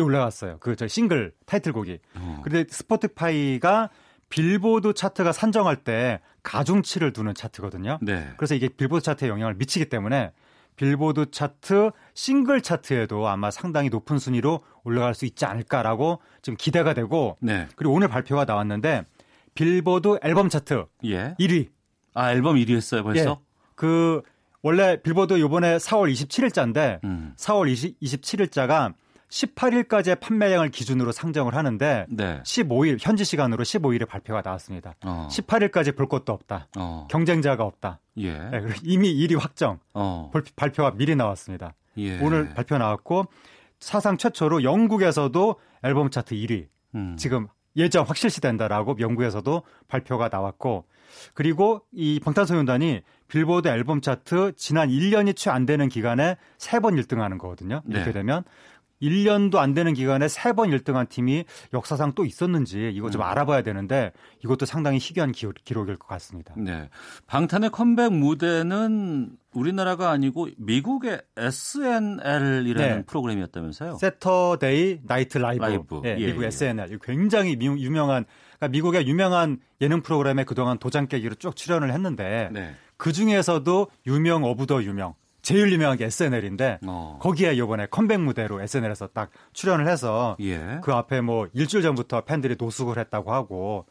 올라갔어요. 0.00 0.58
그 0.58 0.76
저 0.76 0.86
싱글 0.88 1.32
타이틀곡이. 1.46 1.98
어. 2.16 2.40
근데 2.44 2.64
스포티파이가 2.68 3.90
빌보드 4.28 4.92
차트가 4.94 5.32
산정할 5.32 5.76
때 5.76 6.20
가중치를 6.42 7.12
두는 7.12 7.34
차트거든요. 7.34 7.98
네. 8.02 8.30
그래서 8.36 8.54
이게 8.54 8.68
빌보드 8.68 9.02
차트에 9.02 9.28
영향을 9.28 9.54
미치기 9.54 9.86
때문에 9.88 10.32
빌보드 10.76 11.30
차트 11.30 11.90
싱글 12.14 12.60
차트에도 12.60 13.26
아마 13.26 13.50
상당히 13.50 13.88
높은 13.88 14.18
순위로 14.18 14.62
올라갈 14.84 15.14
수 15.14 15.24
있지 15.24 15.44
않을까라고 15.44 16.20
지금 16.42 16.56
기대가 16.56 16.94
되고 16.94 17.36
네. 17.40 17.66
그리고 17.74 17.94
오늘 17.94 18.08
발표가 18.08 18.44
나왔는데 18.44 19.04
빌보드 19.58 20.20
앨범 20.22 20.48
차트 20.48 20.84
예. 21.04 21.34
1위. 21.40 21.68
아 22.14 22.30
앨범 22.30 22.54
1위 22.54 22.76
했어요 22.76 23.02
벌써? 23.02 23.30
예. 23.30 23.36
그 23.74 24.22
원래 24.62 25.02
빌보드 25.02 25.40
요번에 25.40 25.78
4월 25.78 26.12
27일자인데 26.12 27.02
음. 27.02 27.34
4월 27.36 27.68
20, 27.68 27.98
27일자가 28.00 28.94
18일까지의 29.28 30.20
판매량을 30.20 30.70
기준으로 30.70 31.10
상정을 31.10 31.56
하는데 31.56 32.06
네. 32.08 32.40
15일 32.44 32.98
현지 33.00 33.24
시간으로 33.24 33.64
15일에 33.64 34.08
발표가 34.08 34.42
나왔습니다. 34.42 34.94
어. 35.04 35.26
18일까지 35.30 35.96
볼 35.96 36.08
것도 36.08 36.32
없다. 36.32 36.68
어. 36.76 37.08
경쟁자가 37.10 37.64
없다. 37.64 37.98
예. 38.18 38.32
네, 38.38 38.62
이미 38.84 39.12
1위 39.12 39.38
확정. 39.38 39.80
어. 39.92 40.30
발표가 40.54 40.92
미리 40.92 41.16
나왔습니다. 41.16 41.74
예. 41.98 42.20
오늘 42.20 42.54
발표 42.54 42.78
나왔고 42.78 43.26
사상 43.80 44.16
최초로 44.18 44.62
영국에서도 44.62 45.56
앨범 45.82 46.10
차트 46.10 46.36
1위. 46.36 46.68
음. 46.94 47.16
지금 47.18 47.48
예정 47.76 48.04
확실시 48.04 48.40
된다라고 48.40 48.96
영국에서도 48.98 49.62
발표가 49.88 50.28
나왔고 50.28 50.84
그리고 51.34 51.82
이 51.92 52.20
방탄소년단이 52.20 53.02
빌보드 53.28 53.68
앨범 53.68 54.00
차트 54.00 54.52
지난 54.56 54.88
1년이 54.88 55.36
채 55.36 55.50
안 55.50 55.66
되는 55.66 55.88
기간에 55.88 56.36
3번 56.58 57.00
1등하는 57.02 57.38
거거든요. 57.38 57.82
이렇게 57.86 58.06
네. 58.06 58.12
되면 58.12 58.44
1년도 59.02 59.56
안 59.56 59.74
되는 59.74 59.94
기간에 59.94 60.26
3번 60.26 60.76
1등한 60.78 61.08
팀이 61.08 61.44
역사상 61.72 62.12
또 62.14 62.24
있었는지 62.24 62.90
이거 62.94 63.10
좀 63.10 63.22
음. 63.22 63.26
알아봐야 63.26 63.62
되는데 63.62 64.12
이것도 64.44 64.66
상당히 64.66 64.98
희귀한 64.98 65.32
기록, 65.32 65.56
일 65.88 65.96
것 65.96 66.06
같습니다. 66.08 66.54
네. 66.56 66.88
방탄의 67.26 67.70
컴백 67.70 68.12
무대는 68.12 69.30
우리나라가 69.52 70.10
아니고 70.10 70.48
미국의 70.58 71.20
SNL이라는 71.36 72.96
네. 72.96 73.04
프로그램이었다면서요? 73.06 73.96
Saturday 73.96 75.00
Night 75.04 75.38
Live. 75.38 75.62
Live. 75.62 76.00
네, 76.02 76.16
예, 76.18 76.26
미국 76.26 76.42
예. 76.42 76.46
SNL. 76.48 76.98
굉장히 77.02 77.56
미, 77.56 77.66
유명한 77.66 78.24
그러니까 78.58 78.68
미국의 78.68 79.06
유명한 79.06 79.58
예능 79.80 80.02
프로그램에 80.02 80.44
그동안 80.44 80.78
도장 80.78 81.06
깨기로 81.06 81.36
쭉 81.36 81.54
출연을 81.56 81.92
했는데 81.92 82.50
네. 82.52 82.74
그 82.96 83.12
중에서도 83.12 83.86
유명 84.06 84.44
of 84.44 84.66
the 84.66 84.82
유명 84.82 85.14
제일 85.48 85.72
유명한 85.72 85.96
게 85.96 86.04
SNL인데 86.04 86.80
어. 86.86 87.18
거기에 87.22 87.54
이번에 87.54 87.86
컴백 87.86 88.20
무대로 88.20 88.60
SNL에서 88.60 89.06
딱 89.14 89.30
출연을 89.54 89.88
해서 89.88 90.36
예. 90.40 90.78
그 90.82 90.92
앞에 90.92 91.22
뭐 91.22 91.48
일주일 91.54 91.82
전부터 91.82 92.26
팬들이 92.26 92.56
노숙을 92.58 92.98
했다고 92.98 93.32
하고 93.32 93.86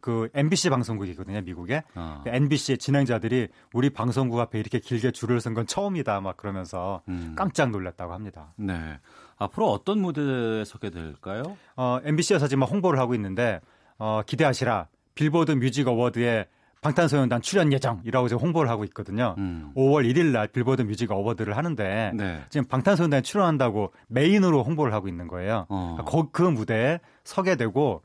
그 0.00 0.28
NBC 0.34 0.70
방송국이거든요, 0.70 1.40
미국에. 1.40 1.82
어. 1.96 2.22
NBC 2.24 2.78
진행자들이 2.78 3.48
우리 3.72 3.90
방송국 3.90 4.38
앞에 4.38 4.60
이렇게 4.60 4.78
길게 4.78 5.10
줄을 5.10 5.40
선 5.40 5.54
건 5.54 5.66
처음이다, 5.66 6.20
막 6.20 6.36
그러면서 6.36 7.02
음. 7.08 7.34
깜짝 7.36 7.72
놀랐다고 7.72 8.12
합니다. 8.12 8.52
네. 8.54 9.00
앞으로 9.36 9.68
어떤 9.72 9.98
무대에 9.98 10.64
서게 10.64 10.90
될까요? 10.90 11.56
어, 11.74 11.98
MBC에서 12.04 12.46
지금 12.46 12.62
홍보를 12.62 13.00
하고 13.00 13.16
있는데, 13.16 13.60
어, 13.98 14.22
기대하시라. 14.24 14.86
Billboard 15.16 15.50
Music 15.50 15.88
Award에 15.88 16.46
방탄소년단 16.80 17.42
출연 17.42 17.72
예정이라고 17.72 18.28
지금 18.28 18.42
홍보를 18.42 18.70
하고 18.70 18.84
있거든요. 18.84 19.34
음. 19.38 19.70
5월 19.76 20.10
1일 20.10 20.26
날 20.32 20.48
Billboard 20.48 20.82
Music 20.82 21.10
Award를 21.12 21.56
하는데 21.56 22.12
네. 22.14 22.40
지금 22.48 22.66
방탄소년단이 22.66 23.22
출연한다고 23.22 23.92
메인으로 24.08 24.62
홍보를 24.62 24.94
하고 24.94 25.06
있는 25.08 25.28
거예요. 25.28 25.66
어. 25.68 25.98
그, 26.08 26.30
그 26.30 26.42
무대에 26.42 27.00
서게 27.24 27.56
되고 27.56 28.02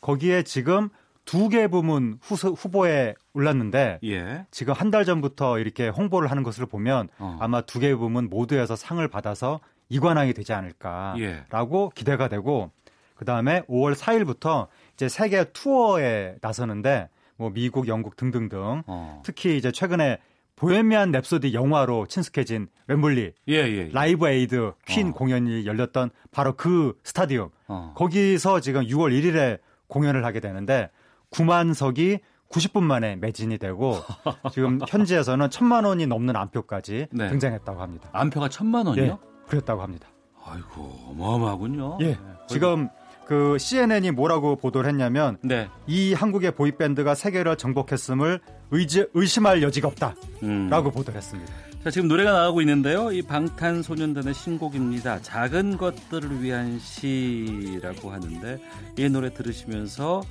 거기에 0.00 0.42
지금 0.42 0.88
두 1.24 1.48
개 1.48 1.66
부문 1.68 2.18
후, 2.22 2.34
후보에 2.36 3.14
올랐는데 3.32 3.98
예. 4.04 4.46
지금 4.52 4.74
한 4.74 4.90
달 4.92 5.04
전부터 5.04 5.58
이렇게 5.58 5.88
홍보를 5.88 6.30
하는 6.30 6.42
것을 6.44 6.66
보면 6.66 7.08
어. 7.18 7.36
아마 7.40 7.60
두 7.62 7.80
개 7.80 7.94
부문 7.94 8.28
모두에서 8.28 8.76
상을 8.76 9.06
받아서 9.08 9.60
이관왕이 9.88 10.34
되지 10.34 10.52
않을까라고 10.52 11.90
예. 11.92 11.94
기대가 11.98 12.28
되고 12.28 12.70
그 13.14 13.24
다음에 13.24 13.62
5월 13.62 13.94
4일부터 13.94 14.66
이제 14.94 15.08
세계 15.08 15.44
투어에 15.52 16.36
나서는데 16.40 17.08
뭐 17.36 17.50
미국, 17.50 17.88
영국 17.88 18.16
등등등. 18.16 18.82
어. 18.86 19.22
특히 19.24 19.56
이제 19.56 19.70
최근에 19.72 20.18
Bohemian 20.56 21.12
Rhapsody 21.12 21.52
영화로 21.52 22.06
친숙해진 22.06 22.68
웸블리 22.88 23.32
예, 23.48 23.54
예, 23.54 23.76
예. 23.76 23.90
Live 23.92 24.26
Aid 24.26 24.72
Queen 24.86 25.08
어. 25.08 25.12
공연이 25.12 25.66
열렸던 25.66 26.10
바로 26.30 26.54
그 26.56 26.98
스타디움 27.04 27.50
어. 27.68 27.92
거기서 27.94 28.60
지금 28.60 28.82
6월 28.82 29.12
1일에 29.12 29.58
공연을 29.88 30.24
하게 30.24 30.40
되는데 30.40 30.90
9만석이 31.30 32.20
90분 32.48 32.82
만에 32.84 33.16
매진이 33.16 33.58
되고 33.58 33.96
지금 34.52 34.78
현지에서는 34.88 35.50
천만 35.50 35.84
원이 35.84 36.06
넘는 36.06 36.34
암표까지 36.36 37.08
네. 37.10 37.28
등장했다고 37.28 37.80
합니다. 37.80 38.08
암표가 38.12 38.48
천만 38.48 38.86
원이요? 38.86 39.04
예, 39.04 39.16
그랬다고 39.48 39.82
합니다. 39.82 40.08
아이고 40.44 41.08
어마어마하군요. 41.10 41.98
예. 42.00 42.06
네. 42.06 42.18
지금 42.48 42.88
그 43.26 43.56
CNN이 43.58 44.12
뭐라고 44.12 44.56
보도를 44.56 44.88
했냐면 44.90 45.38
네. 45.42 45.68
이 45.86 46.12
한국의 46.14 46.52
보이 46.52 46.72
밴드가 46.72 47.14
세계를 47.14 47.56
정복했음을 47.56 48.40
의지, 48.70 49.06
의심할 49.14 49.62
여지가 49.62 49.88
없다라고 49.88 50.18
음. 50.42 50.68
보도를 50.70 51.14
했습니다. 51.16 51.52
자, 51.84 51.90
지금 51.90 52.08
노래가 52.08 52.32
나가고 52.32 52.60
있는데요. 52.62 53.12
이 53.12 53.22
방탄소년단의 53.22 54.34
신곡입니다. 54.34 55.22
작은 55.22 55.76
것들을 55.76 56.42
위한 56.42 56.78
시라고 56.80 58.10
하는데 58.10 58.60
이 58.96 59.08
노래 59.08 59.32
들으시면서 59.32 60.22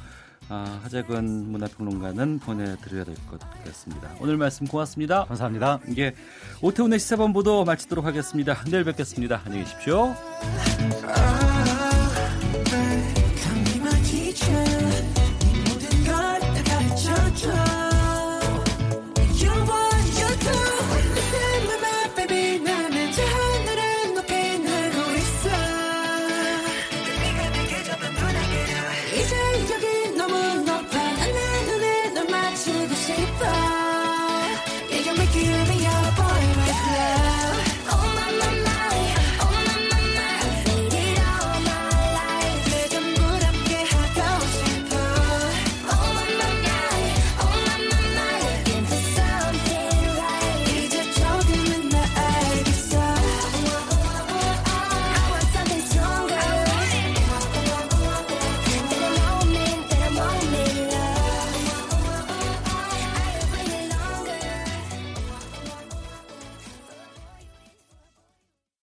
아, 0.48 0.80
하재근 0.84 1.26
문화평론가는 1.52 2.40
보내드려야 2.40 3.04
될 3.04 3.16
것 3.32 3.40
같습니다. 3.66 4.12
오늘 4.20 4.38
말씀 4.38 4.68
고맙습니다. 4.68 5.26
감사합니다. 5.26 5.80
예, 5.98 6.14
오태훈의 6.62 7.00
시사본부도 7.00 7.64
마치도록 7.66 8.06
하겠습니다. 8.06 8.54
내일 8.70 8.84
뵙겠습니다. 8.84 9.42
안녕히 9.46 9.64
계십시오. 9.64 10.14